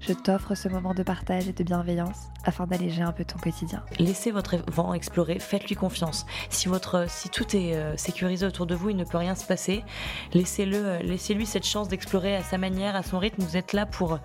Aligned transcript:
je 0.00 0.12
t'offre 0.12 0.54
ce 0.54 0.68
moment 0.68 0.94
de 0.94 1.02
partage 1.02 1.48
et 1.48 1.52
de 1.52 1.64
bienveillance 1.64 2.28
afin 2.44 2.66
d'alléger 2.66 3.02
un 3.02 3.12
peu 3.12 3.24
ton 3.24 3.38
quotidien. 3.38 3.82
Laissez 3.98 4.30
votre 4.30 4.56
enfant 4.68 4.94
explorer, 4.94 5.38
faites-lui 5.38 5.74
confiance. 5.74 6.24
Si, 6.50 6.68
votre, 6.68 7.06
si 7.08 7.28
tout 7.28 7.56
est 7.56 7.74
euh, 7.74 7.96
sécurisé 7.96 8.46
autour 8.46 8.66
de 8.66 8.74
vous, 8.74 8.90
il 8.90 8.96
ne 8.96 9.04
peut 9.04 9.18
rien 9.18 9.34
se 9.34 9.44
passer. 9.44 9.84
Laissez-le, 10.32 10.76
euh, 10.76 10.98
laissez-lui 11.00 11.46
cette 11.46 11.66
chance 11.66 11.88
d'explorer 11.88 12.36
à 12.36 12.42
sa 12.42 12.58
manière, 12.58 12.96
à 12.96 13.02
son 13.02 13.18
rythme. 13.18 13.42
Vous 13.42 13.56
êtes 13.56 13.72
là 13.72 13.86
pour, 13.86 14.18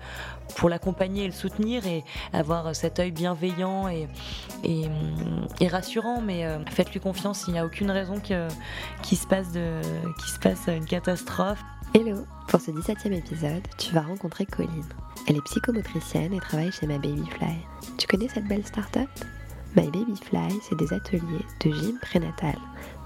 pour 0.56 0.68
l'accompagner 0.68 1.24
et 1.24 1.26
le 1.26 1.32
soutenir 1.32 1.86
et 1.86 2.04
avoir 2.32 2.74
cet 2.74 2.98
œil 2.98 3.10
bienveillant 3.10 3.88
et, 3.88 4.08
et, 4.62 4.86
et 5.60 5.68
rassurant. 5.68 6.20
Mais 6.20 6.44
euh, 6.44 6.58
faites-lui 6.70 7.00
confiance, 7.00 7.44
il 7.48 7.52
n'y 7.52 7.58
a 7.58 7.66
aucune 7.66 7.90
raison 7.90 8.20
qu'il, 8.20 9.18
se 9.18 9.26
passe 9.26 9.52
se 9.52 10.38
passe 10.40 10.66
une 10.68 10.86
catastrophe. 10.86 11.62
Hello 11.96 12.26
Pour 12.48 12.60
ce 12.60 12.72
17e 12.72 13.12
épisode, 13.12 13.62
tu 13.78 13.94
vas 13.94 14.00
rencontrer 14.00 14.46
Colline. 14.46 14.88
Elle 15.28 15.36
est 15.36 15.44
psychomotricienne 15.44 16.34
et 16.34 16.40
travaille 16.40 16.72
chez 16.72 16.88
My 16.88 16.98
Baby 16.98 17.24
Fly. 17.30 17.54
Tu 17.98 18.08
connais 18.08 18.26
cette 18.26 18.48
belle 18.48 18.66
start-up? 18.66 19.08
My 19.76 19.88
c'est 20.68 20.76
des 20.76 20.92
ateliers 20.92 21.44
de 21.64 21.70
gym 21.70 21.96
prénatal 22.00 22.56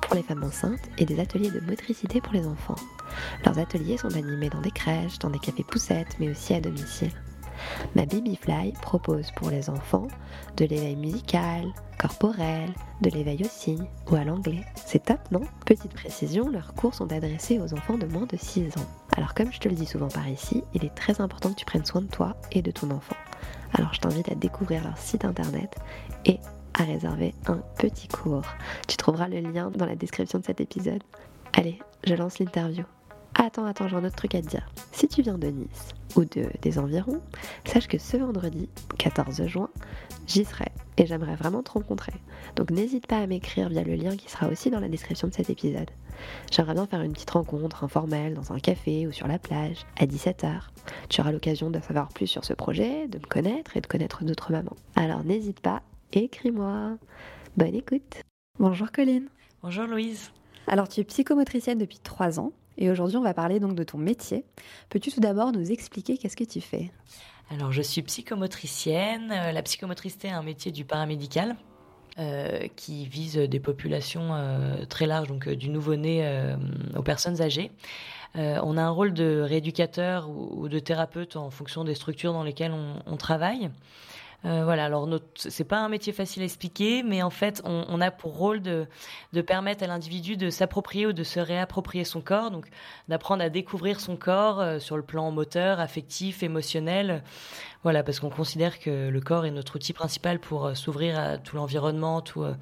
pour 0.00 0.14
les 0.14 0.22
femmes 0.22 0.42
enceintes 0.42 0.88
et 0.96 1.04
des 1.04 1.20
ateliers 1.20 1.50
de 1.50 1.60
motricité 1.60 2.22
pour 2.22 2.32
les 2.32 2.46
enfants. 2.46 2.76
Leurs 3.44 3.58
ateliers 3.58 3.98
sont 3.98 4.16
animés 4.16 4.48
dans 4.48 4.62
des 4.62 4.70
crèches, 4.70 5.18
dans 5.18 5.28
des 5.28 5.38
cafés 5.38 5.64
poussettes, 5.64 6.16
mais 6.18 6.30
aussi 6.30 6.54
à 6.54 6.60
domicile. 6.62 7.12
Ma 7.94 8.06
Babyfly 8.06 8.72
propose 8.80 9.30
pour 9.32 9.50
les 9.50 9.70
enfants 9.70 10.08
de 10.56 10.64
l'éveil 10.64 10.96
musical, 10.96 11.66
corporel, 11.98 12.70
de 13.00 13.10
l'éveil 13.10 13.42
au 13.44 13.48
signe 13.48 13.86
ou 14.10 14.16
à 14.16 14.24
l'anglais. 14.24 14.64
C'est 14.74 15.04
top, 15.04 15.20
non? 15.30 15.42
Petite 15.66 15.92
précision, 15.92 16.48
leurs 16.48 16.74
cours 16.74 16.94
sont 16.94 17.12
adressés 17.12 17.58
aux 17.58 17.74
enfants 17.74 17.98
de 17.98 18.06
moins 18.06 18.26
de 18.26 18.36
6 18.36 18.76
ans. 18.78 18.86
Alors 19.16 19.34
comme 19.34 19.52
je 19.52 19.58
te 19.58 19.68
le 19.68 19.74
dis 19.74 19.86
souvent 19.86 20.08
par 20.08 20.28
ici, 20.28 20.62
il 20.74 20.84
est 20.84 20.94
très 20.94 21.20
important 21.20 21.50
que 21.50 21.56
tu 21.56 21.64
prennes 21.64 21.84
soin 21.84 22.02
de 22.02 22.06
toi 22.06 22.36
et 22.52 22.62
de 22.62 22.70
ton 22.70 22.90
enfant. 22.90 23.16
Alors 23.74 23.92
je 23.92 24.00
t'invite 24.00 24.30
à 24.30 24.34
découvrir 24.34 24.84
leur 24.84 24.96
site 24.96 25.24
internet 25.24 25.76
et 26.24 26.38
à 26.74 26.84
réserver 26.84 27.34
un 27.46 27.60
petit 27.78 28.08
cours. 28.08 28.46
Tu 28.86 28.96
trouveras 28.96 29.28
le 29.28 29.40
lien 29.40 29.70
dans 29.70 29.86
la 29.86 29.96
description 29.96 30.38
de 30.38 30.44
cet 30.44 30.60
épisode. 30.60 31.02
Allez, 31.52 31.78
je 32.04 32.14
lance 32.14 32.38
l'interview. 32.38 32.84
Attends, 33.34 33.66
attends, 33.66 33.88
j'ai 33.88 33.96
un 33.96 34.04
autre 34.04 34.16
truc 34.16 34.34
à 34.34 34.42
te 34.42 34.48
dire. 34.48 34.68
Si 34.92 35.06
tu 35.06 35.22
viens 35.22 35.38
de 35.38 35.46
Nice 35.48 35.88
ou 36.16 36.24
de, 36.24 36.50
des 36.60 36.78
environs, 36.78 37.20
sache 37.64 37.86
que 37.86 37.98
ce 37.98 38.16
vendredi, 38.16 38.68
14 38.98 39.46
juin, 39.46 39.70
j'y 40.26 40.44
serai 40.44 40.66
et 40.96 41.06
j'aimerais 41.06 41.36
vraiment 41.36 41.62
te 41.62 41.70
rencontrer. 41.70 42.14
Donc 42.56 42.70
n'hésite 42.70 43.06
pas 43.06 43.18
à 43.18 43.26
m'écrire 43.26 43.68
via 43.68 43.84
le 43.84 43.94
lien 43.94 44.16
qui 44.16 44.28
sera 44.30 44.48
aussi 44.48 44.70
dans 44.70 44.80
la 44.80 44.88
description 44.88 45.28
de 45.28 45.34
cet 45.34 45.50
épisode. 45.50 45.90
J'aimerais 46.50 46.74
bien 46.74 46.86
faire 46.86 47.02
une 47.02 47.12
petite 47.12 47.30
rencontre 47.30 47.84
informelle 47.84 48.34
dans 48.34 48.52
un 48.52 48.58
café 48.58 49.06
ou 49.06 49.12
sur 49.12 49.28
la 49.28 49.38
plage 49.38 49.86
à 49.98 50.06
17h. 50.06 50.60
Tu 51.08 51.20
auras 51.20 51.30
l'occasion 51.30 51.70
de 51.70 51.80
savoir 51.80 52.08
plus 52.08 52.26
sur 52.26 52.44
ce 52.44 52.54
projet, 52.54 53.06
de 53.06 53.18
me 53.18 53.26
connaître 53.26 53.76
et 53.76 53.80
de 53.80 53.86
connaître 53.86 54.24
d'autres 54.24 54.50
mamans. 54.50 54.76
Alors 54.96 55.24
n'hésite 55.24 55.60
pas, 55.60 55.82
écris-moi. 56.12 56.96
Bonne 57.56 57.74
écoute. 57.74 58.22
Bonjour 58.58 58.90
Colline. 58.90 59.28
Bonjour 59.62 59.86
Louise. 59.86 60.32
Alors 60.66 60.88
tu 60.88 61.00
es 61.00 61.04
psychomotricienne 61.04 61.78
depuis 61.78 61.98
3 62.02 62.40
ans 62.40 62.52
et 62.78 62.90
aujourd'hui, 62.90 63.16
on 63.16 63.22
va 63.22 63.34
parler 63.34 63.58
donc 63.60 63.74
de 63.74 63.82
ton 63.82 63.98
métier. 63.98 64.44
Peux-tu 64.88 65.10
tout 65.10 65.20
d'abord 65.20 65.52
nous 65.52 65.70
expliquer 65.70 66.16
qu'est-ce 66.16 66.36
que 66.36 66.44
tu 66.44 66.60
fais? 66.60 66.90
Alors, 67.50 67.72
je 67.72 67.82
suis 67.82 68.02
psychomotricienne. 68.02 69.32
Euh, 69.32 69.52
la 69.52 69.62
psychomotricité 69.62 70.28
est 70.28 70.32
un 70.32 70.42
métier 70.42 70.72
du 70.72 70.84
paramédical. 70.84 71.56
Euh, 72.18 72.66
qui 72.74 73.06
vise 73.06 73.36
des 73.36 73.60
populations 73.60 74.30
euh, 74.34 74.84
très 74.86 75.06
larges, 75.06 75.28
donc 75.28 75.48
du 75.48 75.68
nouveau-né 75.68 76.28
aux 76.96 77.02
personnes 77.02 77.40
âgées. 77.40 77.70
On 78.34 78.76
a 78.76 78.82
un 78.82 78.90
rôle 78.90 79.14
de 79.14 79.40
rééducateur 79.40 80.28
ou, 80.28 80.68
de 80.68 80.80
thérapeute 80.80 81.36
en 81.36 81.50
fonction 81.50 81.84
des 81.84 81.94
structures 81.94 82.32
dans 82.32 82.42
lesquelles 82.42 82.74
on 83.06 83.16
travaille. 83.16 83.70
Euh, 84.44 84.62
voilà, 84.62 84.84
alors 84.84 85.08
c'est 85.34 85.64
pas 85.64 85.78
un 85.78 85.88
métier 85.88 86.12
facile 86.12 86.42
à 86.42 86.44
expliquer, 86.44 87.02
mais 87.02 87.22
en 87.22 87.30
fait, 87.30 87.60
on, 87.64 88.00
a 88.00 88.12
pour 88.12 88.36
rôle 88.36 88.62
de, 88.62 88.86
permettre 89.42 89.82
à 89.82 89.88
l'individu 89.88 90.36
de 90.36 90.48
s'approprier 90.48 91.06
ou 91.06 91.12
de 91.12 91.24
se 91.24 91.40
réapproprier 91.40 92.04
son 92.04 92.20
corps, 92.20 92.52
donc 92.52 92.66
d'apprendre 93.08 93.42
à 93.42 93.48
découvrir 93.48 93.98
son 93.98 94.16
corps 94.16 94.60
euh, 94.60 94.78
sur 94.78 94.96
le 94.96 95.02
plan 95.02 95.32
moteur, 95.32 95.80
affectif, 95.80 96.44
émotionnel. 96.44 97.24
Voilà, 97.82 98.04
parce 98.04 98.20
qu'on 98.20 98.30
considère 98.30 98.78
que 98.78 99.08
le 99.08 99.20
corps 99.20 99.44
est 99.44 99.50
notre 99.50 99.76
outil 99.76 99.92
principal 99.92 100.38
pour 100.38 100.66
euh, 100.66 100.74
s'ouvrir 100.74 101.18
à 101.18 101.38
tout 101.38 101.56
l'environnement, 101.56 102.20
tout, 102.20 102.44
euh, 102.44 102.54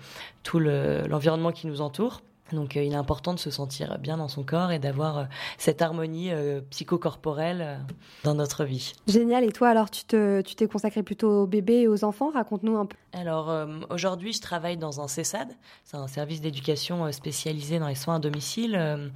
tout 0.42 0.58
l'environnement 0.58 1.48
le, 1.48 1.54
qui 1.54 1.66
nous 1.66 1.82
entoure. 1.82 2.22
Donc 2.52 2.76
euh, 2.76 2.84
il 2.84 2.92
est 2.92 2.96
important 2.96 3.34
de 3.34 3.38
se 3.38 3.50
sentir 3.50 3.98
bien 3.98 4.16
dans 4.16 4.28
son 4.28 4.44
corps 4.44 4.70
et 4.70 4.78
d'avoir 4.78 5.18
euh, 5.18 5.24
cette 5.58 5.82
harmonie 5.82 6.30
euh, 6.30 6.60
psychocorporelle 6.70 7.80
dans 8.24 8.34
notre 8.34 8.64
vie. 8.64 8.92
Génial. 9.08 9.44
Et 9.44 9.52
toi 9.52 9.68
alors 9.68 9.90
tu 9.90 10.04
te 10.04 10.40
tu 10.42 10.54
t'es 10.54 10.66
consacré 10.66 11.02
plutôt 11.02 11.42
aux 11.42 11.46
bébés 11.46 11.82
et 11.82 11.88
aux 11.88 12.04
enfants? 12.04 12.30
Raconte-nous 12.30 12.76
un 12.76 12.86
peu. 12.86 12.96
Alors 13.12 13.52
aujourd'hui 13.90 14.32
je 14.32 14.40
travaille 14.40 14.76
dans 14.76 15.00
un 15.00 15.08
CESAD, 15.08 15.48
c'est 15.84 15.96
un 15.96 16.06
service 16.06 16.40
d'éducation 16.40 17.10
spécialisé 17.12 17.78
dans 17.78 17.88
les 17.88 17.94
soins 17.94 18.16
à 18.16 18.18
domicile 18.18 19.10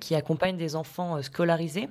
qui 0.00 0.14
accompagne 0.14 0.56
des 0.56 0.76
enfants 0.76 1.22
scolarisés 1.22 1.88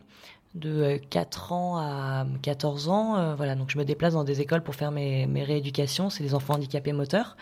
de 0.56 1.00
4 1.10 1.52
ans 1.52 1.78
à 1.78 2.26
14 2.42 2.90
ans. 2.90 3.18
Euh, 3.18 3.36
voilà, 3.36 3.56
donc 3.56 3.70
je 3.70 3.78
me 3.78 3.86
déplace 3.86 4.14
dans 4.14 4.24
des 4.24 4.42
écoles 4.42 4.64
pour 4.64 4.76
faire 4.76 4.92
mes, 4.92 5.28
mes 5.28 5.44
rééducations. 5.44 6.10
C'est 6.10 6.24
des 6.24 6.34
enfants 6.34 6.56
handicapés 6.56 6.94
moteurs. 6.94 7.38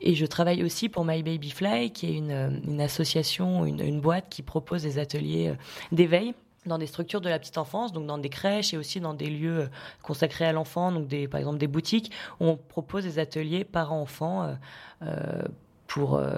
Et 0.00 0.14
je 0.14 0.24
travaille 0.24 0.62
aussi 0.62 0.88
pour 0.88 1.04
My 1.04 1.22
Baby 1.22 1.50
Fly, 1.50 1.90
qui 1.90 2.06
est 2.06 2.16
une, 2.16 2.62
une 2.66 2.80
association, 2.80 3.66
une, 3.66 4.00
boîte 4.00 4.28
qui 4.30 4.42
propose 4.42 4.82
des 4.82 4.98
ateliers 4.98 5.54
d'éveil 5.92 6.34
dans 6.66 6.78
des 6.78 6.86
structures 6.86 7.20
de 7.20 7.28
la 7.28 7.38
petite 7.38 7.58
enfance, 7.58 7.92
donc 7.92 8.06
dans 8.06 8.18
des 8.18 8.28
crèches 8.28 8.72
et 8.72 8.76
aussi 8.76 9.00
dans 9.00 9.14
des 9.14 9.28
lieux 9.28 9.68
consacrés 10.02 10.44
à 10.44 10.52
l'enfant, 10.52 10.92
donc 10.92 11.08
des, 11.08 11.26
par 11.26 11.40
exemple 11.40 11.58
des 11.58 11.66
boutiques, 11.66 12.12
où 12.40 12.46
on 12.46 12.56
propose 12.56 13.04
des 13.04 13.18
ateliers 13.18 13.64
parents-enfants 13.64 14.44
euh, 14.44 14.54
euh, 15.02 15.42
pour 15.92 16.14
euh, 16.14 16.30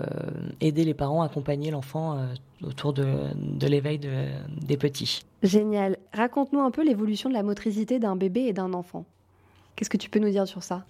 aider 0.61 0.85
les 0.85 0.95
parents 0.95 1.23
à 1.23 1.27
accompagner 1.27 1.71
l'enfant 1.71 2.19
euh, 2.19 2.27
autour 2.67 2.93
de, 2.93 3.07
de 3.37 3.67
l'éveil 3.69 4.01
de, 4.01 4.27
des 4.61 4.77
petits. 4.77 5.25
Génial. 5.45 5.97
Raconte-nous 6.13 6.61
un 6.61 6.73
peu 6.73 6.85
l'évolution 6.85 7.29
de 7.29 7.35
la 7.35 7.45
motricité 7.45 8.01
d'un 8.01 8.17
bébé 8.17 8.41
et 8.41 8.53
d'un 8.53 8.73
enfant. 8.73 9.05
Qu'est-ce 9.77 9.91
que 9.91 9.97
tu 9.97 10.11
peux 10.11 10.19
nous 10.19 10.31
dire 10.31 10.49
sur 10.49 10.65
ça? 10.65 10.85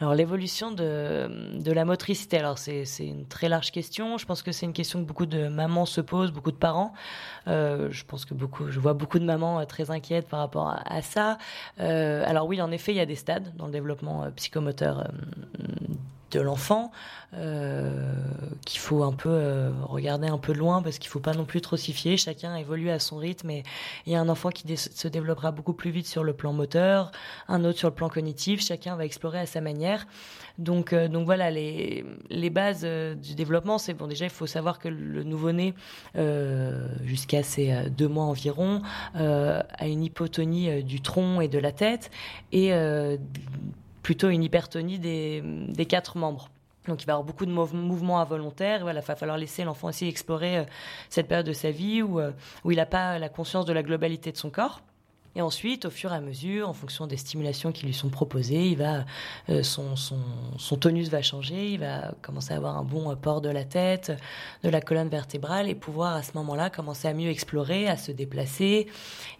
Alors 0.00 0.14
l'évolution 0.14 0.70
de, 0.70 1.58
de 1.58 1.72
la 1.72 1.84
motricité, 1.84 2.38
alors 2.38 2.58
c'est 2.58 2.84
une 3.00 3.26
très 3.26 3.48
large 3.48 3.72
question. 3.72 4.16
Je 4.16 4.26
pense 4.26 4.42
que 4.42 4.52
c'est 4.52 4.66
une 4.66 4.72
question 4.72 5.00
que 5.00 5.06
beaucoup 5.06 5.26
de 5.26 5.48
mamans 5.48 5.86
se 5.86 6.00
posent, 6.00 6.30
beaucoup 6.30 6.52
de 6.52 6.56
parents. 6.56 6.92
Euh, 7.48 7.88
je 7.90 8.04
pense 8.04 8.24
que 8.24 8.34
beaucoup, 8.34 8.70
je 8.70 8.78
vois 8.78 8.94
beaucoup 8.94 9.18
de 9.18 9.24
mamans 9.24 9.64
très 9.66 9.90
inquiètes 9.90 10.28
par 10.28 10.38
rapport 10.40 10.68
à, 10.68 10.82
à 10.86 11.02
ça. 11.02 11.38
Euh, 11.80 12.24
alors 12.26 12.46
oui, 12.46 12.60
en 12.60 12.70
effet, 12.70 12.92
il 12.92 12.96
y 12.96 13.00
a 13.00 13.06
des 13.06 13.16
stades 13.16 13.54
dans 13.56 13.66
le 13.66 13.72
développement 13.72 14.30
psychomoteur 14.36 15.08
de 16.34 16.40
l'enfant 16.40 16.90
euh, 17.36 17.90
qu'il 18.64 18.80
faut 18.80 19.02
un 19.02 19.12
peu 19.12 19.30
euh, 19.30 19.70
regarder 19.82 20.28
un 20.28 20.38
peu 20.38 20.52
loin 20.52 20.82
parce 20.82 20.98
qu'il 20.98 21.08
faut 21.08 21.20
pas 21.20 21.32
non 21.32 21.44
plus 21.44 21.60
trop 21.60 21.76
s'y 21.76 21.94
chacun 22.16 22.54
évolue 22.54 22.90
à 22.90 22.98
son 22.98 23.16
rythme 23.16 23.50
et 23.50 23.62
il 24.06 24.12
y 24.12 24.16
a 24.16 24.20
un 24.20 24.28
enfant 24.28 24.50
qui 24.50 24.76
se 24.76 25.08
développera 25.08 25.50
beaucoup 25.50 25.72
plus 25.72 25.90
vite 25.90 26.06
sur 26.06 26.22
le 26.22 26.32
plan 26.32 26.52
moteur 26.52 27.10
un 27.48 27.64
autre 27.64 27.78
sur 27.78 27.88
le 27.88 27.94
plan 27.94 28.08
cognitif. 28.08 28.64
Chacun 28.64 28.94
va 28.96 29.04
explorer 29.04 29.40
à 29.40 29.46
sa 29.46 29.60
manière. 29.60 30.06
Donc 30.58 30.92
euh, 30.92 31.08
donc 31.08 31.24
voilà 31.24 31.50
les 31.50 32.04
les 32.30 32.50
bases 32.50 32.84
du 32.84 33.34
développement 33.34 33.78
c'est 33.78 33.94
bon 33.94 34.06
déjà 34.06 34.26
il 34.26 34.30
faut 34.30 34.46
savoir 34.46 34.78
que 34.78 34.88
le 34.88 35.24
nouveau-né 35.24 35.74
jusqu'à 37.02 37.42
ses 37.42 37.90
deux 37.90 38.08
mois 38.08 38.24
environ 38.24 38.82
a 39.14 39.86
une 39.86 40.04
hypotonie 40.04 40.84
du 40.84 41.00
tronc 41.00 41.40
et 41.40 41.48
de 41.48 41.58
la 41.58 41.72
tête 41.72 42.10
et 42.52 42.72
plutôt 44.04 44.28
une 44.28 44.44
hypertonie 44.44 45.00
des, 45.00 45.42
des 45.42 45.86
quatre 45.86 46.16
membres. 46.16 46.50
Donc 46.86 47.02
il 47.02 47.06
va 47.06 47.12
y 47.12 47.14
avoir 47.14 47.24
beaucoup 47.24 47.46
de 47.46 47.50
mou 47.50 47.66
mouvements 47.72 48.20
involontaires. 48.20 48.80
Il 48.86 48.94
va 48.94 49.16
falloir 49.16 49.38
laisser 49.38 49.64
l'enfant 49.64 49.88
aussi 49.88 50.06
explorer 50.06 50.58
euh, 50.58 50.64
cette 51.08 51.26
période 51.26 51.46
de 51.46 51.54
sa 51.54 51.70
vie 51.70 52.02
où, 52.02 52.20
euh, 52.20 52.30
où 52.62 52.70
il 52.70 52.76
n'a 52.76 52.86
pas 52.86 53.18
la 53.18 53.30
conscience 53.30 53.64
de 53.64 53.72
la 53.72 53.82
globalité 53.82 54.30
de 54.30 54.36
son 54.36 54.50
corps. 54.50 54.82
Et 55.36 55.42
ensuite, 55.42 55.86
au 55.86 55.90
fur 55.90 56.12
et 56.12 56.16
à 56.16 56.20
mesure, 56.20 56.68
en 56.68 56.72
fonction 56.72 57.06
des 57.06 57.16
stimulations 57.16 57.72
qui 57.72 57.86
lui 57.86 57.94
sont 57.94 58.08
proposées, 58.08 58.68
il 58.68 58.78
va, 58.78 59.04
euh, 59.48 59.62
son, 59.62 60.76
tonus 60.76 61.08
va 61.08 61.22
changer, 61.22 61.72
il 61.72 61.80
va 61.80 62.12
commencer 62.22 62.52
à 62.52 62.56
avoir 62.56 62.78
un 62.78 62.84
bon 62.84 63.14
port 63.16 63.40
de 63.40 63.48
la 63.48 63.64
tête, 63.64 64.12
de 64.62 64.68
la 64.68 64.80
colonne 64.80 65.08
vertébrale, 65.08 65.68
et 65.68 65.74
pouvoir 65.74 66.14
à 66.14 66.22
ce 66.22 66.32
moment-là 66.34 66.70
commencer 66.70 67.08
à 67.08 67.14
mieux 67.14 67.30
explorer, 67.30 67.88
à 67.88 67.96
se 67.96 68.12
déplacer 68.12 68.86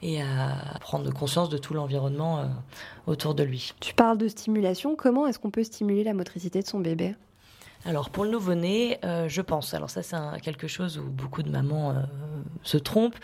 et 0.03 0.21
à 0.21 0.79
prendre 0.81 1.13
conscience 1.13 1.49
de 1.49 1.59
tout 1.59 1.75
l'environnement 1.75 2.41
euh, 2.41 2.45
autour 3.07 3.35
de 3.35 3.45
lui. 3.45 3.73
Tu 3.81 3.95
parles 3.95 4.19
de 4.19 4.29
stimulation, 4.29 4.97
comment 4.97 5.27
est-ce 5.27 5.39
qu'on 5.39 5.51
peut 5.51 5.65
stimuler 5.65 6.05
la 6.05 6.15
motricité 6.15 6.61
de 6.61 6.67
son 6.67 6.81
bébé? 6.81 7.15
Alors 7.87 8.09
pour 8.09 8.25
le 8.25 8.31
nouveau-né, 8.31 8.99
euh, 9.05 9.29
je 9.29 9.43
pense, 9.43 9.75
alors 9.75 9.91
ça 9.91 10.03
c'est 10.03 10.17
quelque 10.41 10.67
chose 10.67 10.99
où 10.99 11.05
beaucoup 11.05 11.43
de 11.43 11.51
mamans 11.51 11.91
euh, 11.91 12.03
se 12.63 12.79
trompent, 12.79 13.17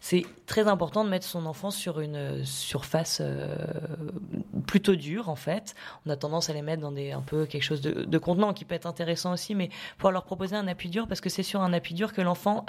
c'est 0.00 0.24
très 0.46 0.68
important 0.68 1.04
de 1.04 1.10
mettre 1.10 1.26
son 1.26 1.44
enfant 1.44 1.70
sur 1.70 2.00
une 2.00 2.42
surface 2.42 3.18
euh, 3.20 3.56
plutôt 4.66 4.96
dure 4.96 5.28
en 5.28 5.36
fait. 5.36 5.74
On 6.06 6.10
a 6.10 6.16
tendance 6.16 6.48
à 6.48 6.54
les 6.54 6.62
mettre 6.62 6.80
dans 6.80 6.92
des 6.92 7.12
un 7.12 7.20
peu 7.20 7.44
quelque 7.44 7.62
chose 7.62 7.82
de, 7.82 8.04
de 8.04 8.18
contenant 8.18 8.54
qui 8.54 8.64
peut 8.64 8.74
être 8.74 8.86
intéressant 8.86 9.34
aussi, 9.34 9.54
mais 9.54 9.68
pour 9.98 10.10
leur 10.10 10.24
proposer 10.24 10.56
un 10.56 10.66
appui 10.66 10.88
dur 10.88 11.06
parce 11.08 11.20
que 11.20 11.28
c'est 11.28 11.42
sur 11.42 11.60
un 11.60 11.74
appui 11.74 11.92
dur 11.94 12.14
que 12.14 12.22
l'enfant 12.22 12.64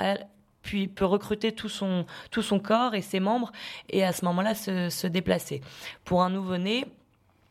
puis 0.64 0.90
peut 0.90 1.06
recruter 1.06 1.54
tout 1.54 1.70
son, 1.70 2.06
tout 2.30 2.42
son 2.42 2.60
corps 2.60 2.94
et 2.94 3.02
ses 3.02 3.22
membres 3.22 3.54
et 3.90 4.04
à 4.04 4.12
ce 4.12 4.26
moment-là 4.26 4.54
se, 4.54 4.90
se 4.90 5.08
déplacer. 5.08 5.62
Pour 6.04 6.24
un 6.24 6.30
nouveau-né, 6.30 6.86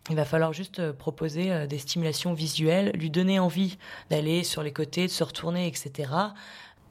il 0.08 0.16
va 0.16 0.24
falloir 0.24 0.52
juste 0.52 0.78
euh, 0.78 0.92
proposer 0.92 1.50
euh, 1.50 1.66
des 1.66 1.78
stimulations 1.78 2.32
visuelles, 2.32 2.92
lui 2.94 3.10
donner 3.10 3.38
envie 3.38 3.78
d'aller 4.10 4.44
sur 4.44 4.62
les 4.62 4.72
côtés, 4.72 5.06
de 5.06 5.12
se 5.12 5.24
retourner, 5.24 5.66
etc. 5.66 6.10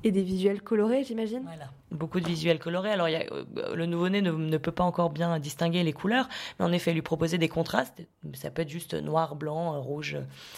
Et 0.04 0.12
des 0.12 0.24
visuels 0.24 0.62
colorés, 0.62 1.04
j'imagine? 1.04 1.42
Voilà, 1.44 1.72
beaucoup 1.92 2.20
de 2.20 2.28
visuels 2.28 2.60
colorés. 2.60 2.92
Alors, 2.92 3.08
euh, 3.08 3.76
le 3.76 3.86
nouveau-né 3.86 4.22
ne, 4.22 4.58
peut 4.58 4.72
pas 4.72 4.84
encore 4.84 5.10
bien 5.10 5.40
distinguer 5.40 5.84
les 5.84 5.94
couleurs, 5.94 6.28
mais 6.60 6.66
en 6.66 6.72
effet, 6.72 6.94
lui 6.94 7.02
proposer 7.02 7.38
des 7.38 7.50
contrastes, 7.50 8.02
ça 8.34 8.50
peut 8.52 8.62
être 8.62 8.70
juste 8.70 8.94
noir, 8.94 9.36
blanc, 9.36 9.82
rouge, 9.82 10.18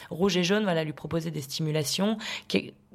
rouge 0.09 0.37
et 0.37 0.43
jaune, 0.43 0.63
voilà, 0.63 0.83
lui 0.83 0.93
proposer 0.93 1.31
des 1.31 1.41
stimulations, 1.41 2.17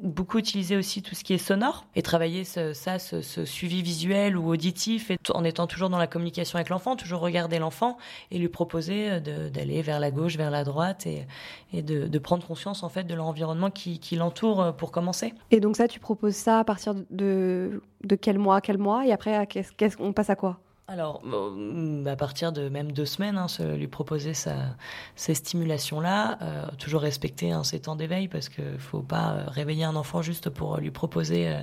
beaucoup 0.02 0.38
utiliser 0.38 0.76
aussi 0.76 1.02
tout 1.02 1.14
ce 1.14 1.22
qui 1.22 1.32
est 1.32 1.38
sonore 1.38 1.86
et 1.94 2.02
travailler 2.02 2.44
ça, 2.44 2.98
ce, 2.98 3.44
suivi 3.44 3.82
visuel 3.82 4.36
ou 4.36 4.48
auditif 4.48 5.12
en 5.32 5.44
étant 5.44 5.66
toujours 5.66 5.90
dans 5.90 5.98
la 5.98 6.06
communication 6.06 6.56
avec 6.56 6.68
l'enfant, 6.68 6.96
toujours 6.96 7.20
regarder 7.20 7.58
l'enfant 7.58 7.96
et 8.30 8.38
lui 8.38 8.48
proposer 8.48 9.10
euh, 9.10 9.50
d'aller 9.50 9.82
vers 9.82 10.00
la 10.00 10.10
gauche, 10.10 10.36
vers 10.36 10.50
la 10.50 10.64
droite 10.64 11.06
et, 11.06 11.82
de, 11.82 12.18
prendre 12.18 12.46
conscience 12.46 12.82
en 12.82 12.88
fait 12.88 13.04
de 13.04 13.14
l'environnement 13.14 13.70
qui, 13.70 13.98
qui 13.98 14.16
l'entoure 14.16 14.60
euh, 14.60 14.72
pour 14.72 14.92
commencer. 14.92 15.34
Et 15.50 15.60
donc 15.60 15.76
ça, 15.76 15.88
tu 15.88 16.00
proposes 16.00 16.36
ça 16.36 16.60
à 16.60 16.64
partir 16.64 16.94
de, 17.10 17.82
de 18.04 18.16
quel 18.16 18.38
mois, 18.38 18.60
quel 18.60 18.78
mois 18.78 19.06
et 19.06 19.12
après, 19.12 19.46
qu'est-ce 19.46 19.96
qu'on 19.96 20.12
passe 20.12 20.30
à 20.30 20.36
quoi? 20.36 20.58
Alors, 20.88 21.22
euh, 21.24 22.04
à 22.06 22.16
partir 22.16 22.52
de 22.52 22.68
même 22.68 22.90
deux 22.92 23.06
semaines, 23.06 23.38
hein, 23.38 23.46
lui 23.76 23.86
proposer 23.86 24.32
ces 24.34 25.34
stimulations-là, 25.34 26.38
euh, 26.42 26.66
toujours 26.78 27.02
respecter 27.02 27.52
hein, 27.52 27.62
ses 27.62 27.80
temps 27.80 27.94
d'éveil 27.94 28.26
parce 28.26 28.48
qu'il 28.48 28.72
ne 28.72 28.78
faut 28.78 29.00
pas 29.00 29.32
euh, 29.32 29.44
réveiller 29.46 29.84
un 29.84 29.94
enfant 29.94 30.22
juste 30.22 30.50
pour 30.50 30.76
lui 30.78 30.90
proposer 30.90 31.56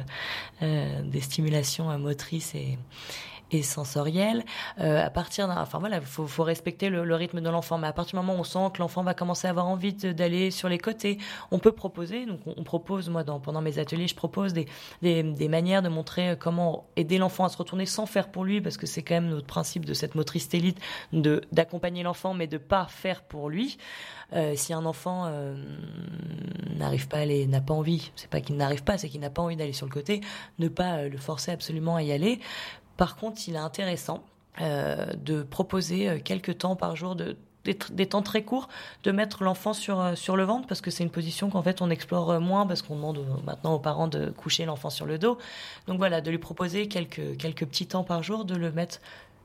des 0.62 1.22
stimulations 1.22 1.96
motrices 2.00 2.56
et, 2.56 2.80
et 3.52 3.64
sensorielle. 3.64 4.44
Euh, 4.80 5.06
à 5.06 5.10
partir 5.10 5.48
d'un, 5.48 5.62
enfin 5.62 5.80
voilà, 5.80 6.02
faut, 6.02 6.28
faut 6.28 6.44
respecter 6.44 6.90
le, 6.90 7.16
rythme 7.16 7.42
de 7.42 7.50
l'enfant. 7.50 7.78
Mais 7.78 7.88
à 7.88 7.94
partir 7.94 8.20
du 8.20 8.26
moment 8.26 8.38
où 8.38 8.42
on 8.42 8.44
sent 8.44 8.72
que 8.74 8.80
l'enfant 8.80 9.04
va 9.04 9.14
commencer 9.14 9.48
à 9.48 9.52
avoir 9.52 9.68
envie 9.68 9.94
d'aller 9.94 10.52
sur 10.52 10.70
les 10.70 10.78
côtés, 10.78 11.18
on 11.52 11.60
peut 11.60 11.72
proposer. 11.72 12.26
Donc 12.26 12.40
on, 12.46 12.64
propose, 12.64 13.10
moi, 13.10 13.24
dans, 13.24 13.40
pendant 13.40 13.62
mes 13.62 13.80
ateliers, 13.80 14.08
je 14.08 14.16
propose 14.16 14.54
des, 14.54 14.68
des, 15.02 15.24
des 15.24 15.48
manières 15.48 15.82
de 15.82 15.90
montrer 15.90 16.36
comment 16.40 16.86
aider 16.96 17.18
l'enfant 17.18 17.46
à 17.46 17.50
se 17.50 17.58
retourner 17.58 17.86
sans 17.86 18.06
faire 18.06 18.30
pour 18.30 18.44
lui, 18.44 18.62
parce 18.62 18.78
que 18.78 18.86
c'est 18.86 19.02
quand 19.02 19.16
même 19.16 19.30
notre 19.30 19.48
principe 19.48 19.86
de 19.86 19.94
cette 19.94 20.16
motricité 20.16 20.58
élite, 20.58 20.80
de 21.14 21.42
d'accompagner 21.52 22.04
l'enfant, 22.04 22.34
mais 22.34 22.48
de 22.48 22.58
pas 22.58 22.86
faire 22.86 23.24
pour 23.24 23.50
lui. 23.50 23.78
Euh, 24.34 24.54
si 24.56 24.74
un 24.74 24.86
enfant 24.86 25.26
euh, 25.26 25.56
n'arrive 26.76 27.08
pas 27.08 27.18
à 27.18 27.22
aller, 27.22 27.48
n'a 27.48 27.62
pas 27.62 27.74
envie, 27.74 28.12
c'est 28.16 28.30
pas 28.30 28.42
qu'il 28.42 28.58
n'arrive 28.58 28.84
pas, 28.84 28.98
c'est 28.98 29.10
qu'il 29.10 29.22
n'a 29.22 29.32
pas 29.32 29.42
envie 29.42 29.56
d'aller 29.56 29.74
sur 29.74 29.88
le 29.88 29.92
côté, 29.92 30.22
ne 30.60 30.68
pas 30.68 30.98
euh, 30.98 31.10
le 31.10 31.18
forcer 31.18 31.52
absolument 31.52 31.96
à 31.96 32.04
y 32.04 32.12
aller. 32.12 32.40
Par 33.00 33.16
contre, 33.16 33.48
il 33.48 33.56
est 33.56 33.60
intéressant 33.60 34.26
euh, 34.60 35.06
de 35.14 35.42
proposer 35.42 36.10
euh, 36.10 36.20
quelques 36.22 36.58
temps 36.58 36.76
par 36.76 36.98
jour 36.98 37.16
de 37.16 37.38
des, 37.64 38.08
temps 38.08 38.22
très 38.22 38.44
courts 38.44 38.68
de 39.04 39.12
mettre 39.12 39.44
l'enfant 39.44 39.74
sur, 39.74 40.02
euh, 40.02 40.16
sur 40.16 40.36
le 40.36 40.44
ventre 40.44 40.68
parce 40.68 40.82
que 40.82 40.92
c'est 40.92 41.04
une 41.04 41.10
position 41.10 41.50
qu'en 41.50 41.62
fait 41.62 41.82
on 41.82 41.90
explore 41.90 42.42
moins 42.42 42.66
parce 42.66 42.82
qu'on 42.82 42.96
demande 42.96 43.26
maintenant 43.46 43.76
aux 43.76 43.80
parents 43.80 44.08
de 44.10 44.32
coucher 44.32 44.66
l'enfant 44.66 44.90
sur 44.90 45.06
le 45.06 45.18
dos. 45.18 45.38
Donc 45.88 45.98
voilà, 45.98 46.20
de 46.20 46.30
lui 46.30 46.40
proposer 46.40 46.90
quelques, 46.90 47.38
quelques 47.38 47.66
petits 47.66 47.88
temps 47.88 48.04
par 48.04 48.22
jour, 48.22 48.44
de 48.44 48.56
le 48.56 48.70
mettre 48.70 49.00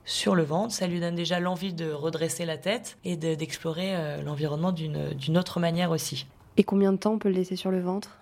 sur 0.05 0.35
le 0.35 0.43
ventre. 0.43 0.75
Ça 0.75 0.89
lui 0.89 0.99
donne 0.99 1.15
déjà 1.15 1.39
l'envie 1.39 1.73
de 1.73 1.93
redresser 1.93 2.47
la 2.47 2.57
tête 2.57 2.99
et 3.05 3.17
d'explorer 3.17 4.21
l'environnement 4.25 4.73
d'une 4.73 5.39
autre 5.39 5.61
manière 5.61 5.93
aussi. 5.93 6.27
Et 6.57 6.65
combien 6.65 6.93
de 6.93 6.99
temps 6.99 7.13
on 7.13 7.19
peut 7.19 7.29
le 7.29 7.37
laisser 7.37 7.57
sur 7.57 7.71
le 7.71 7.81
ventre? 7.81 8.19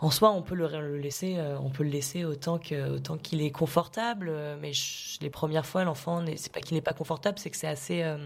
En 0.00 0.10
soi, 0.10 0.32
on 0.32 0.42
peut 0.42 0.56
le, 0.56 0.98
laisser, 0.98 1.36
euh, 1.38 1.56
on 1.62 1.70
peut 1.70 1.84
le 1.84 1.90
laisser 1.90 2.24
autant 2.24 2.58
que 2.58 2.96
autant 2.96 3.16
qu'il 3.16 3.40
est 3.42 3.52
confortable. 3.52 4.26
Euh, 4.28 4.56
mais 4.60 4.72
les 5.20 5.30
premières 5.30 5.66
fois, 5.66 5.84
l'enfant, 5.84 6.22
c'est 6.36 6.52
pas 6.52 6.60
qu'il 6.60 6.74
n'est 6.74 6.82
pas 6.82 6.92
confortable, 6.92 7.38
c'est 7.38 7.48
que 7.48 7.56
c'est 7.56 7.68
assez 7.68 8.02
euh, 8.02 8.18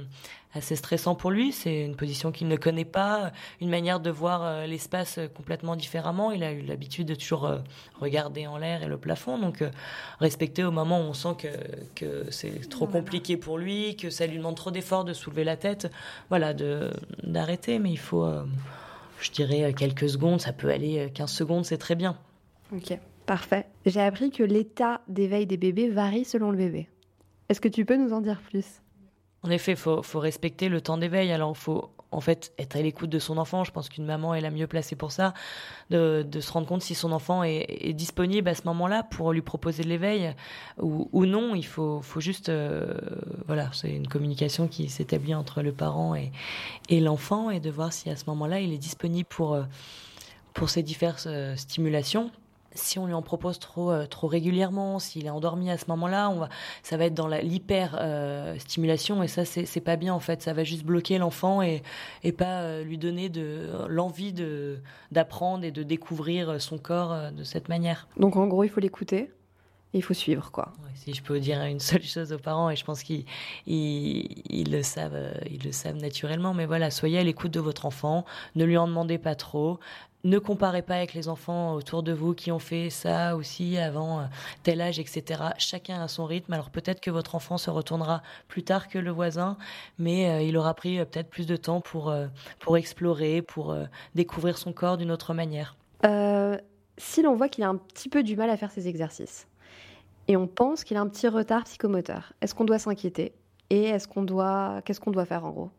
assez 0.54 0.76
stressant 0.76 1.14
pour 1.14 1.30
lui. 1.30 1.52
C'est 1.52 1.84
une 1.84 1.94
position 1.94 2.32
qu'il 2.32 2.48
ne 2.48 2.56
connaît 2.56 2.86
pas, 2.86 3.32
une 3.60 3.68
manière 3.68 4.00
de 4.00 4.08
voir 4.10 4.66
l'espace 4.66 5.20
complètement 5.36 5.76
différemment. 5.76 6.32
Il 6.32 6.42
a 6.42 6.52
eu 6.52 6.62
l'habitude 6.62 7.06
de 7.06 7.14
toujours 7.14 7.52
regarder 8.00 8.46
en 8.46 8.56
l'air 8.56 8.82
et 8.82 8.86
le 8.86 8.96
plafond, 8.96 9.38
donc 9.38 9.62
respecter 10.20 10.64
au 10.64 10.70
moment 10.70 11.00
où 11.00 11.04
on 11.04 11.12
sent 11.12 11.36
que 11.36 11.48
que 11.94 12.30
c'est 12.30 12.66
trop 12.70 12.86
compliqué 12.86 13.36
pour 13.36 13.58
lui, 13.58 13.94
que 13.94 14.08
ça 14.08 14.26
lui 14.26 14.38
demande 14.38 14.56
trop 14.56 14.70
d'efforts 14.70 15.04
de 15.04 15.12
soulever 15.12 15.44
la 15.44 15.58
tête. 15.58 15.92
Voilà, 16.30 16.54
de 16.54 16.90
d'arrêter. 17.24 17.78
Mais 17.78 17.90
il 17.90 17.98
faut 17.98 18.26
je 19.20 19.30
dirais 19.30 19.64
euh, 19.64 19.72
quelques 19.72 20.08
secondes, 20.08 20.40
ça 20.40 20.52
peut 20.52 20.70
aller 20.70 21.10
15 21.14 21.30
euh, 21.30 21.34
secondes, 21.34 21.64
c'est 21.64 21.78
très 21.78 21.94
bien. 21.94 22.18
Ok, 22.72 22.98
parfait. 23.26 23.66
J'ai 23.86 24.00
appris 24.00 24.30
que 24.30 24.42
l'état 24.42 25.00
d'éveil 25.08 25.46
des 25.46 25.56
bébés 25.56 25.88
varie 25.88 26.24
selon 26.24 26.50
le 26.50 26.56
bébé. 26.56 26.88
Est-ce 27.48 27.60
que 27.60 27.68
tu 27.68 27.84
peux 27.84 27.96
nous 27.96 28.12
en 28.12 28.20
dire 28.20 28.40
plus? 28.40 28.82
En 29.42 29.50
effet, 29.50 29.72
il 29.72 29.78
faut, 29.78 30.02
faut, 30.02 30.18
respecter 30.18 30.68
le 30.68 30.80
temps 30.80 30.98
d'éveil. 30.98 31.32
Alors, 31.32 31.52
il 31.56 31.58
faut 31.58 31.90
en 32.10 32.20
fait 32.20 32.52
être 32.58 32.76
à 32.76 32.82
l'écoute 32.82 33.10
de 33.10 33.19
son 33.19 33.38
enfant. 33.38 33.64
Je 33.64 33.70
pense 33.70 33.88
qu'une 33.88 34.05
maman 34.05 34.34
est 34.34 34.40
la 34.40 34.50
mieux 34.50 34.66
placée 34.66 34.96
pour 34.96 35.12
ça, 35.12 35.34
de, 35.90 36.25
se 36.40 36.52
rendre 36.52 36.66
compte 36.66 36.82
si 36.82 36.94
son 36.94 37.12
enfant 37.12 37.43
est, 37.43 37.93
disponible 37.93 38.49
à 38.49 38.55
ce 38.55 38.62
moment-là 38.66 39.02
pour 39.02 39.32
lui 39.32 39.43
proposer 39.43 39.82
de 39.82 39.88
l'éveil 39.88 40.34
ou, 40.78 41.26
non. 41.26 41.55
Il 41.55 41.66
faut, 41.66 42.02
juste, 42.19 42.49
euh, 42.49 42.94
voilà, 43.46 43.70
c'est 43.72 43.90
une 43.90 44.08
communication 44.08 44.69
qui 44.69 44.88
s'établit 44.88 45.34
entre 45.34 45.62
le 45.62 45.72
parent 45.72 46.14
et, 46.14 46.32
et 46.88 47.00
l'enfant 47.00 47.50
et 47.50 47.60
de 47.60 47.70
voir 47.70 47.93
si 47.93 48.11
à 48.11 48.16
ce 48.16 48.25
moment-là 48.28 48.61
il 48.61 48.72
est 48.72 48.78
disponible 48.78 49.28
pour, 49.28 49.54
euh, 49.54 49.64
pour 50.54 50.70
ces 50.70 50.82
diverses 50.82 51.26
euh, 51.28 51.56
stimulations 51.56 52.31
si 52.78 52.98
on 52.98 53.06
lui 53.06 53.14
en 53.14 53.22
propose 53.22 53.58
trop 53.58 53.90
euh, 53.90 54.06
trop 54.06 54.26
régulièrement, 54.26 54.98
s'il 54.98 55.26
est 55.26 55.30
endormi 55.30 55.70
à 55.70 55.78
ce 55.78 55.86
moment-là, 55.88 56.30
on 56.30 56.40
va, 56.40 56.48
ça 56.82 56.96
va 56.96 57.06
être 57.06 57.14
dans 57.14 57.28
l'hyper 57.28 57.96
euh, 58.00 58.58
stimulation 58.58 59.22
et 59.22 59.28
ça 59.28 59.44
c'est 59.44 59.80
pas 59.80 59.96
bien 59.96 60.14
en 60.14 60.20
fait. 60.20 60.42
Ça 60.42 60.52
va 60.52 60.64
juste 60.64 60.84
bloquer 60.84 61.19
l'enfant 61.19 61.62
et 61.62 61.82
et 62.25 62.32
pas 62.32 62.62
euh, 62.62 62.85
lui 62.85 62.99
donner 62.99 63.28
de 63.28 63.68
l'envie 63.88 64.32
de 64.32 64.78
d'apprendre 65.12 65.64
et 65.64 65.70
de 65.70 65.82
découvrir 65.82 66.61
son 66.61 66.78
corps 66.78 67.32
de 67.32 67.44
cette 67.44 67.68
manière. 67.68 68.08
Donc 68.16 68.37
en 68.37 68.47
gros, 68.47 68.64
il 68.64 68.68
faut 68.68 68.80
l'écouter. 68.80 69.30
Il 69.94 70.02
faut 70.02 70.12
suivre, 70.12 70.50
quoi. 70.50 70.75
si 70.94 71.14
je 71.14 71.23
peux 71.23 71.40
dire 71.40 71.62
une 71.62 71.80
seule 71.80 72.02
chose 72.02 72.30
aux 72.35 72.38
parents, 72.38 72.68
et 72.68 72.76
je 72.76 72.85
pense 72.85 73.02
qu'ils 73.02 73.25
ils, 73.66 74.70
le 74.70 74.82
savent, 74.82 75.32
ils 75.50 75.64
le 75.64 75.73
savent 75.73 75.97
naturellement, 75.97 76.52
mais 76.52 76.66
voilà, 76.66 76.90
soyez 76.90 77.18
à 77.18 77.25
l'écoute 77.25 77.52
de 77.52 77.61
votre 77.61 77.87
enfant, 77.87 78.26
ne 78.54 78.66
lui 78.66 78.76
en 78.76 78.87
demandez 78.87 79.16
pas 79.16 79.35
trop, 79.35 79.80
ne 80.25 80.38
comparez 80.38 80.82
pas 80.82 80.96
avec 80.96 81.14
les 81.14 81.28
enfants 81.28 81.75
autour 81.75 82.02
de 82.02 82.12
vous 82.12 82.34
qui 82.34 82.50
ont 82.50 82.58
fait 82.58 82.90
ça 82.90 83.37
aussi 83.37 83.78
avant 83.78 84.20
euh, 84.20 84.25
tel 84.62 84.80
âge, 84.80 84.98
etc. 84.98 85.42
Chacun 85.58 86.02
a 86.02 86.08
son 86.08 86.25
rythme. 86.25 86.52
Alors 86.52 86.70
peut-être 86.70 87.00
que 87.00 87.10
votre 87.10 87.34
enfant 87.34 87.56
se 87.56 87.70
retournera 87.70 88.22
plus 88.48 88.64
tard 88.64 88.88
que 88.88 88.98
le 88.98 89.10
voisin, 89.10 89.56
mais 89.98 90.28
euh, 90.28 90.42
il 90.42 90.56
aura 90.56 90.75
pris 90.75 90.98
euh, 90.98 91.04
peut-être 91.04 91.30
plus 91.30 91.46
de 91.46 91.56
temps 91.56 91.80
pour, 91.80 92.12
pour 92.58 92.76
explorer, 92.76 93.42
pour 93.42 93.76
découvrir 94.14 94.58
son 94.58 94.72
corps 94.72 94.96
d'une 94.96 95.10
autre 95.10 95.34
manière. 95.34 95.76
si 96.96 97.22
l'on 97.22 97.34
voit 97.37 97.48
qu'il 97.48 97.64
a 97.64 97.68
un 97.68 97.76
petit 97.76 98.08
peu 98.08 98.22
du 98.22 98.37
mal 98.37 98.50
à 98.50 98.56
faire 98.56 98.70
ses 98.70 98.88
exercices 98.88 99.46
et 100.26 100.37
on 100.37 100.46
pense 100.46 100.84
qu'il 100.84 100.96
a 100.96 101.00
un 101.00 101.08
petit 101.08 101.28
retard 101.28 101.64
psychomoteur, 101.64 102.32
est-ce 102.40 102.54
qu'on 102.54 102.64
doit 102.64 102.78
s'inquiéter? 102.78 103.32
Et 103.70 103.84
est-ce 103.84 104.08
qu'on 104.08 104.22
doit, 104.22 104.82
qu'est-ce 104.84 105.00
qu'on 105.00 105.10
doit 105.10 105.25
faire 105.25 105.44
en 105.44 105.50
gros? 105.50 105.70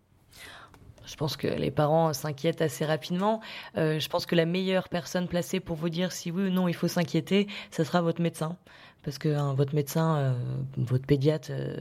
Je 1.10 1.16
pense 1.16 1.38
que 1.38 1.48
les 1.48 1.72
parents 1.72 2.14
s'inquiètent 2.14 2.62
assez 2.62 2.86
rapidement. 2.86 3.42
Euh, 3.78 4.00
je 4.00 4.08
pense 4.10 4.26
que 4.26 4.36
la 4.36 4.46
meilleure 4.46 4.90
personne 4.90 5.28
placée 5.28 5.60
pour 5.60 5.76
vous 5.76 5.90
dire 5.90 6.12
si 6.12 6.30
oui 6.30 6.48
ou 6.48 6.50
non 6.52 6.68
il 6.68 6.76
faut 6.76 6.88
s'inquiéter, 6.88 7.48
ce 7.72 7.84
sera 7.84 8.02
votre 8.02 8.22
médecin. 8.22 8.58
Parce 9.02 9.18
que 9.18 9.30
hein, 9.30 9.54
votre 9.54 9.74
médecin, 9.74 10.18
euh, 10.18 10.34
votre 10.78 11.06
pédiatre 11.06 11.50
euh, 11.52 11.78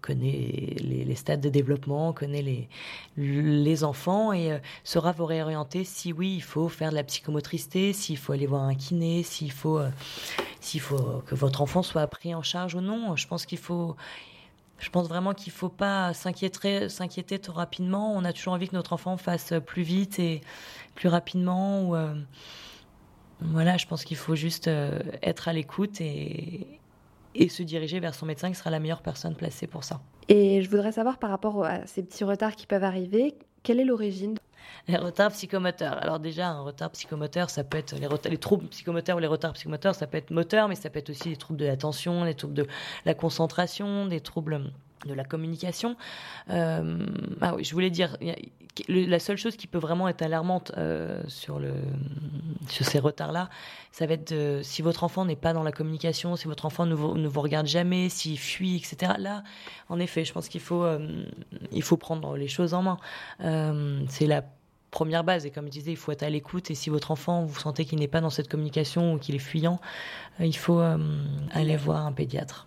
connaît 0.00 0.76
les, 0.80 1.14
stades 1.14 1.40
de 1.40 1.48
développement, 1.48 2.12
connaît 2.12 2.42
les, 2.42 2.68
les 3.16 3.84
enfants 3.84 4.32
et 4.32 4.58
saura 4.82 5.12
vous 5.12 5.26
réorienter 5.26 5.84
si 5.84 6.12
oui, 6.12 6.34
il 6.36 6.42
faut 6.42 6.68
faire 6.68 6.90
de 6.90 6.94
la 6.94 7.04
psychomotricité, 7.04 7.92
s'il 7.92 8.16
faut 8.16 8.32
aller 8.32 8.46
voir 8.46 8.62
un 8.62 8.74
kiné, 8.74 9.24
s'il 9.24 9.52
faut, 9.52 9.80
s'il 10.60 10.80
faut 10.80 11.22
que 11.26 11.34
votre 11.34 11.60
enfant 11.60 11.82
soit 11.82 12.06
pris 12.06 12.34
en 12.34 12.42
charge 12.42 12.76
ou 12.76 12.80
non. 12.80 13.16
Je 13.16 13.26
pense 13.26 13.46
qu'il 13.46 13.58
faut, 13.58 13.96
Je 14.84 14.90
pense 14.90 15.08
vraiment 15.08 15.32
qu'il 15.32 15.50
ne 15.50 15.56
faut 15.56 15.70
pas 15.70 16.12
s'inquiéter, 16.12 16.90
s'inquiéter 16.90 17.38
trop 17.38 17.54
rapidement. 17.54 18.12
On 18.14 18.22
a 18.22 18.34
toujours 18.34 18.52
envie 18.52 18.68
que 18.68 18.74
notre 18.74 18.92
enfant 18.92 19.16
fasse 19.16 19.54
plus 19.64 19.82
vite 19.82 20.18
et 20.18 20.42
plus 20.94 21.08
rapidement. 21.08 21.88
Ou, 21.88 21.96
voilà, 23.40 23.78
je 23.78 23.86
pense 23.86 24.04
qu'il 24.04 24.18
faut 24.18 24.34
juste 24.34 24.68
être 25.22 25.48
à 25.48 25.54
l'écoute 25.54 26.02
et 26.02 26.78
se 27.48 27.62
diriger 27.62 27.98
vers 27.98 28.14
son 28.14 28.26
médecin 28.26 28.50
qui 28.50 28.56
sera 28.56 28.68
la 28.68 28.78
meilleure 28.78 29.00
personne 29.00 29.34
placée 29.34 29.66
pour 29.66 29.84
ça. 29.84 30.02
Et 30.28 30.60
je 30.60 30.68
voudrais 30.68 30.92
savoir 30.92 31.16
par 31.16 31.30
rapport 31.30 31.64
à 31.64 31.86
ces 31.86 32.02
petits 32.02 32.24
retards 32.24 32.54
qui 32.54 32.66
peuvent 32.66 32.84
arriver, 32.84 33.34
quelle 33.62 33.80
est 33.80 33.84
l'origine 33.86 34.36
les 34.88 34.96
retards 34.96 35.32
psychomoteurs. 35.32 36.02
Alors 36.02 36.18
déjà, 36.18 36.48
un 36.48 36.62
retard 36.62 36.90
psychomoteur, 36.90 37.50
ça 37.50 37.64
peut 37.64 37.78
être 37.78 37.94
les, 37.96 38.08
les, 38.30 38.38
troubles 38.38 38.66
psychomoteurs 38.68 39.16
ou 39.16 39.20
les 39.20 39.26
retards 39.26 39.54
psychomoteurs, 39.54 39.94
ça 39.94 40.06
peut 40.06 40.18
être 40.18 40.30
moteur, 40.30 40.68
mais 40.68 40.74
ça 40.74 40.90
peut 40.90 40.98
être 40.98 41.10
aussi 41.10 41.30
des 41.30 41.36
troubles 41.36 41.58
de 41.58 41.66
l'attention, 41.66 42.24
des 42.24 42.34
troubles 42.34 42.54
de 42.54 42.66
la 43.04 43.14
concentration, 43.14 44.06
des 44.06 44.20
troubles 44.20 44.70
de 45.06 45.14
la 45.14 45.24
communication. 45.24 45.96
Euh, 46.50 47.06
ah 47.40 47.54
oui, 47.54 47.64
je 47.64 47.72
voulais 47.72 47.90
dire, 47.90 48.16
la 48.88 49.18
seule 49.18 49.36
chose 49.36 49.56
qui 49.56 49.66
peut 49.66 49.78
vraiment 49.78 50.08
être 50.08 50.22
alarmante 50.22 50.72
euh, 50.76 51.22
sur, 51.28 51.60
ces 52.68 52.98
retards-là, 52.98 53.48
ça 53.92 54.06
va 54.06 54.14
être 54.14 54.60
si 54.62 54.82
votre 54.82 55.04
enfant 55.04 55.24
n'est 55.24 55.36
pas 55.36 55.52
dans 55.52 55.62
la 55.62 55.72
communication, 55.72 56.36
si 56.36 56.46
votre 56.46 56.66
enfant 56.66 56.86
ne 56.86 56.94
vous, 56.94 57.40
regarde 57.40 57.66
jamais, 57.66 58.08
s'il 58.08 58.38
fuit, 58.38 58.76
etc. 58.76 59.12
Là, 59.18 59.42
en 59.88 59.98
effet, 59.98 60.24
je 60.24 60.32
pense 60.32 60.48
qu'il 60.48 60.60
faut, 60.60 60.84
euh, 60.84 61.24
faut 61.82 61.96
prendre 61.96 62.36
les 62.36 62.48
choses 62.48 62.74
en 62.74 62.82
main. 62.82 62.98
C'est 64.08 64.26
la 64.26 64.44
première 64.90 65.24
base. 65.24 65.44
Et 65.44 65.50
comme 65.50 65.66
je 65.66 65.72
disais, 65.72 65.90
il 65.90 65.96
faut 65.96 66.12
être 66.12 66.22
à 66.22 66.30
l'écoute. 66.30 66.70
Et 66.70 66.74
si 66.74 66.90
votre 66.90 67.10
enfant, 67.10 67.44
vous 67.44 67.58
sentez 67.58 67.84
qu'il 67.84 67.98
n'est 67.98 68.08
pas 68.08 68.20
dans 68.20 68.30
cette 68.30 68.48
communication 68.48 69.14
ou 69.14 69.18
qu'il 69.18 69.34
est 69.34 69.38
fuyant, 69.38 69.80
il 70.40 70.56
faut 70.56 70.80
aller 71.52 71.76
voir 71.76 72.06
un 72.06 72.12
pédiatre. 72.12 72.66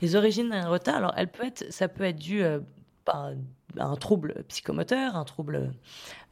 Les 0.00 0.14
origines 0.16 0.50
d'un 0.50 0.68
retard, 0.68 0.96
alors 0.96 1.14
elle 1.16 1.28
peut 1.28 1.46
être, 1.46 1.72
ça 1.72 1.88
peut 1.88 2.04
être 2.04 2.18
dû 2.18 2.42
euh, 2.42 2.60
à 3.06 3.84
un 3.84 3.96
trouble 3.96 4.44
psychomoteur, 4.48 5.16
un 5.16 5.24
trouble 5.24 5.72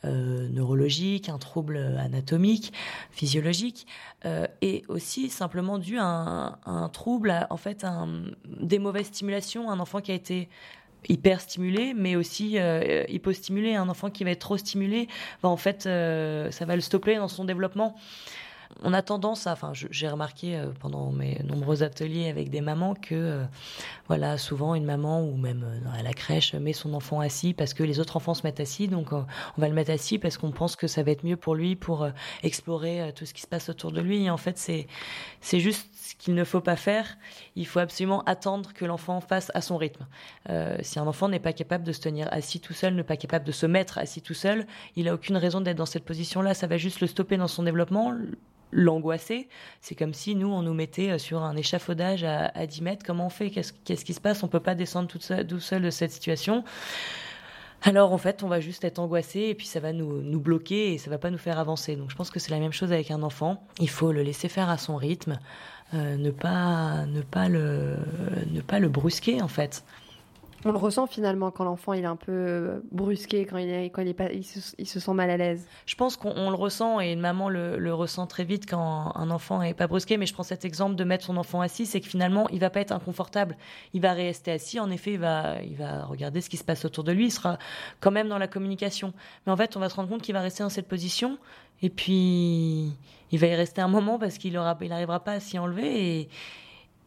euh, 0.04 0.48
neurologique, 0.48 1.28
un 1.28 1.38
trouble 1.38 1.76
anatomique, 1.98 2.72
physiologique, 3.10 3.86
euh, 4.24 4.46
et 4.60 4.84
aussi 4.88 5.30
simplement 5.30 5.78
dû 5.78 5.98
à 5.98 6.58
un, 6.64 6.88
trouble, 6.88 7.46
en 7.50 7.56
fait, 7.56 7.84
un, 7.84 8.08
des 8.60 8.78
mauvaises 8.78 9.06
stimulations, 9.06 9.70
un 9.70 9.80
enfant 9.80 10.00
qui 10.00 10.12
a 10.12 10.14
été 10.14 10.48
hyper 11.08 11.40
stimulé, 11.40 11.94
mais 11.94 12.16
aussi 12.16 12.58
hypostimulé. 13.08 13.76
Un 13.76 13.88
enfant 13.88 14.10
qui 14.10 14.24
va 14.24 14.30
être 14.30 14.40
trop 14.40 14.56
stimulé, 14.56 15.08
en 15.42 15.56
fait, 15.56 15.82
ça 15.82 16.64
va 16.64 16.74
le 16.74 16.80
stopper 16.80 17.16
dans 17.16 17.28
son 17.28 17.44
développement 17.44 17.94
on 18.82 18.92
a 18.92 19.02
tendance 19.02 19.46
à, 19.46 19.52
enfin, 19.52 19.72
j'ai 19.72 20.08
remarqué 20.08 20.56
euh, 20.56 20.66
pendant 20.80 21.10
mes 21.10 21.40
nombreux 21.44 21.82
ateliers 21.82 22.28
avec 22.28 22.50
des 22.50 22.60
mamans 22.60 22.94
que, 22.94 23.14
euh, 23.14 23.44
voilà, 24.08 24.38
souvent 24.38 24.74
une 24.74 24.84
maman 24.84 25.22
ou 25.22 25.36
même 25.36 25.64
euh, 25.64 25.98
à 25.98 26.02
la 26.02 26.12
crèche 26.12 26.54
met 26.54 26.72
son 26.72 26.94
enfant 26.94 27.20
assis 27.20 27.54
parce 27.54 27.74
que 27.74 27.82
les 27.82 28.00
autres 28.00 28.16
enfants 28.16 28.34
se 28.34 28.42
mettent 28.42 28.60
assis, 28.60 28.88
donc 28.88 29.12
on 29.12 29.24
va 29.56 29.68
le 29.68 29.74
mettre 29.74 29.90
assis 29.90 30.18
parce 30.18 30.38
qu'on 30.38 30.50
pense 30.50 30.76
que 30.76 30.86
ça 30.86 31.02
va 31.02 31.10
être 31.10 31.24
mieux 31.24 31.36
pour 31.36 31.54
lui 31.54 31.76
pour 31.76 32.08
explorer 32.42 33.12
tout 33.14 33.26
ce 33.26 33.34
qui 33.34 33.42
se 33.42 33.46
passe 33.46 33.68
autour 33.68 33.92
de 33.92 34.00
lui. 34.00 34.24
Et 34.24 34.30
en 34.30 34.36
fait, 34.36 34.58
c'est 34.58 34.86
c'est 35.40 35.60
juste 35.60 35.88
ce 35.94 36.14
qu'il 36.14 36.34
ne 36.34 36.44
faut 36.44 36.60
pas 36.60 36.76
faire. 36.76 37.16
Il 37.56 37.66
faut 37.66 37.78
absolument 37.78 38.22
attendre 38.24 38.72
que 38.72 38.84
l'enfant 38.84 39.20
fasse 39.20 39.50
à 39.54 39.60
son 39.60 39.76
rythme. 39.76 40.06
si 40.80 40.98
un 40.98 41.06
enfant 41.06 41.28
n'est 41.28 41.40
pas 41.40 41.52
capable 41.52 41.84
de 41.84 41.92
se 41.92 42.00
tenir 42.00 42.28
assis 42.32 42.60
tout 42.60 42.72
seul, 42.72 42.94
n'est 42.94 43.02
pas 43.02 43.16
capable 43.16 43.44
de 43.44 43.52
se 43.52 43.66
mettre 43.66 43.98
assis 43.98 44.22
tout 44.22 44.34
seul, 44.34 44.66
il 44.96 45.08
a 45.08 45.14
aucune 45.14 45.36
raison 45.36 45.60
d'être 45.60 45.76
dans 45.76 45.86
cette 45.86 46.04
position-là. 46.04 46.54
Ça 46.54 46.66
va 46.66 46.76
juste 46.76 47.00
le 47.00 47.06
stopper 47.06 47.36
dans 47.36 47.48
son 47.48 47.62
développement 47.62 48.12
l'angoisser. 48.72 49.48
C'est 49.80 49.94
comme 49.94 50.14
si 50.14 50.34
nous, 50.34 50.48
on 50.48 50.62
nous 50.62 50.74
mettait 50.74 51.10
euh, 51.10 51.18
sur 51.18 51.42
un 51.42 51.56
échafaudage 51.56 52.24
à, 52.24 52.66
10 52.66 52.82
mètres. 52.82 53.06
Comment 53.06 53.26
on 53.26 53.30
fait? 53.30 53.50
Qui 54.04 54.14
se 54.14 54.20
passe? 54.20 54.42
On 54.42 54.48
peut 54.48 54.60
pas 54.60 54.74
descendre 54.74 55.08
tout 55.08 55.20
seul, 55.20 55.46
de 55.46 55.90
cette 55.90 56.12
situation. 56.12 56.64
Alors 57.82 58.12
en 58.12 58.18
fait, 58.18 58.42
on 58.42 58.48
va 58.48 58.60
juste 58.60 58.84
être 58.84 58.98
angoissé 58.98 59.40
et 59.40 59.54
puis 59.54 59.66
ça 59.66 59.80
va 59.80 59.92
nous, 59.92 60.22
nous 60.22 60.40
bloquer 60.40 60.94
et 60.94 60.98
ça 60.98 61.10
va 61.10 61.18
pas 61.18 61.30
nous 61.30 61.38
faire 61.38 61.58
avancer. 61.58 61.94
Donc 61.96 62.10
je 62.10 62.16
pense 62.16 62.30
que 62.30 62.40
c'est 62.40 62.50
la 62.50 62.58
même 62.58 62.72
chose 62.72 62.92
avec 62.92 63.10
un 63.10 63.22
enfant. 63.22 63.62
Il 63.80 63.90
faut 63.90 64.12
le 64.12 64.22
laisser 64.22 64.48
faire 64.48 64.70
à 64.70 64.78
son 64.78 64.96
rythme, 64.96 65.38
euh, 65.94 66.16
ne 66.16 66.30
pas 66.30 67.04
ne 67.06 67.20
pas 67.20 67.48
le 67.48 67.96
ne 68.50 68.60
pas 68.60 68.78
le 68.78 68.88
brusquer 68.88 69.42
en 69.42 69.48
fait. 69.48 69.84
On 70.64 70.72
le 70.72 70.78
ressent 70.78 71.06
finalement 71.06 71.50
quand 71.50 71.64
l'enfant 71.64 71.92
il 71.92 72.02
est 72.02 72.06
un 72.06 72.16
peu 72.16 72.32
euh, 72.32 72.80
brusqué, 72.90 73.46
quand 73.46 73.58
il 73.58 73.90
quand 73.90 74.02
il, 74.02 74.08
est 74.08 74.14
pas, 74.14 74.32
il, 74.32 74.44
se, 74.44 75.00
sent 75.00 75.14
mal 75.14 75.30
à 75.30 75.36
l'aise. 75.36 75.66
Je 75.86 75.94
pense 75.94 76.16
qu'on 76.16 76.50
le 76.50 76.56
ressent 76.56 77.00
et 77.00 77.12
une 77.12 77.20
maman 77.20 77.48
le, 77.48 77.94
ressent 77.94 78.26
très 78.26 78.44
vite 78.44 78.68
quand 78.68 79.12
un 79.14 79.30
enfant 79.30 79.62
est 79.62 79.74
pas 79.74 79.86
brusqué. 79.86 80.16
Mais 80.16 80.26
je 80.26 80.34
prends 80.34 80.42
cet 80.42 80.64
exemple 80.64 80.96
de 80.96 81.04
mettre 81.04 81.24
son 81.24 81.36
enfant 81.36 81.60
assis, 81.60 81.86
c'est 81.86 82.00
que 82.00 82.08
finalement 82.08 82.48
il 82.48 82.58
va 82.58 82.70
pas 82.70 82.80
être 82.80 82.92
inconfortable. 82.92 83.56
Il 83.92 84.00
va 84.00 84.12
rester 84.12 84.52
assis. 84.52 84.80
En 84.80 84.90
effet, 84.90 85.12
il 85.12 85.20
va, 85.20 85.62
il 85.62 85.76
va 85.76 86.04
regarder 86.04 86.40
ce 86.40 86.50
qui 86.50 86.56
se 86.56 86.64
passe 86.64 86.84
autour 86.84 87.04
de 87.04 87.12
lui. 87.12 87.26
Il 87.26 87.32
sera 87.32 87.58
quand 88.00 88.10
même 88.10 88.28
dans 88.28 88.38
la 88.38 88.48
communication. 88.48 89.12
Mais 89.46 89.52
en 89.52 89.56
fait, 89.56 89.76
on 89.76 89.80
va 89.80 89.88
se 89.88 89.96
rendre 89.96 90.08
compte 90.08 90.22
qu'il 90.22 90.34
va 90.34 90.40
rester 90.40 90.62
dans 90.62 90.68
cette 90.68 90.88
position 90.88 91.38
et 91.82 91.90
puis 91.90 92.92
il 93.30 93.38
va 93.38 93.46
y 93.46 93.54
rester 93.54 93.80
un 93.80 93.88
moment 93.88 94.18
parce 94.18 94.38
qu'il 94.38 94.56
aura, 94.56 94.76
il 94.80 94.88
n'arrivera 94.88 95.20
pas 95.20 95.32
à 95.32 95.40
s'y 95.40 95.58
enlever 95.58 96.28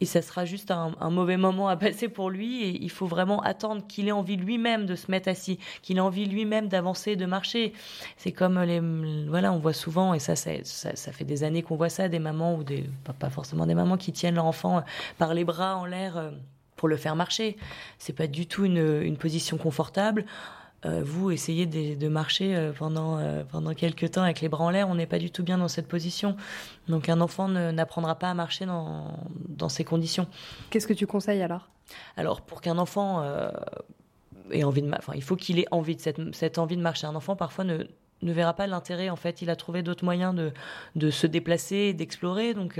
et 0.01 0.05
ça 0.05 0.21
sera 0.21 0.45
juste 0.45 0.71
un, 0.71 0.91
mauvais 1.09 1.37
moment 1.37 1.67
à 1.67 1.77
passer 1.77 2.09
pour 2.09 2.29
lui 2.29 2.63
et 2.63 2.83
il 2.83 2.89
faut 2.89 3.05
vraiment 3.05 3.41
attendre 3.41 3.85
qu'il 3.87 4.07
ait 4.07 4.13
envie 4.13 4.37
lui-même 4.37 4.85
de 4.85 4.95
se 4.95 5.11
mettre 5.11 5.29
assis, 5.29 5.59
qu'il 5.81 5.97
ait 5.97 6.01
envie 6.01 6.25
lui-même 6.25 6.67
d'avancer, 6.67 7.15
de 7.15 7.25
marcher. 7.25 7.73
C'est 8.17 8.31
comme 8.31 8.59
les 8.61 8.79
voilà, 9.27 9.51
on 9.51 9.59
voit 9.59 9.73
souvent 9.73 10.13
et 10.13 10.19
ça 10.19 10.35
ça, 10.35 11.11
fait 11.11 11.25
des 11.25 11.43
années 11.43 11.63
qu'on 11.63 11.75
voit 11.75 11.89
ça 11.89 12.07
des 12.07 12.19
mamans 12.19 12.55
ou 12.55 12.63
des 12.63 12.89
pas 13.19 13.29
forcément 13.29 13.65
des 13.65 13.75
mamans 13.75 13.97
qui 13.97 14.11
tiennent 14.11 14.35
leur 14.35 14.45
enfant 14.45 14.83
par 15.17 15.33
les 15.33 15.43
bras 15.43 15.77
en 15.77 15.85
l'air 15.85 16.17
euh, 16.17 16.31
pour 16.75 16.87
le 16.87 16.95
faire 16.95 17.15
marcher. 17.15 17.57
C'est 17.97 18.13
pas 18.13 18.27
du 18.27 18.47
tout 18.47 18.65
une 18.65 19.17
position 19.17 19.57
confortable. 19.57 20.25
Euh, 20.85 21.01
vous 21.03 21.31
essayez 21.31 21.65
de, 21.65 22.07
marcher 22.07 22.55
euh, 22.55 22.71
pendant, 22.71 23.17
euh, 23.17 23.43
pendant 23.43 23.73
quelques 23.73 24.11
temps 24.11 24.23
avec 24.23 24.41
les 24.41 24.49
bras 24.49 24.63
en 24.63 24.69
l'air, 24.69 24.87
on 24.87 24.95
n'est 24.95 25.05
pas 25.05 25.19
du 25.19 25.29
tout 25.29 25.43
bien 25.43 25.57
dans 25.57 25.67
cette 25.67 25.87
position. 25.87 26.37
Donc 26.87 27.09
un 27.09 27.21
enfant 27.21 27.47
n'apprendra 27.47 28.15
pas 28.15 28.29
à 28.29 28.33
marcher 28.33 28.65
dans, 28.65 29.13
dans 29.47 29.69
ces 29.69 29.83
conditions. 29.83 30.27
Qu'est-ce 30.69 30.87
que 30.87 30.93
tu 30.93 31.07
conseilles 31.07 31.41
alors? 31.41 31.69
Alors 32.17 32.41
pour 32.41 32.61
qu'un 32.61 32.77
enfant 32.77 33.23
ait 34.51 34.63
envie 34.63 34.81
de, 34.81 34.91
enfin, 34.97 35.13
il 35.15 35.23
faut 35.23 35.35
qu'il 35.35 35.59
ait 35.59 35.67
envie 35.71 35.95
de 35.95 36.01
cette, 36.01 36.35
cette, 36.35 36.57
envie 36.57 36.77
de 36.77 36.81
marcher. 36.81 37.07
Un 37.07 37.15
enfant 37.15 37.35
parfois 37.35 37.65
ne, 37.65 37.83
ne 38.21 38.31
verra 38.31 38.53
pas 38.53 38.67
l'intérêt. 38.67 39.09
En 39.09 39.15
fait, 39.15 39.41
il 39.41 39.49
a 39.49 39.55
trouvé 39.55 39.83
d'autres 39.83 40.05
moyens 40.05 40.33
de, 40.35 40.51
de 40.95 41.09
se 41.09 41.27
déplacer, 41.27 41.93
d'explorer. 41.93 42.53
Donc 42.53 42.79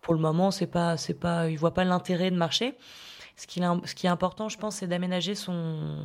pour 0.00 0.14
le 0.14 0.20
moment, 0.20 0.50
c'est 0.50 0.66
pas, 0.66 0.96
c'est 0.96 1.14
pas, 1.14 1.50
il 1.50 1.58
voit 1.58 1.74
pas 1.74 1.84
l'intérêt 1.84 2.30
de 2.30 2.36
marcher. 2.36 2.74
Ce 3.40 3.46
qui, 3.46 4.06
est 4.06 4.10
important, 4.10 4.50
je 4.50 4.58
pense, 4.58 4.76
c'est 4.76 4.86
d'aménager 4.86 5.34
son, 5.34 5.96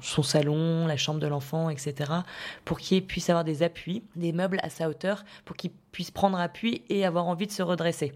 son 0.00 0.22
salon, 0.22 0.86
la 0.86 0.96
chambre 0.96 1.20
de 1.20 1.26
l'enfant, 1.26 1.68
etc., 1.68 2.10
pour 2.64 2.78
qu'il 2.78 3.04
puisse 3.04 3.28
avoir 3.28 3.44
des 3.44 3.62
appuis, 3.62 4.02
des 4.16 4.32
meubles 4.32 4.58
à 4.62 4.70
sa 4.70 4.88
hauteur, 4.88 5.26
pour 5.44 5.56
qu'il 5.56 5.72
puisse 5.92 6.10
prendre 6.10 6.40
appui 6.40 6.80
et 6.88 7.04
avoir 7.04 7.26
envie 7.26 7.46
de 7.46 7.52
se 7.52 7.62
redresser. 7.62 8.14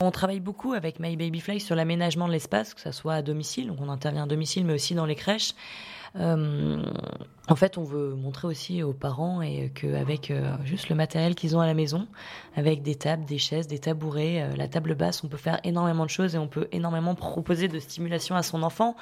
On 0.00 0.10
travaille 0.10 0.40
beaucoup 0.40 0.72
avec 0.72 0.98
My 0.98 1.16
Baby 1.16 1.38
Fly 1.38 1.60
sur 1.60 1.76
l'aménagement 1.76 2.26
de 2.26 2.32
l'espace, 2.32 2.74
que 2.74 2.80
ce 2.80 2.90
soit 2.90 3.14
à 3.14 3.22
domicile, 3.22 3.68
donc 3.68 3.78
on 3.80 3.88
intervient 3.88 4.24
à 4.24 4.26
domicile, 4.26 4.64
mais 4.64 4.74
aussi 4.74 4.96
dans 4.96 5.06
les 5.06 5.14
crèches. 5.14 5.54
Euh, 6.16 6.82
en 7.48 7.56
fait, 7.56 7.78
on 7.78 7.84
veut 7.84 8.14
montrer 8.14 8.46
aussi 8.46 8.82
aux 8.82 8.92
parents 8.92 9.42
et 9.42 9.70
qu'avec 9.74 10.30
euh, 10.30 10.54
juste 10.64 10.88
le 10.88 10.94
matériel 10.94 11.34
qu'ils 11.34 11.56
ont 11.56 11.60
à 11.60 11.66
la 11.66 11.74
maison, 11.74 12.06
avec 12.56 12.82
des 12.82 12.94
tables, 12.94 13.24
des 13.24 13.38
chaises, 13.38 13.66
des 13.66 13.78
tabourets, 13.78 14.42
euh, 14.42 14.56
la 14.56 14.68
table 14.68 14.94
basse, 14.94 15.24
on 15.24 15.28
peut 15.28 15.36
faire 15.36 15.60
énormément 15.64 16.04
de 16.04 16.10
choses 16.10 16.34
et 16.34 16.38
on 16.38 16.48
peut 16.48 16.68
énormément 16.72 17.14
proposer 17.14 17.68
de 17.68 17.78
stimulation 17.78 18.36
à 18.36 18.42
son 18.42 18.62
enfant. 18.62 18.96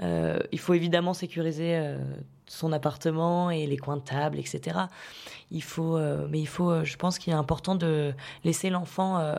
il 0.00 0.58
faut 0.58 0.74
évidemment 0.74 1.14
sécuriser 1.14 1.96
son 2.46 2.72
appartement 2.72 3.50
et 3.50 3.66
les 3.66 3.76
coins 3.76 3.98
de 3.98 4.02
table, 4.02 4.38
etc. 4.38 4.80
Il 5.50 5.62
faut, 5.62 5.98
mais 6.28 6.40
il 6.40 6.48
faut, 6.48 6.84
je 6.84 6.96
pense 6.96 7.18
qu'il 7.18 7.32
est 7.32 7.36
important 7.36 7.74
de 7.74 8.12
laisser 8.42 8.70
l'enfant 8.70 9.36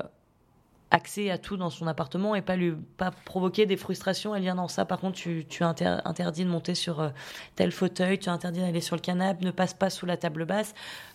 accès 0.94 1.32
à 1.32 1.38
tout 1.40 1.58
dans 1.58 1.72
son 1.72 1.88
appartement 1.88 2.36
et 2.36 2.42
pas 2.42 2.56
lui 2.56 2.74
pas 2.98 3.12
provoquer 3.26 3.66
des 3.66 3.78
frustrations 3.78 4.36
et 4.36 4.40
dire 4.40 4.56
non 4.56 4.68
ça. 4.68 4.86
Par 4.86 5.00
contre 5.00 5.18
tu, 5.18 5.46
tu 5.50 5.64
interdit 5.64 6.46
de 6.46 6.50
monter 6.50 6.76
sur 6.76 7.02
euh, 7.02 7.10
tel 7.56 7.72
fauteuil 7.72 8.20
tu 8.20 8.30
interdit 8.30 8.62
d'aller 8.62 8.80
sur 8.80 8.96
le 8.96 9.02
canapé 9.02 9.44
ne 9.44 9.52
passe 9.52 9.74
pas 9.74 9.90
sous 9.90 10.06
la 10.06 10.18
table 10.18 10.46
basse 10.46 10.74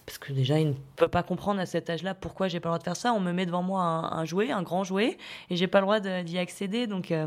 parce 0.08 0.16
que 0.16 0.32
déjà, 0.32 0.58
il 0.58 0.68
ne 0.68 0.74
peut 0.96 1.08
pas 1.08 1.22
comprendre 1.22 1.60
à 1.60 1.66
cet 1.66 1.90
âge-là 1.90 2.14
pourquoi 2.14 2.48
j'ai 2.48 2.60
pas 2.60 2.70
le 2.70 2.70
droit 2.70 2.78
de 2.78 2.84
faire 2.84 2.96
ça. 2.96 3.12
On 3.12 3.20
me 3.20 3.30
met 3.30 3.44
devant 3.44 3.62
moi 3.62 3.82
un, 3.82 4.24
jouet, 4.24 4.50
un 4.50 4.62
grand 4.62 4.82
jouet, 4.82 5.18
et 5.50 5.56
j'ai 5.56 5.66
pas 5.66 5.80
le 5.80 5.84
droit 5.84 6.00
d'y 6.00 6.38
accéder. 6.38 6.86
Donc, 6.86 7.10
euh, 7.10 7.26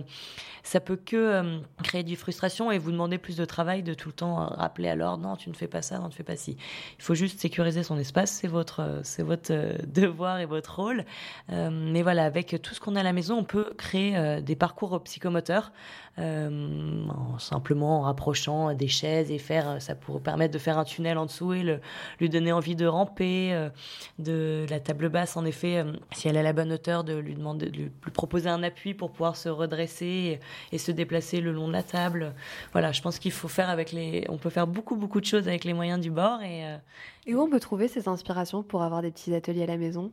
ça 0.63 0.79
peut 0.79 0.95
que 0.95 1.15
euh, 1.15 1.59
créer 1.83 2.01
du 2.01 2.15
frustration 2.15 2.71
et 2.71 2.79
vous 2.79 2.91
demander 2.91 3.19
plus 3.19 3.37
de 3.37 3.45
travail, 3.45 3.83
de 3.83 3.93
tout 3.93 4.09
le 4.09 4.13
temps 4.13 4.47
rappeler 4.47 4.89
à 4.89 4.95
l'ordre 4.95 5.21
non, 5.21 5.35
tu 5.35 5.49
ne 5.49 5.53
fais 5.53 5.67
pas 5.67 5.83
ça, 5.83 5.99
non, 5.99 6.05
tu 6.05 6.13
ne 6.13 6.15
fais 6.15 6.23
pas 6.23 6.35
ci. 6.35 6.57
Il 6.97 7.03
faut 7.03 7.13
juste 7.13 7.39
sécuriser 7.39 7.83
son 7.83 7.99
espace, 7.99 8.31
c'est 8.31 8.47
votre, 8.47 9.01
c'est 9.03 9.21
votre 9.21 9.51
euh, 9.53 9.77
devoir 9.85 10.39
et 10.39 10.47
votre 10.47 10.79
rôle. 10.79 11.05
mais 11.49 12.01
voilà, 12.01 12.25
avec 12.25 12.59
tout 12.63 12.73
ce 12.73 12.79
qu'on 12.79 12.95
a 12.95 13.01
à 13.01 13.03
la 13.03 13.13
maison, 13.13 13.37
on 13.37 13.43
peut 13.43 13.73
créer 13.77 14.41
des 14.41 14.55
parcours 14.55 15.03
psychomoteurs 15.03 15.71
en 16.17 17.39
simplement 17.39 17.99
en 17.99 18.01
rapprochant 18.01 18.73
des 18.73 18.87
chaises 18.87 19.31
et 19.31 19.37
faire, 19.37 19.81
ça 19.81 19.95
pourrait 19.95 20.19
permettre 20.19 20.53
de 20.53 20.59
faire 20.59 20.77
un 20.77 20.83
tunnel 20.83 21.17
en 21.17 21.25
dessous 21.25 21.53
et 21.53 21.79
lui 22.19 22.29
donner 22.29 22.51
envie 22.51 22.75
de 22.75 22.85
ramper, 22.85 23.69
de 24.19 24.65
la 24.69 24.79
table 24.79 25.09
basse, 25.09 25.37
en 25.37 25.45
effet, 25.45 25.83
si 26.11 26.27
elle 26.27 26.37
a 26.37 26.43
la 26.43 26.53
bonne 26.53 26.71
hauteur, 26.71 27.03
de 27.03 27.13
lui 27.13 27.35
demander, 27.35 27.69
de 27.69 27.77
lui 27.77 27.91
proposer 28.13 28.49
un 28.49 28.63
appui 28.63 28.93
pour 28.93 29.11
pouvoir 29.11 29.35
se 29.35 29.49
redresser 29.49 30.39
et, 30.71 30.77
se 30.77 30.91
déplacer 30.91 31.41
le 31.41 31.51
long 31.51 31.67
de 31.67 31.73
la 31.73 31.83
table. 31.83 32.33
Voilà, 32.71 32.91
je 32.91 33.01
pense 33.01 33.19
qu'il 33.19 33.31
faut 33.31 33.47
faire 33.47 33.69
avec 33.69 33.91
les, 33.91 34.25
on 34.29 34.37
peut 34.37 34.49
faire 34.49 34.67
beaucoup 34.67 34.95
beaucoup 34.95 35.21
de 35.21 35.25
choses 35.25 35.47
avec 35.47 35.63
les 35.63 35.73
moyens 35.73 35.99
du 35.99 36.11
bord 36.11 36.41
et. 36.41 36.63
et 37.25 37.35
où 37.35 37.41
on 37.41 37.49
peut 37.49 37.59
trouver 37.59 37.87
ces 37.87 38.07
inspirations 38.07 38.63
pour 38.63 38.83
avoir 38.83 39.01
des 39.01 39.11
petits 39.11 39.33
ateliers 39.33 39.63
à 39.63 39.67
la 39.67 39.77
maison? 39.77 40.11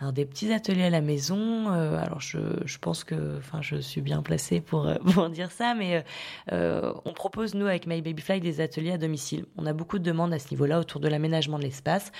Alors 0.00 0.12
des 0.12 0.24
petits 0.24 0.52
ateliers 0.52 0.84
à 0.84 0.90
la 0.90 1.00
maison. 1.00 1.72
Euh, 1.72 1.96
alors 1.96 2.20
je, 2.20 2.78
pense 2.78 3.04
que, 3.04 3.38
enfin, 3.38 3.62
je 3.62 3.76
suis 3.76 4.00
bien 4.00 4.22
placée 4.22 4.60
pour 4.60 4.86
euh, 4.86 4.96
pour 5.14 5.30
dire 5.30 5.52
ça, 5.52 5.74
mais 5.74 6.04
euh, 6.52 6.92
on 7.04 7.12
propose 7.12 7.54
nous 7.54 7.66
avec 7.66 7.86
My 7.86 8.02
Baby 8.02 8.20
Fly 8.20 8.40
des 8.40 8.60
ateliers 8.60 8.92
à 8.92 8.98
domicile. 8.98 9.46
On 9.56 9.66
a 9.66 9.72
beaucoup 9.72 9.98
de 9.98 10.04
demandes 10.04 10.32
à 10.32 10.38
ce 10.38 10.50
niveau-là 10.50 10.80
autour 10.80 11.00
de 11.00 11.08
l'aménagement 11.08 11.58
de 11.58 11.62
l'espace. 11.62 12.10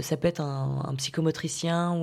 ça 0.00 0.16
peut 0.16 0.28
être 0.28 0.40
un, 0.40 0.94
psychomotricien 0.96 1.96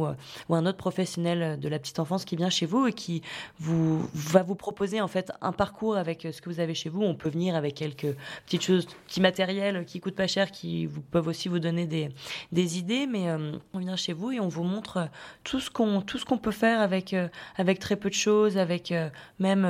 ou, 0.50 0.54
un 0.56 0.66
autre 0.66 0.78
professionnel 0.78 1.60
de 1.60 1.70
la 1.70 1.80
petite 1.80 2.00
enfance 2.00 2.26
qui 2.26 2.36
vient 2.36 2.50
chez 2.50 2.66
vous 2.66 2.88
et 2.88 2.94
qui 2.94 3.22
vous 3.60 4.06
va 4.14 4.44
vous 4.44 4.56
proposer 4.56 5.02
en 5.02 5.08
fait 5.08 5.32
un 5.42 5.52
parcours 5.52 5.98
avec 5.98 6.28
ce 6.32 6.42
que 6.42 6.50
vous 6.50 6.60
avez 6.60 6.74
chez 6.74 6.90
vous. 6.90 7.02
On 7.04 7.16
peut 7.16 7.30
venir 7.30 7.56
avec 7.56 7.76
quelques 7.76 8.16
petites 8.46 8.64
choses, 8.64 8.88
petits 9.08 9.22
matériels 9.22 9.86
qui 9.86 10.00
coûtent 10.00 10.16
pas 10.16 10.28
cher, 10.28 10.52
qui 10.52 10.90
peuvent 11.12 11.28
aussi 11.28 11.48
vous 11.48 11.60
donner 11.60 11.86
des 11.86 12.10
des 12.52 12.80
idées, 12.80 13.08
mais 13.08 13.28
on 13.74 13.80
vient 13.80 13.96
chez 13.96 14.14
vous 14.14 14.32
et 14.32 14.40
on 14.40 14.48
vous 14.48 14.64
montre 14.64 14.81
euh, 14.98 15.06
tout 15.44 15.60
ce 15.60 15.70
qu'on 15.70 16.02
tout 16.02 16.18
ce 16.18 16.26
qu'on 16.26 16.38
peut 16.38 16.52
faire 16.52 16.80
avec 16.80 17.14
euh, 17.14 17.28
avec 17.58 17.80
très 17.80 17.96
peu 17.96 18.10
de 18.10 18.16
choses, 18.16 18.58
avec 18.58 18.92
euh, 18.92 19.10
même 19.40 19.66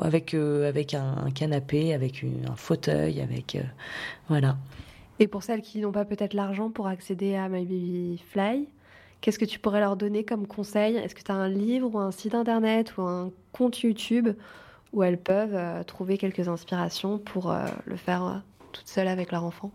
avec 0.00 0.34
avec 0.34 0.94
un, 0.94 1.30
canapé, 1.34 1.94
avec 1.94 2.24
un 2.24 2.56
fauteuil, 2.56 3.20
avec 3.20 3.58
voilà. 4.28 4.56
Et 5.18 5.28
pour 5.28 5.42
celles 5.42 5.62
qui 5.62 5.80
n'ont 5.80 5.92
pas 5.92 6.04
peut-être 6.04 6.34
l'argent 6.34 6.70
pour 6.70 6.86
accéder 6.86 7.36
à 7.36 7.48
My 7.48 7.64
Baby 7.64 8.22
Fly, 8.30 8.66
qu'est-ce 9.20 9.38
que 9.38 9.44
tu 9.44 9.58
pourrais 9.58 9.80
leur 9.80 9.96
donner 9.96 10.24
comme 10.24 10.46
conseil? 10.46 10.96
Est-ce 10.96 11.14
que 11.14 11.22
tu 11.22 11.30
as 11.30 11.36
un 11.36 11.48
livre 11.48 11.94
ou 11.94 11.98
un 11.98 12.10
site 12.10 12.34
internet 12.34 12.96
ou 12.96 13.02
un 13.02 13.30
compte 13.52 13.80
YouTube 13.80 14.30
où 14.92 15.02
elles 15.02 15.18
peuvent 15.18 15.84
trouver 15.86 16.18
quelques 16.18 16.48
inspirations 16.48 17.18
pour 17.18 17.54
le 17.84 17.96
faire 17.96 18.42
toutes 18.72 18.88
seules 18.88 19.08
avec 19.08 19.30
leur 19.32 19.44
enfant? 19.44 19.70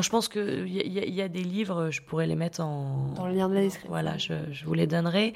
Je 0.00 0.08
pense 0.08 0.28
qu'il 0.28 0.68
y, 0.68 0.88
y, 0.88 1.20
a 1.20 1.28
des 1.28 1.42
livres, 1.42 1.90
je 1.90 2.00
pourrais 2.00 2.26
les 2.26 2.36
mettre 2.36 2.62
en... 2.62 3.12
Dans 3.14 3.26
le 3.26 3.34
lien 3.34 3.48
de 3.48 3.54
la 3.54 3.60
description. 3.60 3.90
Voilà, 3.90 4.16
je, 4.16 4.32
je, 4.50 4.64
vous 4.64 4.72
les 4.72 4.86
donnerai. 4.86 5.34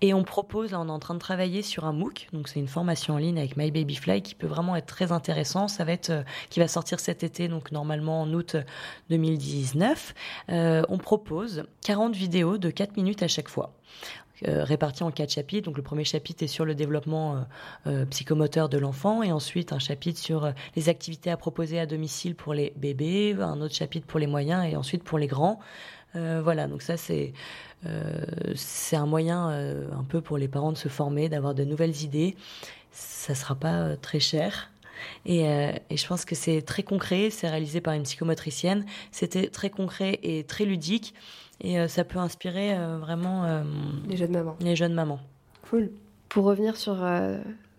Et 0.00 0.14
on 0.14 0.24
propose, 0.24 0.72
on 0.72 0.88
est 0.88 0.90
en 0.90 0.98
train 0.98 1.14
de 1.14 1.18
travailler 1.18 1.60
sur 1.62 1.84
un 1.84 1.92
MOOC, 1.92 2.28
donc 2.32 2.48
c'est 2.48 2.60
une 2.60 2.68
formation 2.68 3.14
en 3.14 3.18
ligne 3.18 3.38
avec 3.38 3.56
My 3.56 3.70
Baby 3.70 3.96
Fly 3.96 4.22
qui 4.22 4.34
peut 4.34 4.46
vraiment 4.46 4.76
être 4.76 4.86
très 4.86 5.12
intéressant. 5.12 5.68
Ça 5.68 5.84
va 5.84 5.92
être, 5.92 6.10
euh, 6.10 6.22
qui 6.48 6.60
va 6.60 6.68
sortir 6.68 7.00
cet 7.00 7.22
été, 7.22 7.48
donc 7.48 7.70
normalement 7.70 8.22
en 8.22 8.32
août 8.32 8.56
2019. 9.10 10.14
Euh, 10.48 10.82
on 10.88 10.96
propose 10.96 11.64
40 11.84 12.14
vidéos 12.14 12.56
de 12.56 12.70
4 12.70 12.96
minutes 12.96 13.22
à 13.22 13.28
chaque 13.28 13.48
fois. 13.48 13.72
Euh, 14.46 14.62
répartis 14.62 15.02
en 15.02 15.10
quatre 15.10 15.32
chapitres. 15.32 15.64
Donc 15.64 15.76
le 15.76 15.82
premier 15.82 16.04
chapitre 16.04 16.44
est 16.44 16.48
sur 16.48 16.64
le 16.64 16.76
développement 16.76 17.34
euh, 17.34 17.40
euh, 17.88 18.04
psychomoteur 18.06 18.68
de 18.68 18.78
l'enfant 18.78 19.22
et 19.24 19.32
ensuite 19.32 19.72
un 19.72 19.80
chapitre 19.80 20.20
sur 20.20 20.52
les 20.76 20.88
activités 20.88 21.30
à 21.30 21.36
proposer 21.36 21.80
à 21.80 21.86
domicile 21.86 22.36
pour 22.36 22.54
les 22.54 22.72
bébés, 22.76 23.36
un 23.40 23.60
autre 23.60 23.74
chapitre 23.74 24.06
pour 24.06 24.20
les 24.20 24.28
moyens 24.28 24.64
et 24.64 24.76
ensuite 24.76 25.02
pour 25.02 25.18
les 25.18 25.26
grands. 25.26 25.58
voilà, 26.14 26.66
donc 26.66 26.82
ça 26.82 26.96
c'est 26.96 27.32
c'est 28.54 28.96
un 28.96 29.06
moyen 29.06 29.48
un 29.48 30.04
peu 30.04 30.20
pour 30.20 30.36
les 30.36 30.48
parents 30.48 30.72
de 30.72 30.76
se 30.78 30.88
former, 30.88 31.28
d'avoir 31.28 31.54
de 31.54 31.64
nouvelles 31.64 32.02
idées. 32.02 32.36
Ça 32.90 33.34
sera 33.34 33.54
pas 33.54 33.96
très 33.96 34.20
cher. 34.20 34.70
Et, 35.26 35.44
je 35.90 36.06
pense 36.06 36.24
que 36.24 36.34
c'est 36.34 36.62
très 36.62 36.82
concret, 36.82 37.30
c'est 37.30 37.48
réalisé 37.48 37.80
par 37.80 37.94
une 37.94 38.02
psychomotricienne, 38.02 38.84
c'était 39.12 39.48
très 39.48 39.70
concret 39.70 40.18
et 40.22 40.44
très 40.44 40.64
ludique. 40.64 41.14
Et 41.60 41.78
euh, 41.78 41.88
ça 41.88 42.04
peut 42.04 42.18
inspirer 42.18 42.76
euh, 42.76 42.98
vraiment 42.98 43.44
euh, 43.44 43.62
les 44.08 44.16
jeunes 44.16 44.32
mamans. 44.32 44.56
Les 44.60 44.76
jeunes 44.76 44.94
mamans. 44.94 45.20
Cool. 45.68 45.90
Pour 46.28 46.44
revenir 46.44 46.76
sur, 46.76 46.96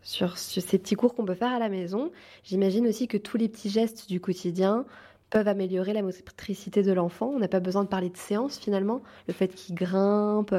sur, 0.02 0.38
sur, 0.38 0.62
ces 0.62 0.80
petits 0.80 0.96
cours 0.96 1.14
qu'on 1.14 1.26
peut 1.26 1.36
faire 1.36 1.52
à 1.52 1.60
la 1.60 1.70
maison, 1.70 2.12
j'imagine 2.44 2.88
aussi 2.88 3.08
que 3.08 3.18
tous 3.18 3.38
les 3.38 3.48
petits 3.48 3.70
gestes 3.70 4.10
du 4.10 4.20
quotidien 4.20 4.86
peuvent 5.30 5.48
améliorer 5.48 5.94
la 5.94 6.02
motricité 6.02 6.82
de 6.82 6.92
l'enfant. 6.92 7.28
On 7.28 7.38
n'a 7.38 7.48
pas 7.48 7.60
besoin 7.60 7.84
de 7.84 7.90
parler 7.90 8.10
de 8.10 8.18
séance 8.18 8.58
finalement. 8.58 9.04
Le 9.28 9.34
fait 9.34 9.50
qu'il 9.50 9.76
grimpe, 9.76 10.56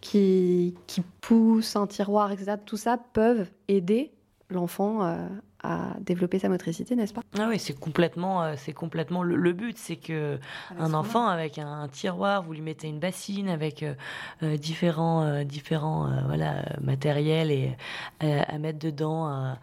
qu'il 0.00 0.72
pousse 1.20 1.76
un 1.76 1.86
tiroir, 1.86 2.32
etc. 2.32 2.56
Tout 2.64 2.78
ça 2.78 2.98
peuvent 3.12 3.50
aider 3.68 4.10
l'enfant 4.48 5.28
à 5.64 5.96
développer 6.00 6.38
sa 6.38 6.50
motricité, 6.50 6.94
n'est-ce 6.94 7.14
pas? 7.14 7.22
Ah 7.38 7.46
oui, 7.48 7.58
c'est 7.58 7.78
complètement, 7.78 8.42
euh, 8.42 8.54
c'est 8.56 8.74
complètement 8.74 9.22
le, 9.22 9.52
but, 9.52 9.78
c'est 9.78 9.96
que 9.96 10.38
un 10.78 10.92
enfant 10.92 11.26
avec 11.26 11.58
un, 11.58 11.88
tiroir, 11.88 12.42
vous 12.42 12.52
lui 12.52 12.60
mettez 12.60 12.86
une 12.88 12.98
bassine 12.98 13.48
avec 13.48 13.82
euh, 13.82 13.94
euh, 14.42 14.56
différents, 14.58 15.42
différents, 15.44 16.10
voilà, 16.26 16.62
matériels 16.82 17.50
et 17.50 17.76
à 18.20 18.58
mettre 18.58 18.78
dedans. 18.78 19.56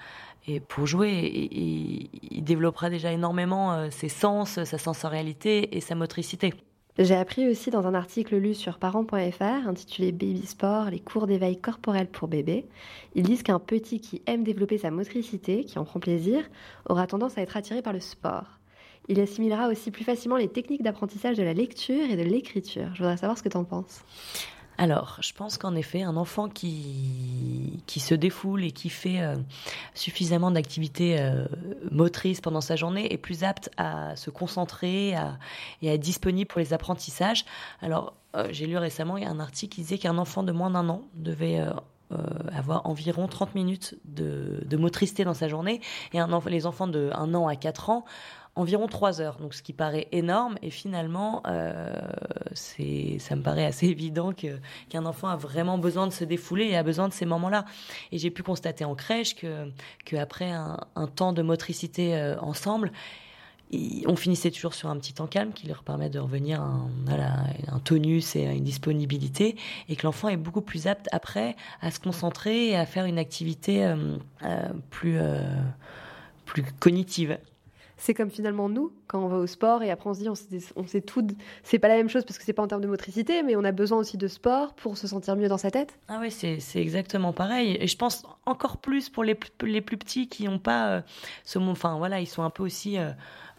et 0.48 0.60
pour 0.60 0.88
jouer, 0.88 1.50
il 1.52 2.44
développera 2.44 2.90
déjà 2.90 3.12
énormément 3.12 3.90
ses 3.92 4.10
sens, 4.10 4.64
sa 4.64 4.78
sensorialité 4.78 5.78
et 5.78 5.82
sa 5.82 5.96
motricité. 5.96 6.54
J'ai 7.00 7.16
appris 7.16 7.48
aussi 7.48 7.70
dans 7.70 7.88
un 7.88 7.94
article 7.94 8.36
lu 8.36 8.54
sur 8.54 8.78
parents.fr 8.78 9.68
intitulé 9.68 10.12
Baby 10.12 10.46
Sport, 10.46 10.90
les 10.90 11.00
cours 11.00 11.26
d'éveil 11.26 11.58
corporel 11.58 12.08
pour 12.08 12.28
bébés. 12.28 12.66
Ils 13.16 13.24
disent 13.24 13.44
qu'un 13.44 13.60
petit 13.60 14.02
qui 14.02 14.22
aime 14.26 14.44
développer 14.44 14.78
sa 14.78 14.92
motricité, 14.92 15.64
qui 15.64 15.80
en 15.80 15.86
prend 15.86 16.02
plaisir, 16.02 16.44
aura 16.90 17.08
tendance 17.08 17.38
à 17.38 17.42
être 17.42 17.56
attiré 17.56 17.82
par 17.82 17.94
le 17.94 18.02
sport. 18.02 18.60
Il 19.08 19.22
assimilera 19.22 19.70
aussi 19.70 19.90
plus 19.90 20.04
facilement 20.04 20.36
les 20.36 20.50
techniques 20.50 20.84
d'apprentissage 20.84 21.38
de 21.38 21.44
la 21.44 21.54
lecture 21.54 22.10
et 22.10 22.18
de 22.18 22.24
l'écriture. 22.24 22.90
Je 22.94 23.00
voudrais 23.00 23.18
savoir 23.18 23.38
ce 23.38 23.44
que 23.44 23.50
tu 23.50 23.58
en 23.58 23.64
penses. 23.64 24.04
Alors, 24.82 25.18
je 25.22 25.32
pense 25.32 25.60
qu'en 25.60 25.76
effet, 25.76 26.02
un 26.02 26.18
enfant 26.18 26.50
qui, 26.50 27.84
se 27.88 28.16
défoule 28.16 28.64
et 28.64 28.72
qui 28.72 28.90
fait 28.90 29.22
euh, 29.22 29.36
suffisamment 29.94 30.50
d'activités 30.50 31.20
euh, 31.20 31.46
motrices 31.92 32.42
pendant 32.42 32.62
sa 32.62 32.76
journée 32.76 33.14
est 33.14 33.20
plus 33.20 33.44
apte 33.44 33.70
à 33.78 34.16
se 34.16 34.32
concentrer 34.32 35.10
et 35.84 35.90
à 35.90 35.94
être 35.94 36.02
disponible 36.02 36.48
pour 36.48 36.58
les 36.58 36.74
apprentissages. 36.74 37.46
Alors, 37.84 38.16
euh, 38.36 38.48
j'ai 38.50 38.66
lu 38.66 38.76
récemment 38.76 39.18
un 39.18 39.40
article 39.40 39.76
qui 39.76 39.82
disait 39.82 40.00
qu'un 40.00 40.18
enfant 40.18 40.42
de 40.42 40.52
moins 40.52 40.72
d'un 40.72 40.90
an 40.90 41.04
devait 41.14 41.64
avoir 42.54 42.86
environ 42.88 43.28
30 43.28 43.54
minutes 43.56 43.96
de, 44.04 44.76
motricité 44.78 45.24
dans 45.24 45.36
sa 45.36 45.48
journée 45.48 45.80
et 46.12 46.18
les 46.50 46.66
enfants 46.66 46.88
de 46.88 47.12
1 47.14 47.36
an 47.36 47.48
à 47.48 47.56
4 47.56 47.92
ans 47.92 48.04
environ 48.56 48.88
trois 48.88 49.22
heures, 49.22 49.38
donc 49.38 49.54
ce 49.54 49.62
qui 49.62 49.74
paraît 49.74 50.08
énorme. 50.12 50.58
Et 50.62 50.70
finalement, 50.70 51.42
euh, 51.48 51.94
c'est, 52.54 53.18
ça 53.20 53.36
me 53.36 53.42
paraît 53.44 53.66
assez 53.66 53.88
évident 53.88 54.34
qu'un 54.34 55.06
enfant 55.06 55.28
a 55.28 55.36
vraiment 55.36 55.78
besoin 55.78 56.08
de 56.08 56.12
se 56.12 56.24
défouler 56.24 56.66
et 56.66 56.78
a 56.78 56.84
besoin 56.84 57.08
de 57.08 57.14
ces 57.14 57.26
moments-là. 57.26 57.66
Et 58.12 58.18
j'ai 58.18 58.32
pu 58.32 58.44
constater 58.44 58.86
en 58.86 58.96
crèche 58.96 59.36
que, 59.36 59.72
que 60.06 60.16
après 60.16 60.52
un, 60.52 60.78
temps 61.16 61.34
de 61.34 61.42
motricité 61.42 62.16
euh, 62.16 62.40
ensemble, 62.40 62.92
on 64.06 64.18
finissait 64.18 64.52
toujours 64.52 64.74
sur 64.74 64.90
un 64.90 64.98
petit 64.98 65.14
temps 65.14 65.28
calme 65.28 65.54
qui 65.54 65.66
leur 65.66 65.84
permet 65.84 66.10
de 66.10 66.20
revenir 66.20 66.62
à 66.62 66.86
un, 67.70 67.80
tonus 67.80 68.36
et 68.36 68.46
à 68.46 68.52
une 68.52 68.66
disponibilité, 68.66 69.56
et 69.88 69.96
que 69.96 70.06
l'enfant 70.06 70.28
est 70.28 70.36
beaucoup 70.36 70.62
plus 70.62 70.88
apte 70.88 71.08
après 71.14 71.56
à 71.82 71.90
se 71.90 72.00
concentrer 72.00 72.68
et 72.68 72.76
à 72.76 72.86
faire 72.86 73.06
une 73.06 73.18
activité 73.18 73.86
euh, 73.86 74.18
plus, 74.90 75.18
plus 76.46 76.64
cognitive 76.80 77.38
c'est 78.02 78.16
comme 78.16 78.32
finalement 78.32 78.68
nous, 78.68 78.92
quand 79.06 79.24
on 79.24 79.28
va 79.28 79.38
au 79.38 79.46
sport 79.46 79.84
et 79.84 79.92
après 79.92 80.10
on 80.10 80.16
se 80.16 80.22
dit 80.22 80.28
on 80.28 80.34
sait, 80.34 80.48
on 80.76 80.88
sait 80.88 81.02
tout. 81.02 81.26
C'est 81.62 81.78
pas 81.78 81.88
la 81.88 81.96
même 81.96 82.10
chose 82.10 82.26
parce 82.26 82.40
que 82.40 82.44
c'est 82.44 82.52
pas 82.52 82.64
en 82.64 82.68
termes 82.68 82.82
de 82.82 82.88
motricité, 82.88 83.44
mais 83.44 83.56
on 83.56 83.64
a 83.64 83.72
besoin 83.72 84.00
aussi 84.00 84.18
de 84.18 84.28
sport 84.28 84.74
pour 84.74 84.98
se 84.98 85.06
sentir 85.06 85.36
mieux 85.36 85.48
dans 85.48 85.60
sa 85.60 85.70
tête. 85.70 86.00
Ah 86.08 86.18
oui, 86.20 86.32
c'est 86.32 86.60
exactement 86.82 87.32
pareil. 87.32 87.78
Et 87.80 87.86
je 87.86 87.96
pense 87.96 88.24
encore 88.48 88.78
plus 88.78 89.10
pour 89.10 89.24
les, 89.24 89.40
les 89.62 89.82
plus 89.82 89.98
petits 89.98 90.28
qui 90.28 90.46
n'ont 90.46 90.58
pas 90.58 90.88
euh, 90.88 91.02
ce 91.46 91.60
ce 91.60 91.72
Enfin 91.72 92.00
voilà, 92.00 92.20
ils 92.20 92.28
sont 92.28 92.42
un 92.42 92.50
peu 92.50 92.64
aussi. 92.64 92.98
Euh, 92.98 93.12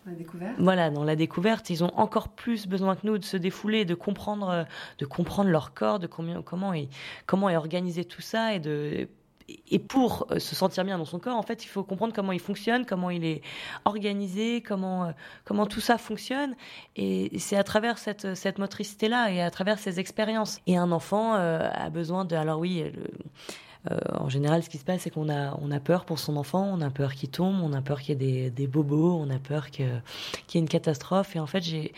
la 0.06 0.12
découverte. 0.12 0.54
Voilà, 0.58 0.90
dans 0.90 1.04
la 1.04 1.14
découverte, 1.14 1.70
ils 1.70 1.84
ont 1.84 1.92
encore 1.96 2.30
plus 2.30 2.66
besoin 2.66 2.96
que 2.96 3.06
nous 3.06 3.18
de 3.18 3.24
se 3.24 3.36
défouler, 3.36 3.84
de 3.84 3.94
comprendre, 3.94 4.48
euh, 4.48 4.64
de 4.98 5.06
comprendre 5.06 5.50
leur 5.50 5.72
corps, 5.72 6.00
de 6.00 6.08
comment, 6.08 6.42
comment, 6.42 6.72
est, 6.72 6.88
comment 7.26 7.48
est 7.48 7.56
organisé 7.56 8.04
tout 8.04 8.22
ça 8.22 8.54
et 8.54 8.58
de 8.58 9.08
et 9.48 9.78
pour 9.78 10.26
euh, 10.30 10.38
se 10.38 10.54
sentir 10.54 10.84
bien 10.84 10.98
dans 10.98 11.04
son 11.04 11.18
corps, 11.18 11.36
en 11.36 11.42
fait, 11.42 11.64
il 11.64 11.68
faut 11.68 11.82
comprendre 11.82 12.12
comment 12.14 12.32
il 12.32 12.40
fonctionne, 12.40 12.84
comment 12.84 13.10
il 13.10 13.24
est 13.24 13.42
organisé, 13.84 14.60
comment, 14.60 15.04
euh, 15.04 15.12
comment 15.44 15.66
tout 15.66 15.80
ça 15.80 15.98
fonctionne. 15.98 16.54
Et 16.96 17.38
c'est 17.38 17.56
à 17.56 17.64
travers 17.64 17.98
cette, 17.98 18.34
cette 18.34 18.58
motricité-là 18.58 19.30
et 19.30 19.40
à 19.40 19.50
travers 19.50 19.78
ces 19.78 20.00
expériences. 20.00 20.60
Et 20.66 20.76
un 20.76 20.92
enfant 20.92 21.34
euh, 21.34 21.68
a 21.72 21.90
besoin 21.90 22.24
de... 22.24 22.36
Alors 22.36 22.58
oui, 22.60 22.84
en 24.12 24.28
général, 24.28 24.62
ce 24.62 24.70
qui 24.70 24.78
se 24.78 24.84
passe, 24.84 25.02
c'est 25.02 25.10
qu'on 25.10 25.28
a, 25.28 25.58
on 25.60 25.72
a 25.72 25.80
peur 25.80 26.04
pour 26.04 26.20
son 26.20 26.36
enfant, 26.36 26.70
on 26.72 26.80
a 26.80 26.90
peur 26.90 27.14
qu'il 27.14 27.30
tombe, 27.30 27.60
on 27.62 27.72
a 27.72 27.82
peur 27.82 28.00
qu'il 28.00 28.10
y 28.10 28.12
ait 28.12 28.44
des, 28.44 28.50
des 28.50 28.66
bobos, 28.68 29.16
on 29.16 29.28
a 29.28 29.40
peur 29.40 29.70
qu'il 29.70 29.86
y 29.86 30.56
ait 30.56 30.60
une 30.60 30.68
catastrophe. 30.68 31.34
Et 31.34 31.40
en 31.40 31.48
fait, 31.48 31.62
j'ai 31.62 31.92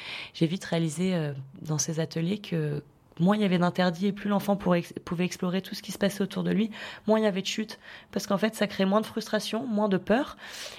vite 0.46 0.64
réalisé 0.64 1.32
dans 1.60 1.76
ces 1.76 2.00
ateliers 2.00 2.38
que 2.38 2.82
moins 3.20 3.36
il 3.36 3.42
y 3.42 3.44
avait 3.44 3.58
d'interdits 3.58 4.08
et 4.08 4.12
plus 4.12 4.28
l'enfant 4.28 4.56
pouvait 4.56 5.24
explorer 5.24 5.62
tout 5.62 5.74
ce 5.74 5.82
qui 5.82 5.92
se 5.92 5.98
passait 5.98 6.22
autour 6.22 6.42
de 6.42 6.50
lui, 6.50 6.70
moins 7.06 7.18
il 7.18 7.24
y 7.24 7.26
avait 7.26 7.42
de 7.42 7.46
chutes. 7.46 7.78
Parce 8.12 8.26
qu'en 8.26 8.38
fait, 8.38 8.54
ça 8.54 8.66
crée 8.66 8.84
moins 8.84 9.00
de 9.00 9.06
frustration, 9.06 9.66
moins 9.66 9.88
de 9.88 9.96
peur. 9.96 10.36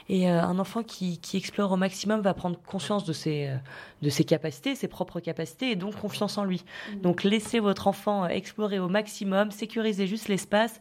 Et 0.10 0.30
euh, 0.30 0.42
un 0.42 0.60
enfant 0.60 0.84
qui, 0.84 1.20
explore 1.34 1.72
au 1.72 1.78
maximum 1.78 2.22
va 2.22 2.34
prendre 2.34 2.58
conscience 2.66 3.04
de 3.04 3.14
ses, 3.14 3.48
euh, 3.48 3.58
de 4.02 4.10
ses 4.10 4.24
capacités, 4.24 4.76
ses 4.76 4.88
propres 4.88 5.20
capacités, 5.20 5.72
et 5.72 5.76
donc 5.76 5.96
confiance 5.96 6.38
en 6.38 6.46
lui. 6.46 6.64
Mmh. 6.64 7.02
Donc 7.02 7.24
laissez 7.24 7.60
votre 7.60 7.88
enfant 7.88 8.26
explorer 8.28 8.80
au 8.80 8.88
maximum, 8.88 9.52
sécurisez 9.52 10.08
juste 10.08 10.28
l'espace, 10.28 10.80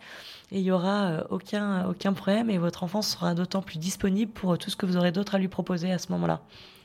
et 0.53 0.59
il 0.59 0.63
n'y 0.63 0.71
aura 0.71 1.07
euh, 1.07 1.25
aucun, 1.31 1.89
aucun 1.89 2.13
problème, 2.13 2.51
et 2.51 2.59
votre 2.59 2.85
enfant 2.85 3.03
sera 3.03 3.35
d'autant 3.35 3.63
plus 3.63 3.79
disponible 3.79 4.33
pour 4.33 4.57
tout 4.59 4.71
ce 4.71 4.77
que 4.77 4.87
vous 4.87 4.97
aurez 4.97 5.13
d'autre 5.13 5.35
à 5.35 5.39
lui 5.39 5.49
proposer 5.49 5.91
à 5.91 5.99
ce 5.99 6.13
moment-là. 6.13 6.41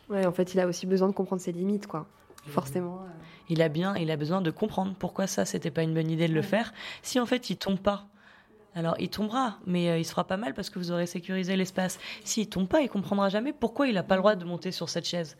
Ouais, 0.10 0.26
en 0.26 0.32
fait, 0.32 0.54
il 0.54 0.60
a 0.60 0.68
aussi 0.68 0.88
besoin 0.88 1.08
de 1.08 1.14
comprendre 1.14 1.42
ses 1.42 1.52
limites, 1.52 1.88
quoi. 1.88 2.08
Forcément. 2.48 3.04
Euh. 3.04 3.10
Il 3.50 3.62
a 3.62 3.70
bien, 3.70 3.96
il 3.96 4.12
a 4.12 4.18
besoin 4.18 4.42
de 4.42 4.52
comprendre 4.52 4.94
pourquoi 4.98 5.28
ça, 5.28 5.46
c'était 5.46 5.72
pas 5.72 5.82
une 5.84 5.94
bonne 5.94 6.10
idée 6.10 6.28
de 6.28 6.34
le 6.34 6.42
faire. 6.42 6.72
Si 7.02 7.20
en 7.20 7.26
fait 7.26 7.50
il 7.50 7.58
tombe 7.58 7.80
pas, 7.80 8.06
alors 8.76 8.96
il 9.00 9.10
tombera, 9.10 9.58
mais 9.66 9.90
euh, 9.90 9.98
il 9.98 10.06
se 10.06 10.12
fera 10.12 10.26
pas 10.26 10.38
mal 10.38 10.54
parce 10.54 10.70
que 10.70 10.78
vous 10.78 10.92
aurez 10.92 11.08
sécurisé 11.08 11.56
l'espace. 11.56 12.00
S'il 12.24 12.48
tombe 12.48 12.68
pas, 12.68 12.82
il 12.82 12.90
comprendra 12.90 13.30
jamais 13.30 13.52
pourquoi 13.52 13.88
il 13.88 13.96
n'a 13.96 14.04
pas 14.04 14.16
le 14.16 14.22
droit 14.22 14.36
de 14.36 14.46
monter 14.46 14.72
sur 14.72 14.90
cette 14.90 15.06
chaise. 15.06 15.38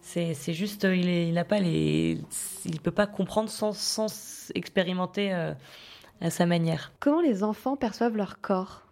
C'est, 0.00 0.34
juste, 0.52 0.84
euh, 0.84 0.96
il 0.96 1.32
n'a 1.32 1.44
pas 1.44 1.60
les, 1.60 2.18
il 2.64 2.80
peut 2.80 2.90
pas 2.90 3.06
comprendre 3.06 3.48
sans, 3.48 3.72
sans 3.72 4.50
expérimenter 4.56 5.32
à 6.20 6.30
sa 6.30 6.44
manière. 6.44 6.92
Comment 6.98 7.20
les 7.20 7.44
enfants 7.44 7.76
perçoivent 7.76 8.16
leur 8.16 8.40
corps, 8.40 8.82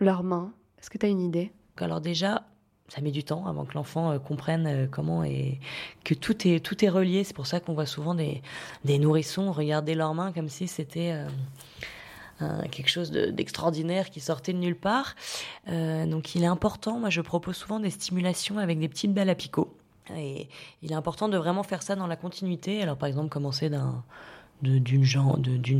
leurs 0.00 0.22
mains? 0.22 0.52
Est-ce 0.78 0.90
que 0.90 0.98
tu 0.98 1.06
as 1.06 1.08
une 1.08 1.22
idée? 1.22 1.50
Alors 1.78 2.02
déjà, 2.02 2.44
ça 2.88 3.00
met 3.00 3.10
du 3.10 3.24
temps 3.24 3.46
avant 3.46 3.64
que 3.64 3.74
l'enfant 3.74 4.12
euh, 4.12 4.18
comprenne 4.18 4.66
euh, 4.66 4.86
comment 4.90 5.24
et 5.24 5.58
que 6.04 6.14
tout 6.14 6.46
est 6.46 6.60
tout 6.60 6.84
est 6.84 6.88
relié. 6.88 7.24
C'est 7.24 7.34
pour 7.34 7.46
ça 7.46 7.60
qu'on 7.60 7.74
voit 7.74 7.86
souvent 7.86 8.14
des, 8.14 8.42
des 8.84 8.98
nourrissons 8.98 9.52
regarder 9.52 9.94
leurs 9.94 10.14
mains 10.14 10.32
comme 10.32 10.48
si 10.48 10.68
c'était 10.68 11.24
euh, 12.42 12.62
quelque 12.70 12.88
chose 12.88 13.10
d'extraordinaire 13.10 14.10
qui 14.10 14.20
sortait 14.20 14.52
de 14.52 14.58
nulle 14.58 14.76
part. 14.76 15.14
donc 15.66 16.34
il 16.34 16.42
est 16.42 16.46
important. 16.48 16.98
Moi, 16.98 17.08
je 17.08 17.20
propose 17.20 17.56
souvent 17.56 17.80
des 17.80 17.90
stimulations 17.90 18.58
avec 18.58 18.78
des 18.78 18.88
petites 18.88 19.14
balles 19.14 19.30
à 19.30 19.34
picot. 19.34 19.72
Et 20.14 20.48
il 20.82 20.92
est 20.92 20.96
important 20.96 21.28
de 21.28 21.38
vraiment 21.38 21.62
faire 21.62 21.82
ça 21.82 21.96
dans 21.96 22.06
la 22.06 22.16
continuité. 22.16 22.82
Alors 22.82 22.96
par 22.98 23.08
exemple 23.08 23.30
commencer 23.30 23.70
d'un 23.70 24.04
d'une 24.64 25.04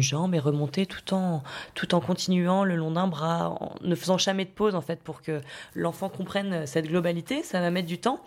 jambe, 0.01 0.35
et 0.35 0.39
remonter 0.39 0.87
tout 0.87 1.15
en, 1.15 1.43
tout 1.75 1.95
en 1.95 2.01
continuant 2.01 2.65
le 2.65 2.77
long 2.77 2.93
d'un 2.93 3.07
bras, 3.07 3.51
en 3.51 3.75
ne 3.83 3.95
faisant 3.95 4.19
jamais 4.19 4.45
de 4.45 4.51
pause 4.51 4.75
en 4.75 4.81
fait 4.81 5.01
pour 5.01 5.23
que 5.23 5.41
l'enfant 5.75 6.09
comprenne 6.09 6.67
cette 6.67 6.87
globalité. 6.87 7.43
Ça 7.43 7.61
va 7.61 7.71
mettre 7.71 7.89
du 7.89 7.99
temps, 7.99 8.21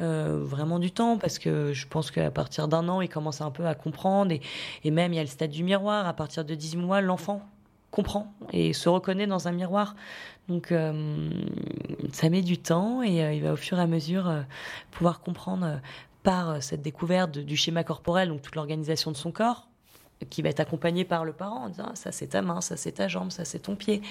euh, 0.00 0.40
vraiment 0.42 0.78
du 0.78 0.90
temps, 0.90 1.18
parce 1.18 1.38
que 1.38 1.72
je 1.72 1.86
pense 1.86 2.10
qu'à 2.10 2.30
partir 2.30 2.68
d'un 2.68 2.88
an, 2.88 3.00
il 3.00 3.08
commence 3.08 3.40
un 3.40 3.50
peu 3.50 3.66
à 3.66 3.74
comprendre 3.74 4.32
et, 4.32 4.40
et 4.84 4.90
même 4.90 5.12
il 5.12 5.16
y 5.16 5.20
a 5.20 5.22
le 5.22 5.28
stade 5.28 5.50
du 5.50 5.64
miroir. 5.64 6.06
À 6.06 6.12
partir 6.12 6.44
de 6.44 6.54
10 6.54 6.76
mois, 6.76 7.00
l'enfant 7.00 7.42
comprend 7.90 8.32
et 8.52 8.72
se 8.72 8.88
reconnaît 8.88 9.26
dans 9.26 9.48
un 9.48 9.52
miroir. 9.52 9.96
Donc 10.48 10.70
euh, 10.70 11.30
ça 12.12 12.28
met 12.28 12.42
du 12.42 12.58
temps 12.58 13.02
et 13.02 13.24
euh, 13.24 13.32
il 13.32 13.42
va 13.42 13.52
au 13.52 13.56
fur 13.56 13.78
et 13.78 13.82
à 13.82 13.86
mesure 13.86 14.32
pouvoir 14.90 15.20
comprendre 15.20 15.80
par 16.26 16.60
cette 16.60 16.82
découverte 16.82 17.38
du 17.38 17.56
schéma 17.56 17.84
corporel, 17.84 18.28
donc 18.28 18.42
toute 18.42 18.56
l'organisation 18.56 19.12
de 19.12 19.16
son 19.16 19.30
corps, 19.30 19.68
qui 20.30 20.42
va 20.42 20.48
être 20.48 20.60
accompagné 20.60 21.04
par 21.04 21.24
le 21.24 21.32
parent 21.32 21.64
en 21.64 21.68
disant 21.68 21.94
ça 21.94 22.12
c'est 22.12 22.28
ta 22.28 22.42
main, 22.42 22.60
ça 22.60 22.76
c'est 22.76 22.92
ta 22.92 23.08
jambe, 23.08 23.30
ça 23.30 23.44
c'est 23.44 23.60
ton 23.60 23.76
pied. 23.76 24.02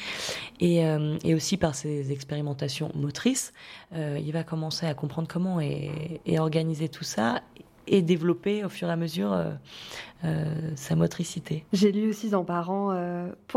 Et, 0.59 0.85
euh, 0.85 1.17
aussi 1.35 1.57
par 1.57 1.75
ses 1.75 2.11
expérimentations 2.11 2.91
motrices, 2.95 3.53
euh, 3.93 4.19
il 4.21 4.31
va 4.31 4.43
commencer 4.43 4.85
à 4.85 4.93
comprendre 4.93 5.27
comment 5.27 5.59
et, 5.59 6.21
organiser 6.37 6.89
tout 6.89 7.03
ça 7.03 7.41
et 7.87 8.01
développer 8.01 8.63
au 8.63 8.69
fur 8.69 8.89
et 8.89 8.91
à 8.91 8.95
mesure 8.95 9.33
euh, 10.23 10.71
sa 10.75 10.95
motricité. 10.95 11.65
J'ai 11.73 11.91
lu 11.91 12.09
aussi 12.09 12.29
dans 12.29 12.43
parents.fr 12.43 13.55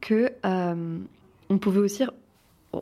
que 0.00 0.32
on 0.44 1.58
pouvait 1.58 1.80
aussi 1.80 2.04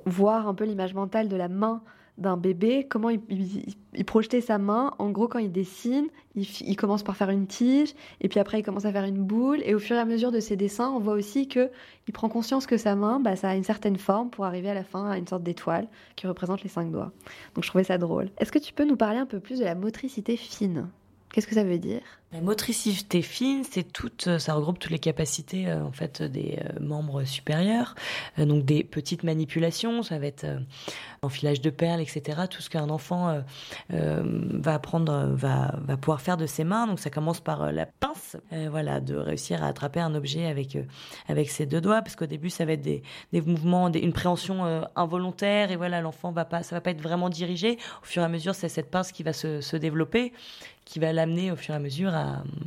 voir 0.06 0.46
un 0.46 0.54
peu 0.54 0.64
l'image 0.64 0.94
mentale 0.94 1.28
de 1.28 1.36
la 1.36 1.48
main 1.48 1.82
d'un 2.18 2.36
bébé, 2.36 2.86
comment 2.88 3.10
il, 3.10 4.04
projetait 4.04 4.40
sa 4.40 4.58
main. 4.58 4.92
En 4.98 5.10
gros, 5.10 5.28
quand 5.28 5.38
il 5.38 5.50
dessine, 5.50 6.08
il, 6.34 6.76
commence 6.76 7.02
par 7.02 7.16
faire 7.16 7.30
une 7.30 7.46
tige, 7.46 7.94
et 8.20 8.28
puis 8.28 8.38
après 8.40 8.60
il 8.60 8.62
commence 8.62 8.84
à 8.84 8.92
faire 8.92 9.04
une 9.04 9.22
boule. 9.22 9.60
Et 9.64 9.74
au 9.74 9.78
fur 9.78 9.96
et 9.96 10.00
à 10.00 10.04
mesure 10.04 10.30
de 10.32 10.40
ses 10.40 10.56
dessins, 10.56 10.90
on 10.90 10.98
voit 10.98 11.14
aussi 11.14 11.48
que 11.48 11.70
il 12.08 12.12
prend 12.12 12.28
conscience 12.28 12.66
que 12.66 12.76
sa 12.76 12.94
main, 12.94 13.20
bah, 13.20 13.36
ça 13.36 13.50
a 13.50 13.54
une 13.54 13.64
certaine 13.64 13.96
forme 13.96 14.30
pour 14.30 14.44
arriver 14.44 14.70
à 14.70 14.74
la 14.74 14.84
fin 14.84 15.10
à 15.10 15.18
une 15.18 15.26
sorte 15.26 15.42
d'étoile 15.42 15.88
qui 16.16 16.26
représente 16.26 16.62
les 16.62 16.68
cinq 16.68 16.90
doigts. 16.90 17.12
Donc 17.54 17.64
je 17.64 17.68
trouvais 17.68 17.84
ça 17.84 17.98
drôle. 17.98 18.30
Est-ce 18.38 18.52
que 18.52 18.58
tu 18.58 18.72
peux 18.72 18.84
nous 18.84 18.96
parler 18.96 19.18
un 19.18 19.26
peu 19.26 19.40
plus 19.40 19.58
de 19.58 19.64
la 19.64 19.74
motricité 19.74 20.36
fine? 20.36 20.88
Qu'est-ce 21.32 21.46
que 21.46 21.54
ça 21.54 21.64
veut 21.64 21.78
dire? 21.78 22.02
La 22.32 22.40
motricité 22.40 23.22
fine, 23.22 23.64
c'est 23.68 23.82
toute, 23.82 24.28
euh, 24.28 24.38
ça 24.38 24.54
regroupe 24.54 24.78
toutes 24.78 24.92
les 24.92 25.00
capacités 25.00 25.66
euh, 25.66 25.82
en 25.82 25.90
fait 25.90 26.22
des 26.22 26.60
euh, 26.60 26.78
membres 26.78 27.24
supérieurs, 27.24 27.96
donc 28.38 28.64
des 28.64 28.84
petites 28.84 29.24
manipulations, 29.24 30.04
ça 30.04 30.16
va 30.20 30.26
être 30.26 30.46
enfilage 31.22 31.60
de 31.60 31.70
perles, 31.70 32.00
etc. 32.00 32.42
Tout 32.48 32.62
ce 32.62 32.70
qu'un 32.70 32.88
enfant 32.88 33.42
va 33.90 34.74
apprendre, 34.74 35.30
va, 35.34 35.74
va 35.84 35.96
pouvoir 35.96 36.20
faire 36.20 36.36
de 36.36 36.46
ses 36.46 36.64
mains. 36.64 36.86
Donc 36.86 37.00
ça 37.00 37.10
commence 37.10 37.40
par 37.40 37.72
la 37.72 37.86
pince, 37.86 38.36
voilà, 38.70 39.00
de 39.00 39.16
réussir 39.16 39.62
à 39.62 39.66
attraper 39.66 40.00
un 40.00 40.14
objet 40.14 40.46
avec 40.46 40.78
avec 41.28 41.50
ses 41.50 41.66
deux 41.66 41.80
doigts, 41.80 42.00
parce 42.00 42.16
qu'au 42.16 42.26
début 42.26 42.48
ça 42.48 42.64
va 42.64 42.72
être 42.72 42.80
des, 42.80 43.02
des 43.32 43.40
mouvements, 43.40 43.92
une 43.92 44.12
préhension 44.12 44.84
involontaire, 44.96 45.70
et 45.70 45.76
voilà, 45.76 46.00
l'enfant 46.00 46.32
va 46.32 46.44
pas, 46.44 46.62
ça 46.62 46.76
va 46.76 46.80
pas 46.80 46.90
être 46.90 47.02
vraiment 47.02 47.28
dirigé. 47.28 47.76
Au 48.02 48.06
fur 48.06 48.22
et 48.22 48.24
à 48.24 48.28
mesure, 48.28 48.54
c'est 48.54 48.68
cette 48.68 48.90
pince 48.90 49.12
qui 49.12 49.22
va 49.22 49.32
se, 49.32 49.60
se 49.60 49.76
développer 49.76 50.32
qui 50.90 50.98
va 50.98 51.12
l'amener 51.12 51.52
au 51.52 51.56
fur 51.56 51.72
et 51.72 51.76
à 51.76 51.80
mesure 51.80 52.12
à, 52.12 52.19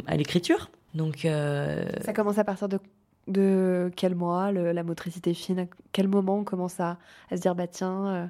l'écriture. 0.10 0.70
Donc, 0.94 1.26
euh, 1.26 1.86
ça 2.02 2.14
commence 2.14 2.38
à 2.38 2.44
partir 2.44 2.70
de, 2.70 2.80
de 3.28 3.92
quel 3.96 4.16
mois 4.16 4.52
la 4.52 4.84
motricité 4.84 5.34
fine? 5.34 5.60
À 5.60 5.66
quel 5.92 6.08
moment 6.08 6.38
on 6.40 6.44
commence 6.44 6.80
à, 6.80 6.98
se 7.32 7.38
dire 7.38 7.56
bah 7.56 7.68
tiens, 7.68 8.08
euh, 8.08 8.26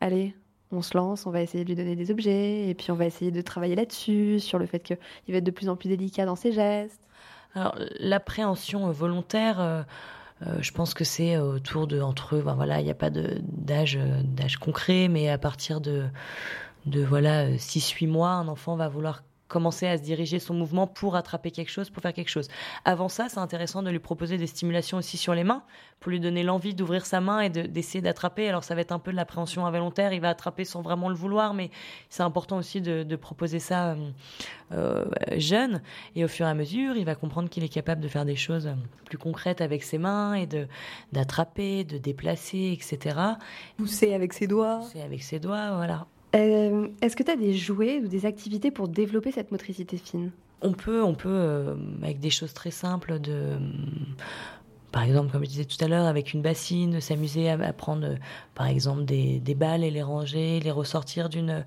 allez, 0.00 0.34
on 0.72 0.82
se 0.82 0.96
lance, 0.96 1.26
on 1.26 1.30
va 1.30 1.42
essayer 1.42 1.64
de 1.64 1.68
lui 1.68 1.76
donner 1.76 1.96
des 1.96 2.10
objets 2.10 2.68
et 2.68 2.74
puis 2.74 2.90
on 2.90 2.94
va 2.94 3.04
essayer 3.06 3.30
de 3.30 3.40
travailler 3.42 3.74
là-dessus 3.74 4.40
sur 4.40 4.58
le 4.58 4.66
fait 4.66 4.80
qu'il 4.80 4.96
va 5.28 5.38
être 5.38 5.44
de 5.44 5.50
plus 5.50 5.68
en 5.68 5.76
plus 5.76 5.88
délicat 5.88 6.24
dans 6.24 6.36
ses 6.36 6.52
gestes? 6.52 7.06
Alors 7.54 7.76
l'appréhension 7.98 8.90
volontaire. 8.92 9.60
Euh, 9.60 9.82
je 10.60 10.70
pense 10.72 10.94
que 10.94 11.04
c'est 11.04 11.36
autour 11.36 11.86
de 11.86 12.00
entre 12.00 12.36
eux. 12.36 12.42
Ben 12.42 12.54
voilà, 12.54 12.80
il 12.80 12.84
n'y 12.84 12.90
a 12.90 12.94
pas 12.94 13.10
d'âge 13.10 13.98
d'âge 14.24 14.56
concret, 14.56 15.08
mais 15.08 15.28
à 15.28 15.36
partir 15.36 15.82
de 15.82 16.04
de 16.86 17.04
voilà 17.04 17.50
6-8 17.50 18.08
mois, 18.08 18.30
un 18.30 18.48
enfant 18.48 18.74
va 18.74 18.88
vouloir 18.88 19.22
commencer 19.50 19.86
à 19.86 19.98
se 19.98 20.02
diriger 20.02 20.38
son 20.38 20.54
mouvement 20.54 20.86
pour 20.86 21.16
attraper 21.16 21.50
quelque 21.50 21.70
chose, 21.70 21.90
pour 21.90 22.02
faire 22.02 22.14
quelque 22.14 22.30
chose. 22.30 22.48
Avant 22.86 23.08
ça, 23.08 23.28
c'est 23.28 23.38
intéressant 23.38 23.82
de 23.82 23.90
lui 23.90 23.98
proposer 23.98 24.38
des 24.38 24.46
stimulations 24.46 24.96
aussi 24.96 25.18
sur 25.18 25.34
les 25.34 25.44
mains, 25.44 25.62
pour 25.98 26.10
lui 26.10 26.20
donner 26.20 26.42
l'envie 26.42 26.74
d'ouvrir 26.74 27.04
sa 27.04 27.20
main 27.20 27.40
et 27.40 27.50
d'essayer 27.50 28.00
d'attraper. 28.00 28.48
Alors 28.48 28.64
ça 28.64 28.74
va 28.74 28.80
être 28.80 28.92
un 28.92 28.98
peu 28.98 29.10
de 29.10 29.16
l'appréhension 29.16 29.66
involontaire, 29.66 30.12
il 30.12 30.20
va 30.20 30.30
attraper 30.30 30.64
sans 30.64 30.80
vraiment 30.80 31.08
le 31.08 31.14
vouloir, 31.14 31.52
mais 31.52 31.70
c'est 32.08 32.22
important 32.22 32.56
aussi 32.56 32.80
de, 32.80 33.16
proposer 33.16 33.58
ça 33.58 33.90
euh, 33.90 34.10
euh, 34.72 35.04
jeune. 35.36 35.82
Et 36.14 36.24
au 36.24 36.28
fur 36.28 36.46
et 36.46 36.48
à 36.48 36.54
mesure, 36.54 36.96
il 36.96 37.04
va 37.04 37.14
comprendre 37.14 37.50
qu'il 37.50 37.64
est 37.64 37.68
capable 37.68 38.00
de 38.00 38.08
faire 38.08 38.24
des 38.24 38.36
choses 38.36 38.70
plus 39.04 39.18
concrètes 39.18 39.60
avec 39.60 39.82
ses 39.82 39.98
mains 39.98 40.34
et 40.34 40.46
de 40.46 40.68
d'attraper, 41.12 41.84
de 41.84 41.98
déplacer, 41.98 42.70
etc. 42.72 43.18
Pousser 43.76 44.14
avec 44.14 44.32
ses 44.32 44.46
doigts. 44.46 44.78
Pousser 44.78 45.02
avec 45.02 45.22
ses 45.22 45.40
doigts, 45.40 45.74
voilà. 45.74 46.06
Euh, 46.34 46.88
est-ce 47.02 47.16
que 47.16 47.22
tu 47.22 47.30
as 47.30 47.36
des 47.36 47.54
jouets 47.54 48.00
ou 48.00 48.08
des 48.08 48.26
activités 48.26 48.70
pour 48.70 48.88
développer 48.88 49.32
cette 49.32 49.50
motricité 49.50 49.96
fine? 49.96 50.30
On 50.62 50.72
peut, 50.72 51.02
on 51.02 51.14
peut 51.14 51.28
euh, 51.28 51.74
avec 52.02 52.20
des 52.20 52.30
choses 52.30 52.52
très 52.52 52.70
simples, 52.70 53.18
de, 53.18 53.58
par 54.92 55.04
exemple, 55.04 55.30
comme 55.30 55.44
je 55.44 55.48
disais 55.50 55.64
tout 55.64 55.82
à 55.82 55.88
l'heure, 55.88 56.06
avec 56.06 56.34
une 56.34 56.42
bassine, 56.42 57.00
s'amuser 57.00 57.48
à, 57.48 57.72
prendre, 57.72 58.16
par 58.54 58.66
exemple, 58.66 59.04
des, 59.04 59.40
balles 59.54 59.84
et 59.84 59.90
les 59.90 60.02
ranger, 60.02 60.60
les 60.60 60.70
ressortir 60.70 61.28
d'une 61.28 61.64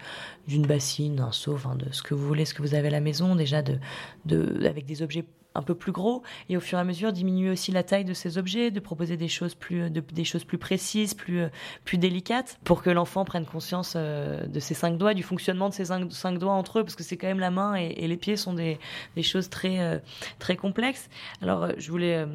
d'une 0.48 0.66
bassine, 0.66 1.20
un 1.20 1.32
seau, 1.32 1.58
de 1.78 1.92
ce 1.92 2.04
que 2.04 2.14
vous 2.14 2.26
voulez, 2.26 2.46
ce 2.46 2.54
que 2.54 2.62
vous 2.62 2.76
avez 2.76 2.90
à 2.90 2.92
la 2.92 3.02
maison, 3.02 3.36
déjà 3.36 3.62
de, 3.62 3.80
de 4.26 4.66
avec 4.68 4.86
des 4.86 5.02
objets 5.02 5.26
un 5.56 5.62
peu 5.62 5.76
plus 5.76 5.92
gros 5.92 6.24
et 6.50 6.58
au 6.58 6.60
fur 6.60 6.78
et 6.78 6.82
à 6.82 6.84
mesure 6.84 7.14
diminuer 7.14 7.50
aussi 7.50 7.72
la 7.72 7.84
taille 7.84 8.06
de 8.06 8.14
ces 8.14 8.38
objets, 8.38 8.72
de 8.72 8.80
proposer 8.80 9.18
des 9.18 9.28
choses 9.28 9.56
plus, 9.56 9.90
des 9.90 10.24
choses 10.24 10.44
plus 10.44 10.58
précises, 10.58 11.14
plus, 11.14 11.44
plus 11.86 11.98
délicates 11.98 12.60
pour 12.64 12.82
que 12.82 12.90
l'enfant 12.90 13.26
prenne 13.26 13.46
conscience 13.46 13.94
euh, 13.96 14.46
de 14.46 14.60
ses 14.60 14.74
cinq 14.74 14.98
doigts, 14.98 15.14
du 15.14 15.24
fonctionnement 15.24 15.70
de 15.70 15.74
ses 15.74 15.86
cinq, 15.86 16.38
doigts 16.38 16.54
entre 16.54 16.80
eux 16.80 16.84
parce 16.84 16.96
que 16.96 17.04
c'est 17.04 17.18
quand 17.18 17.28
même 17.28 17.40
la 17.40 17.52
main 17.52 17.76
et, 17.76 18.08
les 18.08 18.18
pieds 18.18 18.36
sont 18.36 18.54
des, 18.54 18.80
des 19.16 19.24
choses 19.24 19.50
très, 19.50 19.80
euh, 19.80 20.00
très 20.40 20.56
complexes. 20.56 21.10
Alors 21.42 21.64
euh, 21.64 21.72
je 21.78 21.90
voulais, 21.90 22.26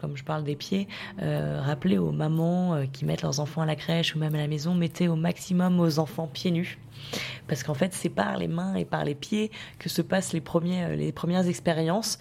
comme 0.00 0.16
je 0.16 0.24
parle 0.24 0.44
des 0.44 0.56
pieds, 0.56 0.88
rappeler 1.18 1.98
aux 1.98 2.12
mamans 2.12 2.86
qui 2.92 3.04
mettent 3.04 3.22
leurs 3.22 3.40
enfants 3.40 3.62
à 3.62 3.66
la 3.66 3.76
crèche 3.76 4.14
ou 4.14 4.18
même 4.18 4.34
à 4.34 4.38
la 4.38 4.48
maison, 4.48 4.74
mettez 4.74 5.08
au 5.08 5.16
maximum 5.16 5.80
aux 5.80 5.98
enfants 5.98 6.26
pieds 6.26 6.50
nus 6.50 6.78
parce 7.46 7.62
qu'en 7.62 7.74
fait, 7.74 7.94
c'est 7.94 8.08
par 8.08 8.36
les 8.36 8.48
mains 8.48 8.74
et 8.74 8.84
par 8.84 9.04
les 9.04 9.14
pieds 9.14 9.50
que 9.78 9.88
se 9.88 10.02
passent 10.02 10.32
les, 10.32 10.40
premiers, 10.40 10.96
les 10.96 11.12
premières 11.12 11.46
expériences. 11.46 12.18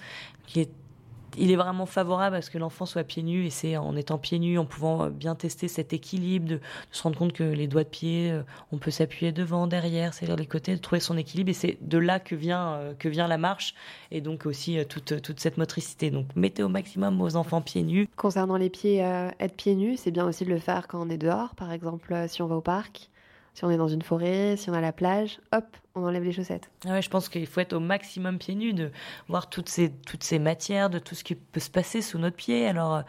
Il 1.39 1.51
est, 1.51 1.55
vraiment 1.55 1.85
favorable 1.85 2.35
à 2.35 2.41
ce 2.41 2.49
que 2.49 2.57
l'enfant 2.57 2.85
soit 2.85 3.03
pieds 3.03 3.21
nus 3.21 3.45
et 3.45 3.49
c'est 3.49 3.77
en 3.77 3.95
étant 3.95 4.17
pieds 4.17 4.39
nus, 4.39 4.57
en 4.57 4.65
pouvant 4.65 5.09
bien 5.09 5.35
tester 5.35 5.67
cet 5.67 5.93
équilibre, 5.93 6.47
de, 6.47 6.59
se 6.91 7.03
rendre 7.03 7.17
compte 7.17 7.33
que 7.33 7.43
les 7.43 7.67
doigts 7.67 7.83
de 7.83 7.89
pied, 7.89 8.33
on 8.71 8.77
peut 8.77 8.89
s'appuyer 8.89 9.31
devant, 9.31 9.67
derrière, 9.67 10.13
c'est-à-dire 10.13 10.35
les 10.35 10.47
côtés, 10.47 10.73
de 10.73 10.81
trouver 10.81 10.99
son 10.99 11.15
équilibre 11.15 11.51
et 11.51 11.53
c'est 11.53 11.77
de 11.81 11.97
là 11.99 12.19
que 12.19 12.33
vient, 12.33 12.79
que 12.97 13.07
vient 13.07 13.27
la 13.27 13.37
marche 13.37 13.75
et 14.09 14.21
donc 14.21 14.47
aussi 14.47 14.79
toute, 14.89 15.21
toute 15.21 15.39
cette 15.39 15.57
motricité. 15.57 16.09
Donc 16.09 16.25
mettez 16.35 16.63
au 16.63 16.69
maximum 16.69 17.17
vos 17.19 17.35
enfants 17.35 17.61
pieds 17.61 17.83
nus. 17.83 18.07
Concernant 18.15 18.57
les 18.57 18.69
pieds, 18.69 18.99
être 19.39 19.55
pieds 19.55 19.75
nus, 19.75 19.97
c'est 19.97 20.11
bien 20.11 20.25
aussi 20.25 20.43
de 20.43 20.49
le 20.49 20.59
faire 20.59 20.87
quand 20.87 21.05
on 21.05 21.09
est 21.09 21.17
dehors, 21.17 21.53
par 21.53 21.71
exemple 21.71 22.15
si 22.27 22.41
on 22.41 22.47
va 22.47 22.55
au 22.55 22.61
parc 22.61 23.09
si 23.57 23.65
on 23.65 23.71
est 23.71 23.77
dans 23.77 23.87
une 23.87 24.03
forêt, 24.03 24.55
si 24.55 24.69
on 24.69 24.73
à 24.73 24.81
la 24.81 24.91
plage, 24.91 25.39
hop, 25.51 25.65
on 25.97 26.05
enlève 26.05 26.23
les 26.23 26.31
chaussettes. 26.31 26.69
Ah 26.85 26.91
ouais, 26.91 27.01
je 27.01 27.09
pense 27.09 27.29
qu'il 27.29 27.45
faut 27.47 27.59
être 27.59 27.73
au 27.73 27.79
maximum 27.79 28.37
pieds 28.37 28.55
nus, 28.55 28.73
de 28.73 28.91
voir 29.27 29.49
toutes 29.49 29.69
ces, 29.69 29.91
toutes 29.91 30.23
ces 30.23 30.39
matières, 30.39 30.89
de 30.89 30.99
tout 30.99 31.15
ce 31.15 31.23
qui 31.23 31.35
peut 31.35 31.59
se 31.59 31.69
passer 31.69 32.01
sous 32.01 32.19
notre 32.19 32.35
pied. 32.35 32.67
Alors, 32.67 33.03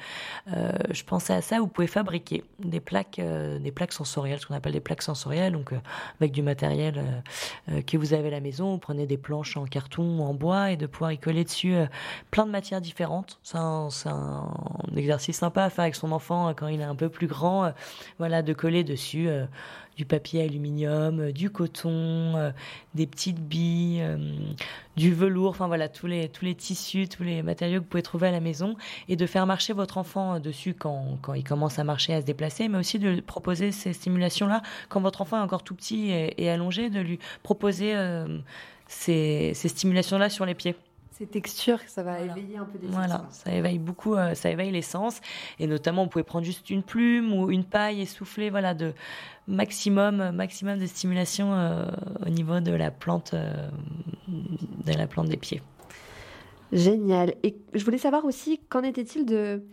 euh, 0.52 0.72
je 0.90 1.04
pensais 1.04 1.34
à 1.34 1.42
ça, 1.42 1.60
vous 1.60 1.68
pouvez 1.68 1.86
fabriquer 1.86 2.44
des 2.58 2.80
plaques, 2.80 3.18
euh, 3.18 3.58
des 3.58 3.72
plaques 3.72 3.92
sensorielles, 3.92 4.40
ce 4.40 4.46
qu'on 4.46 4.54
appelle 4.54 4.72
des 4.72 4.80
plaques 4.80 5.02
sensorielles, 5.02 5.52
donc 5.52 5.72
euh, 5.72 5.78
avec 6.20 6.32
du 6.32 6.42
matériel 6.42 7.22
que 7.86 7.96
vous 7.96 8.14
avez 8.14 8.28
à 8.28 8.32
la 8.32 8.40
maison. 8.40 8.72
Vous 8.72 8.78
prenez 8.78 9.06
des 9.06 9.18
planches 9.18 9.56
en 9.56 9.64
carton 9.64 10.18
ou 10.18 10.22
en 10.22 10.34
bois 10.34 10.70
et 10.70 10.76
de 10.76 10.86
pouvoir 10.86 11.12
y 11.12 11.18
coller 11.18 11.44
dessus 11.44 11.74
plein 12.30 12.46
de 12.46 12.50
matières 12.50 12.80
différentes. 12.80 13.38
C'est 13.42 13.58
un, 13.58 13.88
un, 14.06 14.96
exercice 14.96 15.38
sympa 15.38 15.64
à 15.64 15.70
faire 15.70 15.82
avec 15.82 15.94
son 15.94 16.12
enfant 16.12 16.52
quand 16.54 16.68
il 16.68 16.80
est 16.80 16.84
un 16.84 16.94
peu 16.94 17.08
plus 17.08 17.26
grand. 17.26 17.72
voilà, 18.18 18.42
de 18.42 18.52
coller 18.52 18.84
dessus 18.84 19.28
du 19.96 20.04
papier 20.04 20.42
aluminium, 20.42 21.32
du 21.32 21.50
coton, 21.50 22.52
des 22.94 23.06
petites 23.06 23.40
billes, 23.40 24.00
euh, 24.02 24.16
du 24.96 25.12
velours, 25.12 25.50
enfin 25.50 25.66
voilà, 25.66 25.88
tous 25.88 26.06
les, 26.06 26.28
tous 26.28 26.44
les 26.44 26.54
tissus, 26.54 27.08
tous 27.08 27.22
les 27.22 27.42
matériaux 27.42 27.78
que 27.78 27.84
vous 27.84 27.90
pouvez 27.90 28.02
trouver 28.02 28.28
à 28.28 28.32
la 28.32 28.40
maison 28.40 28.76
et 29.08 29.16
de 29.16 29.26
faire 29.26 29.46
marcher 29.46 29.72
votre 29.72 29.98
enfant 29.98 30.34
euh, 30.34 30.38
dessus 30.38 30.74
quand, 30.74 31.18
quand 31.22 31.34
il 31.34 31.44
commence 31.44 31.78
à 31.78 31.84
marcher, 31.84 32.14
à 32.14 32.20
se 32.20 32.26
déplacer, 32.26 32.68
mais 32.68 32.78
aussi 32.78 32.98
de 32.98 33.20
proposer 33.20 33.72
ces 33.72 33.92
stimulations-là 33.92 34.62
quand 34.88 35.00
votre 35.00 35.20
enfant 35.20 35.38
est 35.38 35.42
encore 35.42 35.62
tout 35.62 35.74
petit 35.74 36.10
et, 36.10 36.50
allongé, 36.50 36.90
de 36.90 37.00
lui 37.00 37.18
proposer 37.42 37.94
euh, 37.94 38.38
ces, 38.86 39.52
ces 39.54 39.68
stimulations-là 39.68 40.30
sur 40.30 40.46
les 40.46 40.54
pieds 40.54 40.74
ces 41.18 41.26
textures, 41.26 41.80
ça 41.88 42.04
va 42.04 42.20
éveiller 42.20 42.58
un 42.58 42.64
peu 42.64 42.78
des 42.78 42.86
Voilà, 42.86 43.26
ça 43.30 43.52
éveille 43.52 43.78
beaucoup, 43.78 44.14
ça 44.34 44.50
éveille 44.50 44.70
les 44.70 44.82
sens. 44.82 45.20
Et 45.58 45.66
notamment, 45.66 46.04
vous 46.04 46.10
pouvez 46.10 46.22
prendre 46.22 46.44
juste 46.44 46.70
une 46.70 46.84
plume 46.84 47.32
ou 47.32 47.50
une 47.50 47.64
paille 47.64 48.00
et 48.00 48.06
souffler, 48.06 48.50
voilà, 48.50 48.74
de 48.74 48.94
maximum, 49.48 50.30
maximum 50.30 50.78
de 50.78 50.86
stimulation 50.86 51.54
euh, 51.54 51.86
au 52.24 52.28
niveau 52.28 52.60
de 52.60 52.72
la 52.72 52.90
plante, 52.90 53.34
euh, 53.34 53.68
de 54.28 54.92
la 54.92 55.06
plante 55.06 55.28
des 55.28 55.36
pieds. 55.36 55.62
Génial. 56.72 57.34
Et 57.42 57.56
je 57.74 57.84
voulais 57.84 57.98
savoir 57.98 58.24
aussi, 58.24 58.60
qu'en 58.68 58.82
était-il 58.82 59.24
de 59.24 59.64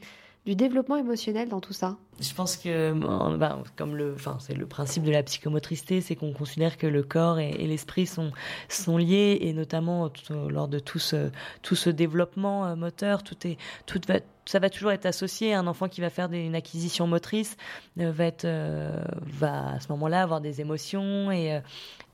du 0.46 0.56
développement 0.56 0.96
émotionnel 0.96 1.50
dans 1.50 1.60
tout 1.60 1.74
ça 1.74 1.98
Je 2.20 2.34
pense 2.34 2.56
que, 2.56 2.94
ben, 2.94 3.64
comme 3.76 3.96
le, 3.96 4.14
enfin, 4.14 4.38
c'est 4.40 4.54
le 4.54 4.68
principe 4.68 5.04
de 5.04 5.12
la 5.12 5.24
psychomotricité, 5.24 6.02
c'est 6.02 6.16
qu'on 6.16 6.34
considère 6.34 6.78
que 6.78 6.86
le 6.86 7.02
corps 7.02 7.40
et, 7.40 7.52
l'esprit 7.66 8.06
sont 8.06 8.32
sont 8.70 8.98
liés 8.98 9.40
et 9.42 9.54
notamment 9.54 10.12
lors 10.50 10.68
de 10.68 10.78
tout 10.78 11.00
ce 11.00 11.32
tout 11.64 11.76
ce 11.76 11.90
développement 11.90 12.66
euh, 12.68 12.76
moteur, 12.76 13.24
tout 13.24 13.48
est 13.48 13.58
tout 13.88 14.00
va 14.08 14.20
ça 14.48 14.60
va 14.60 14.70
toujours 14.70 14.92
être 14.92 15.08
associé. 15.08 15.56
Un 15.56 15.66
enfant 15.66 15.90
qui 15.90 16.02
va 16.02 16.12
faire 16.12 16.32
une 16.32 16.54
acquisition 16.54 17.08
motrice 17.08 17.58
euh, 18.00 18.12
va 18.12 18.26
être, 18.26 18.46
euh, 18.46 19.04
va 19.24 19.70
à 19.72 19.80
ce 19.80 19.88
moment-là 19.94 20.22
avoir 20.22 20.40
des 20.40 20.62
émotions 20.62 21.32
et 21.32 21.60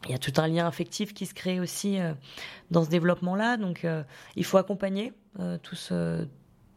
il 0.06 0.12
y 0.12 0.14
a 0.14 0.18
tout 0.18 0.32
un 0.38 0.48
lien 0.48 0.66
affectif 0.66 1.14
qui 1.14 1.26
se 1.26 1.34
crée 1.34 1.60
aussi 1.60 2.00
dans 2.72 2.86
ce 2.86 2.90
développement-là. 2.90 3.58
Donc, 3.58 3.86
il 4.36 4.46
faut 4.46 4.58
accompagner 4.58 5.14
tout 5.62 5.76
ce 5.76 6.26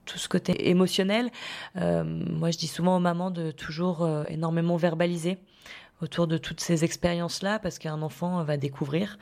tout 0.05 0.19
ce 0.19 0.29
côté 0.29 0.69
émotionnel. 0.69 1.31
Euh, 1.77 2.05
moi, 2.05 2.51
je 2.51 2.59
dis 2.59 2.67
souvent 2.67 2.97
aux 2.97 3.01
mamans 3.01 3.31
de 3.31 3.51
toujours 3.51 4.03
euh, 4.03 4.25
énormément 4.29 4.77
verbaliser 4.77 5.39
autour 6.03 6.27
de 6.27 6.37
toutes 6.37 6.61
ces 6.61 6.85
expériences-là, 6.85 7.59
parce 7.59 7.79
qu'un 7.79 8.03
enfant 8.03 8.43
va 8.43 8.57
découvrir, 8.57 9.19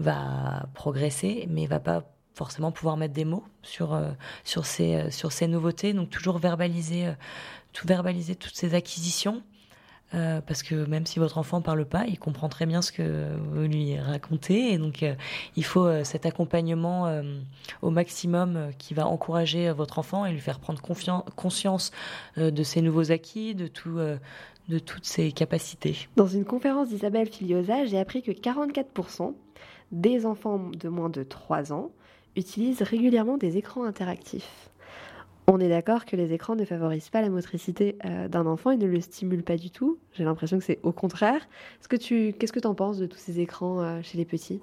va 0.00 0.66
progresser, 0.74 1.46
mais 1.50 1.66
va 1.66 1.80
pas 1.80 2.04
forcément 2.34 2.72
pouvoir 2.72 2.96
mettre 2.96 3.14
des 3.14 3.24
mots 3.24 3.44
sur 3.62 3.94
euh, 3.94 4.10
sur 4.44 4.66
ces 4.66 5.10
sur 5.10 5.32
ces 5.32 5.46
nouveautés. 5.46 5.92
Donc 5.92 6.10
toujours 6.10 6.38
verbaliser, 6.38 7.12
tout 7.72 7.86
verbaliser 7.86 8.34
toutes 8.34 8.56
ces 8.56 8.74
acquisitions. 8.74 9.42
Euh, 10.14 10.40
parce 10.40 10.62
que 10.62 10.86
même 10.86 11.04
si 11.04 11.18
votre 11.18 11.36
enfant 11.36 11.60
parle 11.60 11.84
pas, 11.84 12.04
il 12.06 12.18
comprend 12.18 12.48
très 12.48 12.64
bien 12.64 12.80
ce 12.80 12.92
que 12.92 13.36
vous 13.50 13.62
lui 13.62 13.98
racontez, 13.98 14.72
et 14.72 14.78
donc 14.78 15.02
euh, 15.02 15.14
il 15.56 15.64
faut 15.64 15.84
euh, 15.84 16.04
cet 16.04 16.26
accompagnement 16.26 16.86
au 17.82 17.90
maximum 17.90 18.70
qui 18.78 18.94
va 18.94 19.06
encourager 19.06 19.70
votre 19.72 19.98
enfant 19.98 20.24
et 20.24 20.32
lui 20.32 20.40
faire 20.40 20.60
prendre 20.60 20.80
conscience 20.80 21.90
de 22.36 22.62
ses 22.62 22.82
nouveaux 22.82 23.10
acquis, 23.10 23.54
de 23.54 23.66
tout, 23.66 23.98
de 24.68 24.78
toutes 24.78 25.04
ses 25.04 25.32
capacités. 25.32 26.08
Dans 26.16 26.26
une 26.26 26.44
conférence 26.44 26.88
d'Isabelle 26.88 27.28
Filiosa, 27.28 27.84
j'ai 27.86 27.98
appris 27.98 28.22
que 28.22 28.30
44% 28.30 29.34
des 29.92 30.26
enfants 30.26 30.58
de 30.58 30.88
moins 30.88 31.10
de 31.10 31.22
3 31.22 31.72
ans 31.72 31.90
utilisent 32.36 32.82
régulièrement 32.82 33.38
des 33.38 33.56
écrans 33.56 33.84
interactifs. 33.84 34.70
On 35.48 35.60
est 35.60 35.68
d'accord 35.68 36.06
que 36.06 36.16
les 36.16 36.32
écrans 36.32 36.56
ne 36.56 36.64
favorisent 36.64 37.08
pas 37.08 37.22
la 37.22 37.28
motricité 37.28 37.96
euh, 38.04 38.26
d'un 38.26 38.46
enfant 38.46 38.72
et 38.72 38.76
ne 38.76 38.86
le 38.86 39.00
stimulent 39.00 39.44
pas 39.44 39.56
du 39.56 39.70
tout. 39.70 39.98
J'ai 40.12 40.24
l'impression 40.24 40.58
que 40.58 40.64
c'est 40.64 40.80
au 40.82 40.90
contraire. 40.90 41.40
Est-ce 41.80 41.88
que 41.88 41.94
tu, 41.94 42.34
qu'est-ce 42.36 42.52
que 42.52 42.58
tu 42.58 42.66
en 42.66 42.74
penses 42.74 42.98
de 42.98 43.06
tous 43.06 43.18
ces 43.18 43.38
écrans 43.38 43.80
euh, 43.80 44.02
chez 44.02 44.18
les 44.18 44.24
petits? 44.24 44.60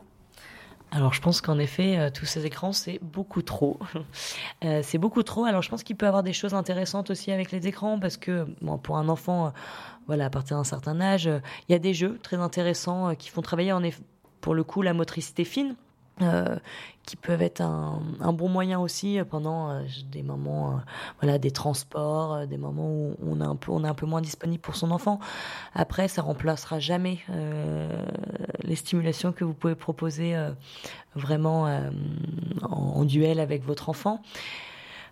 Alors 0.91 1.13
je 1.13 1.21
pense 1.21 1.39
qu'en 1.39 1.57
effet, 1.57 1.97
euh, 1.97 2.09
tous 2.13 2.25
ces 2.25 2.45
écrans, 2.45 2.73
c'est 2.73 2.99
beaucoup 3.01 3.41
trop. 3.41 3.79
c'est 4.81 4.97
beaucoup 4.97 5.23
trop. 5.23 5.45
Alors 5.45 5.61
je 5.61 5.69
pense 5.69 5.83
qu'il 5.83 5.95
peut 5.95 6.05
y 6.05 6.09
avoir 6.09 6.21
des 6.21 6.33
choses 6.33 6.53
intéressantes 6.53 7.09
aussi 7.09 7.31
avec 7.31 7.51
les 7.51 7.65
écrans 7.65 7.97
parce 7.97 8.17
que 8.17 8.45
pour 8.83 8.97
un 8.97 9.07
enfant, 9.07 9.53
voilà, 10.07 10.25
à 10.25 10.29
partir 10.29 10.57
d'un 10.57 10.65
certain 10.65 10.99
âge, 10.99 11.29
il 11.69 11.71
y 11.71 11.75
a 11.75 11.79
des 11.79 11.93
jeux 11.93 12.19
très 12.21 12.37
intéressants 12.37 13.15
qui 13.15 13.29
font 13.29 13.41
travailler 13.41 13.71
en 13.71 13.83
effet, 13.83 14.03
pour 14.41 14.53
le 14.53 14.65
coup 14.65 14.81
la 14.81 14.93
motricité 14.93 15.45
fine. 15.45 15.75
Euh, 16.21 16.57
qui 17.05 17.17
peuvent 17.17 17.41
être 17.41 17.59
un, 17.59 18.31
bon 18.31 18.47
moyen 18.47 18.79
aussi 18.79 19.19
pendant 19.29 19.69
euh, 19.69 19.81
des 20.09 20.23
moments, 20.23 20.71
euh, 20.71 20.79
voilà, 21.19 21.37
des 21.37 21.51
transports, 21.51 22.47
des 22.47 22.57
moments 22.57 22.87
où 22.87 23.17
on 23.25 23.41
est 23.41 23.45
un 23.45 23.57
peu, 23.57 23.71
on 23.73 23.83
est 23.83 23.87
un 23.87 23.93
peu 23.93 24.05
moins 24.05 24.21
disponible 24.21 24.61
pour 24.61 24.77
son 24.77 24.91
enfant. 24.91 25.19
Après, 25.73 26.07
ça 26.07 26.21
remplacera 26.21 26.79
jamais 26.79 27.19
les 28.63 28.75
stimulations 28.75 29.33
que 29.33 29.43
vous 29.43 29.53
pouvez 29.53 29.75
proposer 29.75 30.33
vraiment 31.15 31.67
en, 32.61 33.03
duel 33.03 33.41
avec 33.41 33.65
votre 33.65 33.89
enfant. 33.89 34.21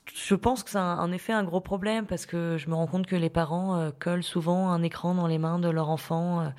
Je 0.07 0.35
pense 0.35 0.63
que 0.63 0.71
c'est 0.71 0.79
en 0.79 1.11
effet 1.11 1.31
un 1.31 1.43
gros 1.43 1.61
problème 1.61 2.05
parce 2.05 2.25
que 2.25 2.57
je 2.57 2.69
me 2.69 2.75
rends 2.75 2.87
compte 2.87 3.05
que 3.05 3.15
les 3.15 3.29
parents 3.29 3.77
euh, 3.77 3.91
collent 3.97 4.23
souvent 4.23 4.69
un 4.69 4.83
écran 4.83 5.13
dans 5.13 5.27
les 5.27 5.37
mains 5.37 5.59
de 5.59 5.69
leur 5.69 5.89
enfant 5.89 6.41
euh, 6.41 6.49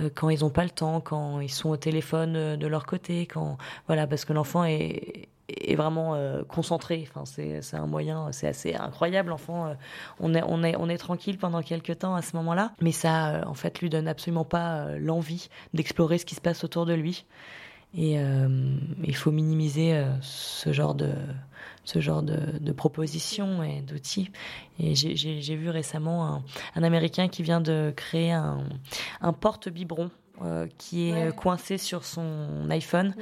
euh, 0.00 0.10
quand 0.14 0.28
ils 0.28 0.40
n'ont 0.40 0.50
pas 0.50 0.64
le 0.64 0.70
temps, 0.70 1.00
quand 1.00 1.40
ils 1.40 1.50
sont 1.50 1.70
au 1.70 1.76
téléphone 1.76 2.56
de 2.56 2.66
leur 2.66 2.86
côté, 2.86 3.26
quand 3.26 3.56
voilà 3.86 4.06
parce 4.06 4.24
que 4.24 4.32
l'enfant 4.32 4.64
est, 4.64 5.28
vraiment 5.76 6.16
concentré. 6.48 7.06
Enfin, 7.08 7.24
c'est 7.26 7.76
un 7.76 7.86
moyen, 7.86 8.30
c'est 8.32 8.46
assez 8.46 8.74
incroyable. 8.74 9.30
L'enfant, 9.30 9.74
on 10.20 10.34
est 10.34 10.42
on 10.46 10.62
est 10.62 10.76
on 10.76 10.88
est 10.88 10.96
tranquille 10.96 11.36
pendant 11.36 11.60
quelques 11.62 11.98
temps 11.98 12.14
à 12.14 12.22
ce 12.22 12.36
moment-là, 12.36 12.72
mais 12.80 12.92
ça 12.92 13.42
en 13.46 13.54
fait 13.54 13.80
lui 13.80 13.90
donne 13.90 14.08
absolument 14.08 14.44
pas 14.44 14.96
l'envie 14.98 15.48
d'explorer 15.74 16.18
ce 16.18 16.24
qui 16.24 16.34
se 16.34 16.40
passe 16.40 16.64
autour 16.64 16.86
de 16.86 16.94
lui. 16.94 17.26
Et 17.94 18.16
il 19.04 19.16
faut 19.16 19.30
minimiser 19.30 20.02
ce 20.22 20.72
genre 20.72 20.94
de 20.94 21.12
ce 21.84 22.00
genre 22.00 22.22
de, 22.22 22.72
propositions 22.72 23.62
et 23.62 23.80
d'outils. 23.80 24.30
Et 24.78 24.94
j'ai 24.94 25.56
vu 25.56 25.68
récemment 25.68 26.26
un, 26.26 26.44
un, 26.76 26.82
Américain 26.82 27.28
qui 27.28 27.42
vient 27.42 27.60
de 27.60 27.92
créer 27.94 28.32
un, 28.32 28.64
un 29.20 29.32
porte-biberon 29.32 30.10
euh, 30.40 30.66
qui 30.78 31.10
est 31.10 31.28
euh, 31.28 31.30
coincé 31.30 31.76
sur 31.76 32.04
son 32.04 32.66
iPhone. 32.70 33.14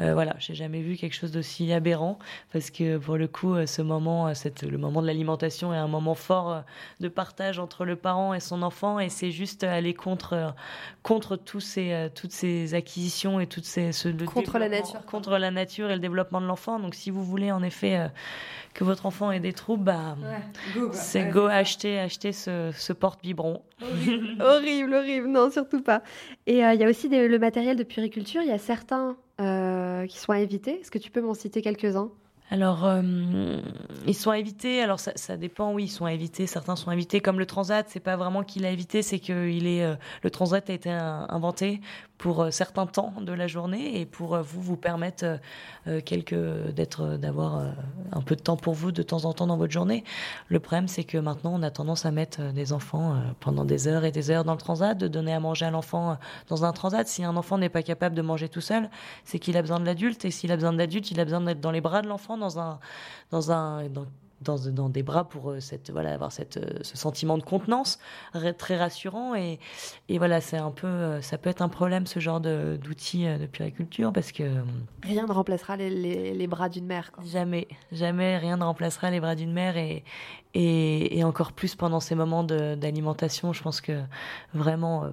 Euh, 0.00 0.12
voilà, 0.14 0.34
j'ai 0.38 0.54
jamais 0.54 0.82
vu 0.82 0.96
quelque 0.96 1.14
chose 1.14 1.30
d'aussi 1.30 1.72
aberrant 1.72 2.18
parce 2.52 2.70
que 2.70 2.98
pour 2.98 3.16
le 3.16 3.28
coup, 3.28 3.54
ce 3.66 3.82
moment, 3.82 4.34
cette, 4.34 4.62
le 4.62 4.76
moment 4.76 5.00
de 5.00 5.06
l'alimentation 5.06 5.72
est 5.72 5.78
un 5.78 5.86
moment 5.86 6.16
fort 6.16 6.64
de 7.00 7.08
partage 7.08 7.60
entre 7.60 7.84
le 7.84 7.94
parent 7.94 8.34
et 8.34 8.40
son 8.40 8.62
enfant 8.62 8.98
et 8.98 9.08
c'est 9.08 9.30
juste 9.30 9.62
aller 9.62 9.94
contre 9.94 10.54
contre 11.02 11.36
tous 11.36 11.60
ces 11.60 12.10
toutes 12.14 12.32
ces 12.32 12.74
acquisitions 12.74 13.38
et 13.38 13.46
toutes 13.46 13.64
ces 13.64 13.92
ce, 13.92 14.08
contre 14.24 14.58
la 14.58 14.68
nature 14.68 15.04
contre 15.06 15.38
la 15.38 15.52
nature 15.52 15.90
et 15.90 15.94
le 15.94 16.00
développement 16.00 16.40
de 16.40 16.46
l'enfant. 16.46 16.80
Donc 16.80 16.94
si 16.94 17.10
vous 17.10 17.24
voulez 17.24 17.52
en 17.52 17.62
effet 17.62 18.10
que 18.74 18.84
votre 18.84 19.06
enfant 19.06 19.30
ait 19.30 19.40
des 19.40 19.52
troubles, 19.52 19.84
bah, 19.84 20.16
c'est 20.92 21.30
go 21.30 21.46
acheter 21.46 22.00
acheter 22.00 22.32
ce, 22.32 22.70
ce 22.76 22.92
porte 22.92 23.22
biberon. 23.22 23.62
horrible, 24.40 24.94
horrible, 24.94 25.28
non 25.28 25.50
surtout 25.50 25.82
pas. 25.82 26.02
Et 26.46 26.55
euh, 26.64 26.74
il 26.74 26.80
y 26.80 26.84
a 26.84 26.88
aussi 26.88 27.08
le 27.08 27.38
matériel 27.38 27.76
de 27.76 27.82
puriculture. 27.82 28.42
Il 28.42 28.48
y 28.48 28.52
a 28.52 28.58
certains 28.58 29.16
euh, 29.40 30.06
qui 30.06 30.18
sont 30.18 30.32
à 30.32 30.40
éviter. 30.40 30.80
Est-ce 30.80 30.90
que 30.90 30.98
tu 30.98 31.10
peux 31.10 31.20
m'en 31.20 31.34
citer 31.34 31.62
quelques-uns? 31.62 32.10
Alors, 32.48 32.84
euh, 32.84 33.02
ils 34.06 34.14
sont 34.14 34.32
éviter. 34.32 34.80
Alors, 34.80 35.00
ça, 35.00 35.36
dépend. 35.36 35.72
Oui, 35.72 35.84
ils 35.84 35.88
sont 35.88 36.06
éviter. 36.06 36.46
Certains 36.46 36.76
sont 36.76 36.90
invités. 36.90 37.20
Comme 37.20 37.40
le 37.40 37.46
transat, 37.46 37.86
c'est 37.88 38.00
pas 38.00 38.16
vraiment 38.16 38.44
qu'il 38.44 38.64
a 38.64 38.70
évité, 38.70 39.02
c'est 39.02 39.18
que 39.18 39.48
il 39.48 39.66
est. 39.66 39.82
Euh, 39.82 39.96
le 40.22 40.30
transat 40.30 40.70
a 40.70 40.72
été 40.72 40.90
inventé 40.90 41.80
pour 42.18 42.42
euh, 42.42 42.50
certains 42.50 42.86
temps 42.86 43.14
de 43.20 43.32
la 43.32 43.48
journée 43.48 44.00
et 44.00 44.06
pour 44.06 44.38
vous 44.38 44.62
vous 44.62 44.76
permettre 44.76 45.38
quelques 46.04 46.34
d'être 46.72 47.16
d'avoir 47.16 47.74
un 48.12 48.20
peu 48.20 48.36
de 48.36 48.40
temps 48.40 48.56
pour 48.56 48.74
vous 48.74 48.92
de 48.92 49.02
temps 49.02 49.24
en 49.24 49.32
temps 49.32 49.46
dans 49.46 49.56
votre 49.56 49.72
journée. 49.72 50.04
Le 50.48 50.60
problème, 50.60 50.88
c'est 50.88 51.04
que 51.04 51.18
maintenant, 51.18 51.52
on 51.54 51.62
a 51.62 51.70
tendance 51.70 52.06
à 52.06 52.10
mettre 52.10 52.52
des 52.52 52.72
enfants 52.72 53.20
pendant 53.40 53.64
des 53.64 53.88
heures 53.88 54.04
et 54.04 54.12
des 54.12 54.30
heures 54.30 54.44
dans 54.44 54.52
le 54.52 54.58
transat, 54.58 54.96
de 54.96 55.08
donner 55.08 55.32
à 55.32 55.40
manger 55.40 55.66
à 55.66 55.70
l'enfant 55.70 56.16
dans 56.48 56.64
un 56.64 56.72
transat. 56.72 57.06
Si 57.06 57.24
un 57.24 57.36
enfant 57.36 57.58
n'est 57.58 57.68
pas 57.68 57.82
capable 57.82 58.14
de 58.14 58.22
manger 58.22 58.48
tout 58.48 58.60
seul, 58.60 58.88
c'est 59.24 59.38
qu'il 59.38 59.56
a 59.56 59.62
besoin 59.62 59.80
de 59.80 59.84
l'adulte. 59.84 60.24
Et 60.24 60.30
s'il 60.30 60.52
a 60.52 60.56
besoin 60.56 60.72
de 60.72 60.78
l'adulte, 60.78 61.10
il 61.10 61.20
a 61.20 61.24
besoin 61.24 61.40
d'être 61.40 61.60
dans 61.60 61.70
les 61.70 61.80
bras 61.80 62.02
de 62.02 62.08
l'enfant 62.08 62.35
dans 62.38 62.58
un, 62.58 62.78
dans 63.30 63.52
un, 63.52 63.88
dans, 63.88 64.06
dans, 64.40 64.88
des 64.88 65.02
bras 65.02 65.24
pour 65.24 65.50
euh, 65.50 65.60
cette, 65.60 65.90
voilà, 65.90 66.12
avoir 66.12 66.32
cette, 66.32 66.56
euh, 66.58 66.78
ce 66.82 66.96
sentiment 66.96 67.38
de 67.38 67.42
contenance 67.42 67.98
très 68.58 68.76
rassurant. 68.76 69.34
Et, 69.34 69.58
et 70.08 70.18
voilà, 70.18 70.40
c'est 70.40 70.58
un 70.58 70.70
peu, 70.70 70.86
euh, 70.86 71.22
ça 71.22 71.38
peut 71.38 71.50
être 71.50 71.62
un 71.62 71.68
problème 71.68 72.06
ce 72.06 72.20
genre 72.20 72.40
d'outils 72.40 73.24
de, 73.24 73.38
de, 73.38 73.46
puriculture 73.46 74.12
parce 74.12 74.32
que. 74.32 74.44
Rien 75.02 75.26
ne 75.26 75.32
remplacera 75.32 75.76
les, 75.76 75.90
les, 75.90 76.34
les 76.34 76.46
bras 76.46 76.68
d'une 76.68 76.86
mère. 76.86 77.12
Quoi. 77.12 77.24
Jamais, 77.24 77.66
jamais 77.92 78.38
rien 78.38 78.56
ne 78.56 78.64
remplacera 78.64 79.10
les 79.10 79.20
bras 79.20 79.34
d'une 79.34 79.52
mère 79.52 79.76
et, 79.76 80.04
et, 80.54 81.18
et, 81.18 81.24
encore 81.24 81.52
plus 81.52 81.74
pendant 81.74 82.00
ces 82.00 82.14
moments 82.14 82.44
d'alimentation. 82.44 83.52
Je 83.52 83.62
pense 83.62 83.80
que 83.80 84.02
vraiment 84.54 85.10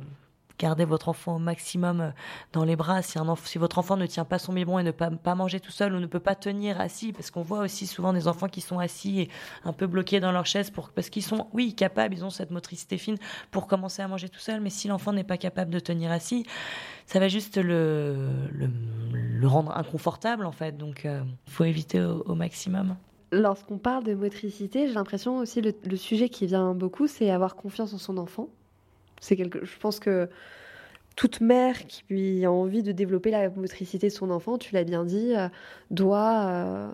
gardez 0.60 0.86
votre 0.86 1.10
enfant 1.10 1.36
au 1.36 1.40
maximum 1.40 2.02
euh, 2.02 2.10
dans 2.52 2.64
les 2.64 2.76
bras. 2.76 3.02
Si, 3.02 3.18
votre 3.58 3.80
enfant 3.80 3.98
ne 3.98 4.06
tient 4.06 4.26
pas 4.26 4.40
son 4.40 4.54
biberon 4.54 4.80
et 4.80 4.84
ne 4.84 4.92
peut 4.92 5.10
pas, 5.22 5.36
manger 5.36 5.60
tout 5.60 5.72
seul 5.72 5.94
ou 5.94 6.00
ne 6.00 6.06
peut 6.06 6.20
pas 6.20 6.36
tenir 6.36 6.80
assis, 6.80 7.12
parce 7.12 7.32
qu'on 7.32 7.42
voit 7.42 7.60
aussi 7.60 7.88
souvent 7.88 8.14
des 8.14 8.28
enfants 8.28 8.48
qui 8.48 8.62
sont 8.62 8.80
assis 8.80 9.22
et 9.22 9.30
un 9.66 9.74
peu 9.74 9.88
bloqués 9.88 10.20
dans 10.20 10.32
leur 10.32 10.46
chaise 10.46 10.72
parce 10.96 11.10
qu'ils 11.10 11.24
sont, 11.24 11.48
oui, 11.54 11.74
capables, 11.74 12.14
ils 12.14 12.24
ont 12.24 12.30
cette 12.30 12.52
motricité 12.52 12.98
fine 12.98 13.18
pour 13.52 13.68
commencer 13.68 14.02
à 14.02 14.08
manger 14.08 14.30
tout 14.30 14.40
seul, 14.40 14.62
mais 14.62 14.70
si 14.70 14.88
l'enfant 14.88 15.14
n'est 15.14 15.24
pas 15.24 15.38
capable 15.38 15.72
de 15.72 15.80
tenir 15.80 16.12
assis, 16.12 16.46
ça 17.06 17.20
va 17.20 17.28
juste 17.28 17.58
le, 17.58 18.16
le, 18.52 19.48
rendre 19.48 19.76
inconfortable 19.76 20.46
en 20.46 20.52
fait. 20.52 20.78
Donc, 20.78 21.02
il 21.04 21.10
euh, 21.10 21.22
faut 21.48 21.66
éviter 21.66 22.02
au, 22.02 22.36
maximum. 22.36 22.96
Lorsqu'on 23.32 23.78
parle 23.78 24.04
de 24.04 24.14
motricité, 24.14 24.88
j'ai 24.88 24.94
l'impression 24.94 25.38
aussi 25.38 25.60
le, 25.62 25.74
le 25.86 25.98
sujet 25.98 26.30
qui 26.30 26.46
vient 26.46 26.74
beaucoup, 26.74 27.08
c'est 27.08 27.30
avoir 27.30 27.56
confiance 27.56 27.94
en 27.94 27.98
son 27.98 28.18
enfant. 28.18 28.48
C'est 29.24 29.38
quelque, 29.38 29.64
je 29.64 29.78
pense 29.80 30.00
que 30.00 30.30
toute 31.16 31.40
mère 31.42 31.86
qui 31.88 32.44
a 32.44 32.52
envie 32.52 32.84
de 32.84 32.92
développer 32.92 33.32
la 33.32 33.50
motricité 33.50 34.08
de 34.08 34.14
son 34.14 34.30
enfant, 34.30 34.58
tu 34.58 34.74
l'as 34.74 34.84
bien 34.84 35.06
dit, 35.06 35.34
euh, 35.36 35.48
doit, 35.92 36.46
euh, 36.48 36.92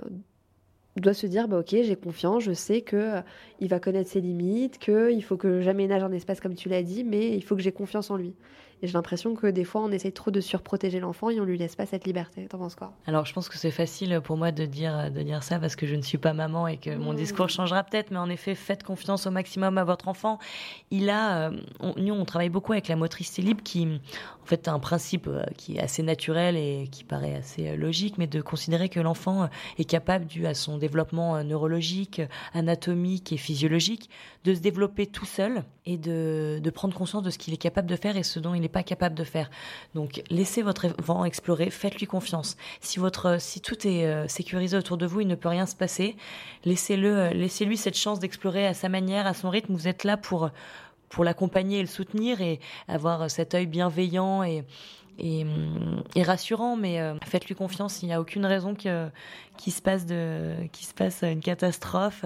doit 0.97 1.15
se 1.15 1.25
dire 1.25 1.47
bah 1.47 1.59
ok 1.59 1.69
j'ai 1.69 1.95
confiance, 1.95 2.43
je 2.43 2.53
sais 2.53 2.81
que 2.81 2.95
euh, 2.95 3.21
il 3.59 3.69
va 3.69 3.79
connaître 3.79 4.09
ses 4.09 4.21
limites, 4.21 4.77
que 4.77 5.11
il 5.11 5.23
faut 5.23 5.37
que 5.37 5.61
j'aménage 5.61 6.03
un 6.03 6.11
espace 6.11 6.39
comme 6.39 6.53
tu 6.53 6.69
l'as 6.69 6.83
dit, 6.83 7.03
mais 7.03 7.35
il 7.35 7.43
faut 7.43 7.55
que 7.55 7.61
j'ai 7.61 7.71
confiance 7.71 8.11
en 8.11 8.17
lui. 8.17 8.35
Et 8.81 8.87
j'ai 8.87 8.93
l'impression 8.93 9.35
que 9.35 9.47
des 9.47 9.65
fois, 9.65 9.81
on 9.81 9.91
essaye 9.91 10.13
trop 10.13 10.31
de 10.31 10.39
surprotéger 10.39 10.99
l'enfant 10.99 11.29
et 11.29 11.39
on 11.39 11.43
lui 11.43 11.57
laisse 11.57 11.75
pas 11.75 11.85
cette 11.85 12.05
liberté. 12.05 12.47
T'en 12.47 12.57
penses 12.57 12.75
quoi? 12.75 12.93
Alors, 13.07 13.25
je 13.25 13.33
pense 13.33 13.49
que 13.49 13.57
c'est 13.57 13.71
facile 13.71 14.21
pour 14.23 14.37
moi 14.37 14.51
de 14.51 14.65
dire, 14.65 15.11
de 15.11 15.21
dire 15.21 15.43
ça 15.43 15.59
parce 15.59 15.75
que 15.75 15.85
je 15.85 15.95
ne 15.95 16.01
suis 16.01 16.17
pas 16.17 16.33
maman 16.33 16.67
et 16.67 16.77
que 16.77 16.95
mon 16.95 17.13
mmh. 17.13 17.17
discours 17.17 17.49
changera 17.49 17.83
peut-être. 17.83 18.11
Mais 18.11 18.17
en 18.17 18.29
effet, 18.29 18.55
faites 18.55 18.83
confiance 18.83 19.27
au 19.27 19.31
maximum 19.31 19.77
à 19.77 19.83
votre 19.83 20.07
enfant. 20.07 20.39
Il 20.91 21.09
a, 21.09 21.49
euh, 21.49 21.61
nous, 21.97 22.13
on 22.13 22.25
travaille 22.25 22.49
beaucoup 22.49 22.71
avec 22.71 22.87
la 22.87 22.95
motricité 22.95 23.41
libre 23.41 23.63
qui, 23.63 23.85
en 23.85 24.45
fait, 24.45 24.67
un 24.67 24.79
principe 24.79 25.27
euh, 25.27 25.43
qui 25.57 25.77
est 25.77 25.81
assez 25.81 26.03
naturel 26.03 26.55
et 26.55 26.87
qui 26.91 27.03
paraît 27.03 27.35
assez 27.35 27.69
euh, 27.69 27.75
logique, 27.75 28.17
mais 28.17 28.27
de 28.27 28.41
considérer 28.41 28.87
que 28.87 28.99
l'enfant 28.99 29.49
est 29.77 29.85
capable, 29.85 30.25
dû 30.25 30.47
à 30.47 30.53
son 30.53 30.77
développement 30.77 31.43
neurologique, 31.43 32.21
anatomique 32.53 33.33
et 33.33 33.37
physiologique, 33.37 34.09
de 34.45 34.53
se 34.53 34.59
développer 34.59 35.05
tout 35.05 35.25
seul 35.25 35.63
et 35.85 35.97
de, 35.97 36.59
de 36.63 36.69
prendre 36.69 36.95
conscience 36.95 37.23
de 37.23 37.29
ce 37.29 37.37
qu'il 37.37 37.53
est 37.53 37.57
capable 37.57 37.89
de 37.89 37.95
faire 37.95 38.15
et 38.15 38.23
ce 38.23 38.39
dont 38.39 38.53
il 38.53 38.63
est 38.63 38.68
pas 38.69 38.83
capable 38.83 39.15
de 39.15 39.23
faire. 39.23 39.49
Donc 39.95 40.21
laissez 40.29 40.61
votre 40.61 40.87
enfant 40.99 41.25
explorer, 41.25 41.69
faites-lui 41.69 42.07
confiance. 42.07 42.57
Si 42.81 42.99
votre 42.99 43.39
si 43.39 43.61
tout 43.61 43.87
est 43.87 44.05
euh, 44.05 44.27
sécurisé 44.27 44.77
autour 44.77 44.97
de 44.97 45.05
vous, 45.05 45.21
il 45.21 45.27
ne 45.27 45.35
peut 45.35 45.49
rien 45.49 45.65
se 45.65 45.75
passer. 45.75 46.15
Laissez-le 46.65 47.17
euh, 47.17 47.29
laissez-lui 47.31 47.77
cette 47.77 47.97
chance 47.97 48.19
d'explorer 48.19 48.65
à 48.65 48.73
sa 48.73 48.89
manière, 48.89 49.27
à 49.27 49.33
son 49.33 49.49
rythme. 49.49 49.73
Vous 49.73 49.87
êtes 49.87 50.03
là 50.03 50.17
pour 50.17 50.49
pour 51.09 51.23
l'accompagner 51.23 51.79
et 51.79 51.81
le 51.81 51.87
soutenir 51.87 52.39
et 52.41 52.59
avoir 52.87 53.31
cet 53.31 53.55
œil 53.55 53.65
bienveillant 53.65 54.43
et 54.43 54.63
et, 55.21 55.45
et, 56.15 56.23
rassurant, 56.23 56.77
mais 56.77 57.01
euh, 57.01 57.15
faites-lui 57.25 57.53
confiance. 57.53 58.01
Il 58.01 58.05
n'y 58.05 58.13
a 58.13 58.21
aucune 58.21 58.45
raison 58.45 58.73
qu'il 58.73 59.73
se 59.73 59.81
passe 59.81 60.05
de 60.05 60.53
qu'il 60.71 60.87
se 60.87 60.93
passe 60.93 61.23
une 61.23 61.41
catastrophe. 61.41 62.23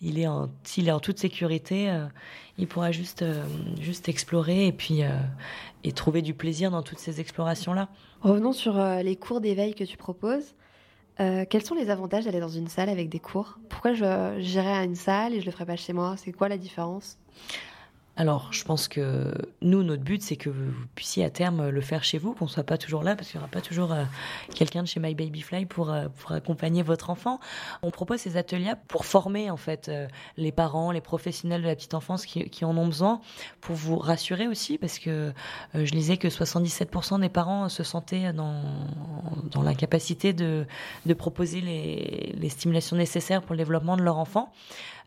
Il 0.00 0.18
est 0.18 0.26
en 0.26 0.48
s'il 0.64 0.88
est 0.88 0.92
en 0.92 1.00
toute 1.00 1.18
sécurité, 1.18 1.90
il 2.58 2.66
pourra 2.66 2.92
juste 2.92 3.24
juste 3.80 4.08
explorer 4.08 4.66
et 4.66 4.72
puis 4.72 5.02
et 5.86 5.92
trouver 5.92 6.20
du 6.20 6.34
plaisir 6.34 6.70
dans 6.70 6.82
toutes 6.82 6.98
ces 6.98 7.20
explorations-là. 7.20 7.88
Revenons 8.20 8.52
sur 8.52 8.78
euh, 8.78 9.02
les 9.02 9.14
cours 9.14 9.40
d'éveil 9.40 9.74
que 9.74 9.84
tu 9.84 9.96
proposes. 9.96 10.54
Euh, 11.20 11.44
quels 11.48 11.64
sont 11.64 11.76
les 11.76 11.90
avantages 11.90 12.24
d'aller 12.24 12.40
dans 12.40 12.48
une 12.48 12.66
salle 12.66 12.88
avec 12.88 13.08
des 13.08 13.20
cours? 13.20 13.58
Pourquoi 13.68 13.92
j'irais 13.94 14.72
à 14.72 14.82
une 14.82 14.96
salle 14.96 15.32
et 15.32 15.40
je 15.40 15.46
le 15.46 15.52
ferais 15.52 15.64
pas 15.64 15.76
chez 15.76 15.92
moi? 15.92 16.16
C'est 16.16 16.32
quoi 16.32 16.48
la 16.48 16.58
différence? 16.58 17.18
Alors, 18.18 18.50
je 18.50 18.64
pense 18.64 18.88
que 18.88 19.30
nous, 19.60 19.82
notre 19.82 20.02
but, 20.02 20.22
c'est 20.22 20.36
que 20.36 20.48
vous 20.48 20.72
puissiez 20.94 21.22
à 21.22 21.28
terme 21.28 21.68
le 21.68 21.80
faire 21.82 22.02
chez 22.02 22.16
vous, 22.16 22.32
qu'on 22.32 22.48
soit 22.48 22.62
pas 22.62 22.78
toujours 22.78 23.02
là, 23.02 23.14
parce 23.14 23.28
qu'il 23.28 23.38
n'y 23.38 23.42
aura 23.42 23.50
pas 23.50 23.60
toujours 23.60 23.92
euh, 23.92 24.04
quelqu'un 24.54 24.82
de 24.82 24.88
chez 24.88 25.00
My 25.00 25.14
Baby 25.14 25.42
Fly 25.42 25.66
pour 25.66 25.92
euh, 25.92 26.06
pour 26.16 26.32
accompagner 26.32 26.82
votre 26.82 27.10
enfant. 27.10 27.40
On 27.82 27.90
propose 27.90 28.20
ces 28.20 28.38
ateliers 28.38 28.72
pour 28.88 29.04
former 29.04 29.50
en 29.50 29.58
fait 29.58 29.90
euh, 29.90 30.08
les 30.38 30.50
parents, 30.50 30.92
les 30.92 31.02
professionnels 31.02 31.60
de 31.60 31.66
la 31.66 31.74
petite 31.76 31.92
enfance 31.92 32.24
qui, 32.24 32.48
qui, 32.48 32.64
en 32.64 32.74
ont 32.78 32.86
besoin, 32.86 33.20
pour 33.60 33.76
vous 33.76 33.98
rassurer 33.98 34.48
aussi, 34.48 34.78
parce 34.78 34.98
que 34.98 35.32
je 35.74 35.92
lisais 35.92 36.16
que 36.16 36.28
77% 36.28 37.20
des 37.20 37.28
parents 37.28 37.68
se 37.68 37.82
sentaient 37.82 38.32
dans 38.32 38.62
dans 39.50 39.62
l'incapacité 39.62 40.32
de 40.32 40.64
de 41.04 41.14
proposer 41.14 41.60
les 41.60 42.34
les 42.34 42.48
stimulations 42.48 42.96
nécessaires 42.96 43.42
pour 43.42 43.52
le 43.52 43.58
développement 43.58 43.98
de 43.98 44.02
leur 44.02 44.16
enfant. 44.16 44.52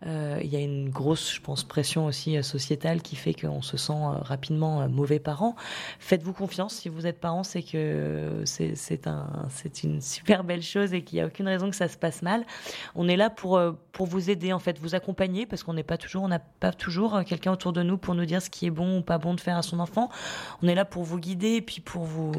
Il 0.05 0.47
y 0.47 0.55
a 0.55 0.59
une 0.59 0.89
grosse, 0.89 1.33
je 1.33 1.41
pense, 1.41 1.65
pression 1.65 2.05
aussi 2.05 2.37
euh, 2.37 2.41
qui 3.01 3.15
fait 3.15 3.33
qu'on 3.33 3.61
se 3.61 3.77
sent 3.77 3.93
euh, 3.93 4.17
rapidement 4.21 4.87
mauvais 4.89 5.19
parent. 5.19 5.55
Faites-vous 5.99 6.33
confiance. 6.33 6.75
Si 6.75 6.89
vous 6.89 7.05
êtes 7.05 7.19
parent, 7.19 7.43
c'est 7.43 7.63
que 7.63 8.43
c'est 8.45 9.07
un, 9.07 9.27
c'est 9.49 9.83
une 9.83 10.01
super 10.19 10.43
belle 10.43 10.61
chose 10.61 10.93
et 10.93 11.03
qu'il 11.03 11.17
n'y 11.17 11.21
a 11.21 11.27
aucune 11.27 11.47
raison 11.47 11.69
que 11.69 11.75
ça 11.75 11.87
se 11.87 11.97
passe 11.97 12.21
mal. 12.21 12.45
On 12.95 13.07
est 13.07 13.17
là 13.17 13.29
pour 13.29 13.59
pour 13.91 14.05
vous 14.05 14.29
aider 14.29 14.53
en 14.53 14.59
fait, 14.59 14.79
vous 14.79 14.95
accompagner 14.95 15.45
parce 15.45 15.63
qu'on 15.63 15.73
n'est 15.73 15.83
pas 15.83 15.97
toujours, 15.97 16.23
on 16.23 16.27
n'a 16.27 16.39
pas 16.39 16.71
toujours 16.71 17.23
quelqu'un 17.25 17.51
autour 17.51 17.73
de 17.73 17.83
nous 17.83 17.97
pour 17.97 18.15
nous 18.15 18.25
dire 18.25 18.41
ce 18.41 18.49
qui 18.49 18.65
est 18.65 18.71
bon 18.71 18.99
ou 18.99 19.01
pas 19.01 19.17
bon 19.17 19.33
de 19.33 19.39
faire 19.39 19.57
à 19.57 19.61
son 19.61 19.79
enfant. 19.79 20.09
On 20.61 20.67
est 20.67 20.75
là 20.75 20.85
pour 20.85 21.03
vous 21.03 21.19
guider 21.19 21.55
et 21.55 21.61
puis 21.61 21.81
pour 21.81 22.03
vous 22.03 22.31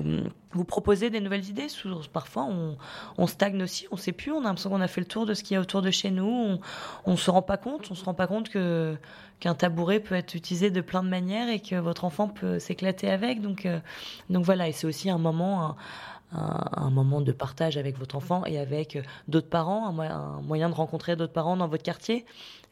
vous 0.53 0.65
proposer 0.65 1.11
des 1.11 1.21
nouvelles 1.21 1.49
idées. 1.49 1.69
Parfois, 2.13 2.45
on, 2.45 2.77
on 3.19 3.27
stagne 3.27 3.63
aussi, 3.63 3.87
on 3.91 3.97
ne 3.97 4.01
sait 4.01 4.13
plus, 4.13 4.33
on 4.33 4.41
a 4.41 4.45
l'impression 4.45 4.71
qu'on 4.71 4.81
a 4.81 4.89
fait 4.89 5.01
le 5.01 5.07
tour 5.07 5.27
de 5.27 5.35
ce 5.35 5.43
qu'il 5.43 5.55
y 5.55 5.59
a 5.59 5.61
autour 5.61 5.83
de 5.83 5.91
chez 5.91 6.11
nous. 6.11 6.59
On, 7.07 7.11
ne 7.11 7.17
se 7.17 7.31
rend 7.31 7.43
pas 7.43 7.57
compte, 7.57 7.89
on 7.91 7.95
se 7.95 8.05
rend 8.05 8.15
pas 8.15 8.27
compte 8.27 8.49
que 8.49 8.97
qu'un 9.41 9.55
tabouret 9.55 10.01
peut 10.01 10.15
être 10.15 10.35
utilisé 10.35 10.71
de 10.71 10.81
plein 10.81 11.03
de 11.03 11.09
manières 11.09 11.49
et 11.49 11.61
que 11.61 11.75
votre 11.77 12.05
enfant 12.05 12.29
peut 12.29 12.59
s'éclater 12.59 13.11
avec. 13.11 13.41
Donc, 13.41 13.67
euh, 13.67 13.81
donc 14.29 14.45
voilà, 14.45 14.69
et 14.69 14.73
c'est 14.73 14.87
aussi 14.87 15.11
un 15.11 15.19
moment, 15.19 15.77
un, 16.33 16.91
moment 16.91 17.21
de 17.21 17.33
partage 17.33 17.77
avec 17.77 17.99
votre 17.99 18.17
enfant 18.17 18.45
et 18.47 18.59
avec 18.59 18.99
d'autres 19.29 19.49
parents, 19.49 19.89
un, 19.89 20.41
moyen 20.43 20.69
de 20.69 20.75
rencontrer 20.75 21.17
d'autres 21.17 21.33
parents 21.33 21.57
dans 21.57 21.69
votre 21.69 21.83
quartier. 21.83 22.25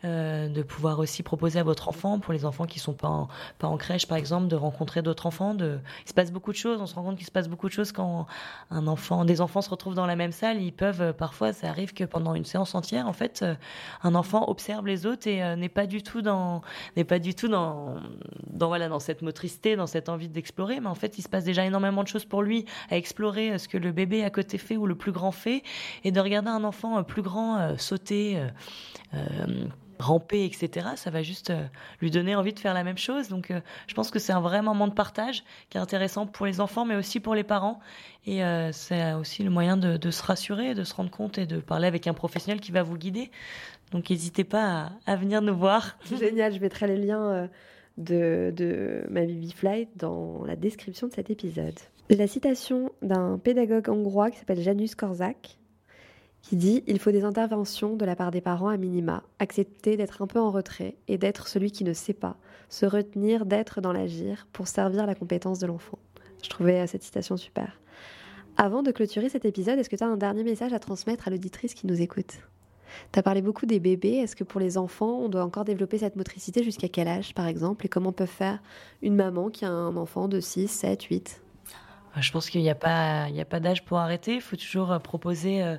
Euh, 0.05 0.49
de 0.49 0.63
pouvoir 0.63 1.01
aussi 1.01 1.25
proposer 1.25 1.59
à 1.59 1.65
votre 1.65 1.89
enfant, 1.89 2.21
pour 2.21 2.33
les 2.33 2.45
enfants 2.45 2.67
qui 2.67 2.79
sont 2.79 2.93
pas 2.93 3.09
en, 3.09 3.29
pas 3.59 3.67
en 3.67 3.77
crèche 3.77 4.07
par 4.07 4.17
exemple, 4.17 4.47
de 4.47 4.55
rencontrer 4.55 5.03
d'autres 5.03 5.27
enfants. 5.27 5.57
Il 5.59 6.09
se 6.09 6.15
passe 6.15 6.31
beaucoup 6.31 6.53
de 6.53 6.57
choses. 6.57 6.81
On 6.81 6.87
se 6.87 6.95
rend 6.95 7.03
compte 7.03 7.17
qu'il 7.17 7.27
se 7.27 7.33
passe 7.33 7.49
beaucoup 7.49 7.67
de 7.67 7.73
choses 7.73 7.91
quand 7.91 8.27
un 8.71 8.87
enfant, 8.87 9.25
des 9.25 9.41
enfants 9.41 9.61
se 9.61 9.69
retrouvent 9.69 9.97
dans 9.97 10.07
la 10.07 10.15
même 10.15 10.31
salle. 10.31 10.63
Ils 10.63 10.73
peuvent 10.73 11.03
euh, 11.03 11.13
parfois, 11.13 11.53
ça 11.53 11.69
arrive 11.69 11.95
que 11.95 12.05
pendant 12.05 12.37
une 12.37 12.45
séance 12.45 12.77
entière, 12.77 13.09
en 13.09 13.13
fait, 13.13 13.41
euh, 13.43 13.57
un 14.05 14.15
enfant 14.15 14.49
observe 14.49 14.87
les 14.87 15.05
autres 15.05 15.27
et 15.27 15.57
n'est 15.57 15.69
pas 15.69 15.87
du 15.87 16.01
tout 16.05 16.23
dans, 16.23 16.63
n'est 16.97 17.03
pas 17.03 17.19
du 17.19 17.35
tout 17.35 17.49
dans 17.49 17.97
voilà, 18.61 18.89
dans 18.89 19.01
cette 19.01 19.23
motricité, 19.23 19.75
dans 19.75 19.89
cette 19.89 20.09
envie 20.09 20.29
d'explorer. 20.29 20.79
Mais 20.79 20.87
en 20.87 20.95
fait, 20.95 21.19
il 21.19 21.23
se 21.23 21.29
passe 21.29 21.43
déjà 21.43 21.65
énormément 21.65 22.05
de 22.05 22.09
choses 22.09 22.25
pour 22.25 22.43
lui 22.43 22.67
à 22.89 22.97
explorer 22.97 23.59
ce 23.59 23.67
que 23.67 23.79
le 23.79 23.91
bébé 23.91 24.23
à 24.23 24.31
côté 24.31 24.59
fait 24.59 24.77
ou 24.77 24.87
le 24.87 24.95
plus 24.95 25.11
grand 25.11 25.33
fait, 25.33 25.65
et 26.05 26.13
de 26.13 26.21
regarder 26.21 26.51
un 26.51 26.63
enfant 26.63 27.03
plus 27.03 27.23
grand 27.23 27.77
sauter 27.79 28.41
ramper, 29.99 30.45
etc., 30.45 30.89
ça 30.97 31.11
va 31.11 31.23
juste 31.23 31.51
euh, 31.51 31.65
lui 32.01 32.11
donner 32.11 32.35
envie 32.35 32.53
de 32.53 32.59
faire 32.59 32.75
la 32.75 32.85
même 32.85 32.99
chose. 32.99 33.29
Donc, 33.29 33.51
euh, 33.51 33.61
je 33.87 33.95
pense 33.95 34.11
que 34.11 34.19
c'est 34.19 34.33
un 34.33 34.41
vrai 34.41 34.63
moment 34.63 34.89
de 34.89 34.95
partage 34.95 35.45
qui 35.71 35.79
est 35.79 35.81
intéressant 35.81 36.27
pour 36.27 36.47
les 36.47 36.61
enfants, 36.61 36.85
mais 36.85 36.97
aussi 36.97 37.21
pour 37.21 37.35
les 37.35 37.45
parents. 37.45 37.81
Et 38.27 38.45
euh, 38.45 38.73
c'est 38.73 39.13
aussi 39.15 39.43
le 39.43 39.51
moyen 39.51 39.77
de, 39.77 40.11
se 40.11 40.23
rassurer, 40.23 40.75
de 40.75 40.85
se 40.85 40.95
rendre 40.95 41.11
compte 41.11 41.39
et 41.39 41.47
de 41.47 41.61
parler 41.61 41.87
avec 41.87 42.07
un 42.07 42.15
professionnel 42.15 42.61
qui 42.61 42.73
va 42.73 42.83
vous 42.83 42.97
guider. 42.97 43.31
Donc, 43.93 44.11
n'hésitez 44.11 44.45
pas 44.45 44.93
à, 45.07 45.17
venir 45.17 45.43
nous 45.43 45.57
voir. 45.57 45.99
Génial, 46.19 46.55
je 46.55 46.61
mettrai 46.61 46.87
les 46.87 46.99
liens 46.99 47.49
de, 47.97 48.53
de 48.55 49.05
ma 49.11 49.21
Baby 49.23 49.53
Flight 49.53 49.89
dans 49.97 50.45
la 50.45 50.57
description 50.57 51.09
de 51.09 51.13
cet 51.13 51.31
épisode. 51.31 51.79
La 52.11 52.27
citation 52.27 52.91
d'un 53.03 53.39
pédagogue 53.39 53.89
hongrois 53.89 54.31
qui 54.31 54.39
s'appelle 54.39 54.63
Janusz 54.63 54.95
Korzak 54.95 55.59
qui 56.49 56.57
dit 56.57 56.83
Il 56.87 56.99
faut 56.99 57.11
des 57.11 57.25
interventions 57.25 57.95
de 57.95 58.05
la 58.07 58.17
part 58.17 58.31
des 58.31 58.41
parents 58.41 58.69
à 58.69 58.79
minima, 58.79 59.23
accepter 59.39 59.99
d'être 59.99 60.23
un 60.23 60.27
peu 60.27 60.41
en 60.41 60.51
retrait 60.51 60.97
et 61.07 61.19
d'être 61.19 61.47
celui 61.47 61.71
qui 61.71 61.85
ne 61.85 61.93
sait 61.93 62.15
pas, 62.15 62.37
se 62.71 62.87
retenir 62.87 63.45
d'être 63.45 63.83
dans 63.83 63.93
l'agir 63.93 64.47
pour 64.53 64.67
servir 64.67 65.07
la 65.07 65.15
compétence 65.15 65.59
de 65.59 65.67
l'enfant. 65.67 65.99
Je 66.43 66.49
trouvais 66.49 66.87
cette 66.87 67.03
citation 67.03 67.37
super. 67.37 67.79
Avant 68.57 68.83
de 68.83 68.91
clôturer 68.93 69.29
cet 69.29 69.45
épisode, 69.45 69.79
est-ce 69.79 69.91
que 69.91 69.97
tu 69.97 70.05
as 70.05 70.09
un 70.09 70.17
dernier 70.17 70.43
message 70.43 70.73
à 70.73 70.79
transmettre 70.79 71.29
à 71.29 71.31
l'auditrice 71.31 71.75
qui 71.75 71.87
nous 71.87 72.01
écoute? 72.01 72.39
Tu 73.13 73.19
as 73.19 73.23
parlé 73.23 73.43
beaucoup 73.43 73.67
des 73.67 73.79
bébés. 73.79 74.17
Est-ce 74.17 74.35
que 74.35 74.45
pour 74.45 74.59
les 74.59 74.79
enfants, 74.79 75.19
on 75.19 75.29
doit 75.29 75.45
encore 75.45 75.67
développer 75.67 75.99
cette 75.99 76.17
motricité 76.17 76.65
jusqu'à 76.65 76.89
quel 76.89 77.09
âge, 77.09 77.35
par 77.35 77.47
exemple? 77.47 77.85
Et 77.85 77.91
comment 77.91 78.13
peut 78.13 78.27
faire 78.27 78.59
une 79.03 79.15
maman 79.15 79.51
qui 79.51 79.67
a 79.67 79.71
un 79.71 79.97
enfant 79.99 80.29
de 80.29 80.41
6, 80.41 80.69
7, 80.69 81.03
8 81.03 81.43
je 82.21 82.33
pense 82.33 82.51
qu'il 82.51 82.63
n'y 82.63 82.71
a 82.71 82.75
pas, 82.75 83.25
a 83.27 83.45
pas 83.45 83.61
d'âge 83.61 83.85
pour 83.85 83.99
arrêter. 83.99 84.35
Il 84.35 84.41
faut 84.41 84.57
toujours 84.57 84.93
euh, 84.93 84.99
proposer 84.99 85.63
euh, 85.63 85.77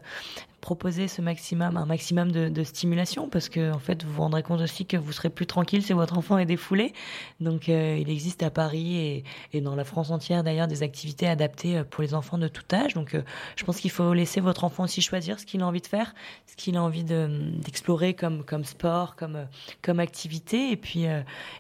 proposer 0.60 1.08
ce 1.08 1.22
maximum, 1.22 1.78
un 1.78 1.86
maximum 1.86 2.32
de, 2.32 2.64
stimulation 2.64 3.30
parce 3.30 3.50
que 3.50 3.72
en 3.72 3.80
fait 3.80 4.04
vous 4.04 4.14
vous 4.14 4.22
rendrez 4.22 4.44
compte 4.44 4.62
aussi 4.62 4.86
que 4.86 4.98
vous 4.98 5.12
serez 5.12 5.30
plus 5.30 5.46
tranquille 5.46 5.82
si 5.82 5.94
votre 5.94 6.18
enfant 6.18 6.38
est 6.38 6.46
défoulé. 6.46 6.94
Donc 7.40 7.70
euh, 7.70 7.98
il 8.00 8.10
existe 8.10 8.44
à 8.44 8.50
Paris 8.50 8.98
et, 8.98 9.24
et 9.54 9.62
dans 9.62 9.76
la 9.76 9.84
France 9.84 10.12
entière 10.12 10.44
d'ailleurs 10.44 10.68
des 10.68 10.84
activités 10.84 11.28
adaptées 11.28 11.78
euh, 11.78 11.84
pour 11.84 12.04
les 12.04 12.14
enfants 12.14 12.38
de 12.38 12.48
tout 12.48 12.64
âge. 12.74 12.94
Donc 12.94 13.16
euh, 13.16 13.22
je 13.56 13.64
pense 13.64 13.80
qu'il 13.80 13.92
faut 13.92 14.14
laisser 14.14 14.42
votre 14.42 14.64
enfant 14.64 14.84
aussi 14.84 15.02
choisir 15.02 15.40
ce 15.40 15.46
qu'il 15.46 15.62
a 15.62 15.68
envie 15.68 15.82
de 15.82 15.88
faire, 15.88 16.14
ce 16.46 16.56
qu'il 16.56 16.76
a 16.78 16.84
envie 16.84 17.04
d'explorer 17.04 18.14
comme 18.14 18.44
comme 18.44 18.66
sport, 18.66 19.16
comme 19.16 19.48
comme 19.82 20.00
activité 20.00 20.72
et 20.72 20.78
puis 20.78 21.06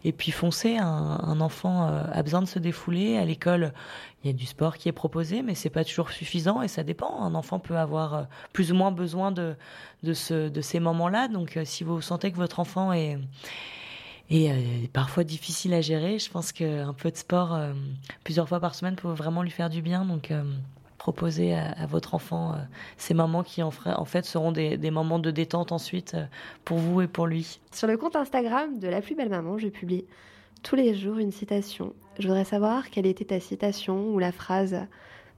et 0.04 0.12
puis 0.12 0.32
foncer. 0.32 0.78
Un, 0.78 1.20
un 1.24 1.41
enfant 1.41 1.86
a 1.88 2.24
besoin 2.24 2.41
de 2.41 2.47
se 2.47 2.60
défouler 2.60 3.18
à 3.18 3.26
l'école. 3.26 3.74
Il 4.24 4.28
y 4.28 4.30
a 4.32 4.34
du 4.34 4.46
sport 4.46 4.78
qui 4.78 4.90
est 4.90 4.94
proposé, 4.94 5.42
mais 5.42 5.56
c'est 5.56 5.70
pas 5.70 5.86
toujours 5.86 6.10
suffisant 6.10 6.62
et 6.62 6.68
ça 6.68 6.84
dépend. 6.84 7.22
Un 7.22 7.36
enfant 7.36 7.60
peut 7.60 7.78
avoir 7.78 8.28
plus 8.52 8.72
ou 8.72 8.76
moins 8.76 8.92
besoin 8.92 9.32
de, 9.32 9.56
de, 10.04 10.14
ce, 10.14 10.50
de 10.50 10.62
ces 10.62 10.82
moments-là. 10.82 11.30
Donc, 11.30 11.56
euh, 11.56 11.64
si 11.64 11.86
vous 11.86 12.02
sentez 12.02 12.32
que 12.32 12.36
votre 12.36 12.60
enfant 12.60 12.92
est, 12.92 13.18
est 14.30 14.52
euh, 14.52 14.88
parfois 14.92 15.24
difficile 15.24 15.74
à 15.74 15.80
gérer, 15.80 16.20
je 16.20 16.30
pense 16.30 16.52
qu'un 16.52 16.94
peu 16.94 17.12
de 17.12 17.16
sport 17.16 17.54
euh, 17.54 17.72
plusieurs 18.26 18.50
fois 18.50 18.60
par 18.60 18.76
semaine 18.76 18.98
peut 18.98 19.08
vraiment 19.08 19.42
lui 19.42 19.52
faire 19.52 19.70
du 19.70 19.82
bien. 19.82 20.04
Donc, 20.04 20.34
proposer 20.98 21.56
à, 21.56 21.86
votre 21.86 22.14
enfant 22.14 22.56
ces 22.98 23.14
moments 23.14 23.42
qui 23.42 23.64
en, 23.64 23.72
en 23.86 24.06
fait 24.06 24.26
seront 24.26 24.52
des, 24.52 24.78
des, 24.78 24.92
moments 24.92 25.18
de 25.18 25.32
détente 25.32 25.72
ensuite 25.72 26.18
pour 26.66 26.78
vous 26.78 27.00
et 27.00 27.08
pour 27.08 27.26
lui. 27.26 27.60
Sur 27.72 27.88
le 27.88 27.96
compte 27.96 28.18
Instagram 28.18 28.80
de 28.80 28.90
La 28.90 29.00
Plus 29.00 29.16
Belle 29.16 29.30
Maman, 29.30 29.58
je 29.58 29.70
publie 29.70 30.04
tous 30.64 30.76
les 30.76 30.95
jours 30.95 31.18
une 31.18 31.32
citation. 31.32 31.93
Je 32.18 32.28
voudrais 32.28 32.45
savoir 32.45 32.89
quelle 32.89 33.05
était 33.05 33.26
ta 33.26 33.39
citation 33.39 34.10
ou 34.10 34.20
la 34.20 34.32
phrase 34.32 34.78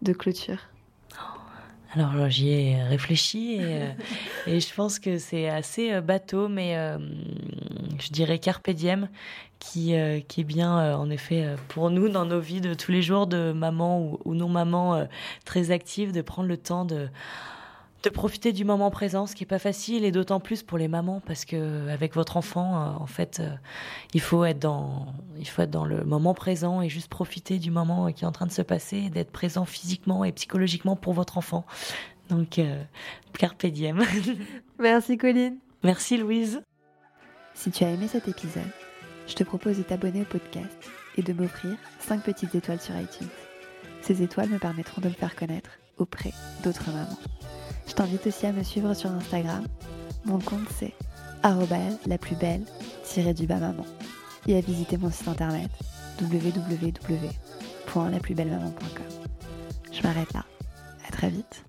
de 0.01 0.13
clôture. 0.13 0.67
Alors 1.93 2.30
j'y 2.30 2.49
ai 2.49 2.84
réfléchi 2.84 3.55
et, 3.55 3.59
euh, 3.61 3.91
et, 4.47 4.59
je 4.61 4.74
pense 4.74 4.97
que 4.97 5.17
c'est 5.17 5.49
assez 5.49 5.91
euh, 5.91 5.99
bateau, 5.99 6.47
mais 6.47 6.78
euh, 6.78 6.97
je 7.99 8.11
dirais 8.11 8.39
carpe 8.39 8.69
diem, 8.69 9.09
qui, 9.59 9.93
qui 10.28 10.41
est 10.41 10.45
bien 10.45 10.97
en 10.97 11.09
effet 11.11 11.55
pour 11.67 11.91
nous 11.91 12.09
dans 12.09 12.26
nos 12.26 12.39
vies 12.39 12.61
de 12.61 12.74
tous 12.74 12.91
les 12.91 13.03
jours 13.03 13.28
de 13.28 13.51
maman 13.51 14.01
ou, 14.01 14.19
ou 14.26 14.34
non 14.34 14.49
maman 14.49 15.07
très 15.45 15.69
active, 15.69 16.11
de 16.11 16.22
prendre 16.24 16.47
le 16.47 16.57
temps 16.57 16.84
de 16.84 17.09
de 18.04 18.10
profiter 18.10 18.52
du 18.52 18.66
moment 18.66 18.89
présent, 18.89 19.28
ce 19.28 19.36
qui 19.36 19.43
est 19.43 19.47
pas 19.47 19.60
facile 19.60 20.04
et 20.04 20.12
d'autant 20.12 20.39
plus 20.39 20.64
pour 20.64 20.78
les 20.78 20.88
mamans 20.88 21.22
parce 21.26 21.45
que 21.45 21.88
avec 21.89 22.16
votre 22.16 22.38
enfant, 22.38 22.76
euh, 22.76 22.89
en 22.99 23.06
fait, 23.06 23.39
euh, 23.39 23.49
il 24.14 24.22
faut 24.22 24.43
être 24.43 24.60
dans, 24.60 25.14
il 25.38 25.47
faut 25.47 25.62
être 25.62 25.72
dans 25.72 25.86
le 25.86 26.04
moment 26.04 26.34
présent 26.34 26.82
et 26.82 26.89
juste 26.89 27.10
profiter 27.10 27.60
du 27.60 27.70
moment 27.70 28.12
qui 28.12 28.24
est 28.24 28.28
en 28.28 28.32
train 28.32 28.47
de 28.47 28.52
se 28.52 28.64
passer, 28.64 29.10
d'être 29.10 29.32
présent 29.32 29.66
physiquement 29.66 30.24
et 30.26 30.32
psychologiquement 30.32 30.95
pour 30.95 31.14
votre 31.14 31.38
enfant. 31.38 31.66
Donc, 32.30 32.60
euh, 32.60 32.84
carpe 33.38 33.66
diem. 33.66 34.04
Merci 34.80 35.18
Colline. 35.18 35.58
Merci 35.84 36.18
Louise. 36.18 36.62
Si 37.54 37.70
tu 37.70 37.84
as 37.84 37.89
aimé 37.89 38.08
cet 38.08 38.28
épisode, 38.28 38.64
je 39.28 39.36
te 39.36 39.43
propose 39.43 39.78
de 39.78 39.84
t'abonner 39.84 40.22
au 40.22 40.26
podcast 40.26 40.89
et 41.18 41.22
de 41.22 41.34
m'offrir 41.34 41.76
5 41.99 42.24
petites 42.24 42.56
étoiles 42.56 42.82
sur 42.82 42.95
iTunes. 42.97 43.28
Ces 44.02 44.24
étoiles 44.24 44.49
me 44.49 44.58
permettront 44.58 45.02
de 45.02 45.10
me 45.10 45.14
faire 45.14 45.36
connaître 45.36 45.70
auprès 45.97 46.34
d'autres 46.64 46.89
mamans. 46.91 47.20
Je 47.88 47.94
t'invite 47.94 48.28
aussi 48.28 48.46
à 48.46 48.52
me 48.52 48.64
suivre 48.64 48.94
sur 48.94 49.10
Instagram. 49.12 49.66
Mon 50.26 50.40
compte 50.40 50.68
c'est 50.78 50.94
la 52.06 52.18
plus 52.18 52.36
belle 52.36 52.64
du 53.34 53.46
bas 53.46 53.58
maman 53.58 53.86
et 54.48 54.58
à 54.58 54.62
visiter 54.62 54.98
mon 54.98 55.12
site 55.12 55.28
internet 55.28 55.70
www.laplusbellemaman.com. 56.22 59.06
Je 59.92 60.02
m'arrête 60.04 60.32
là. 60.34 60.46
À 61.08 61.12
très 61.12 61.30
vite. 61.30 61.66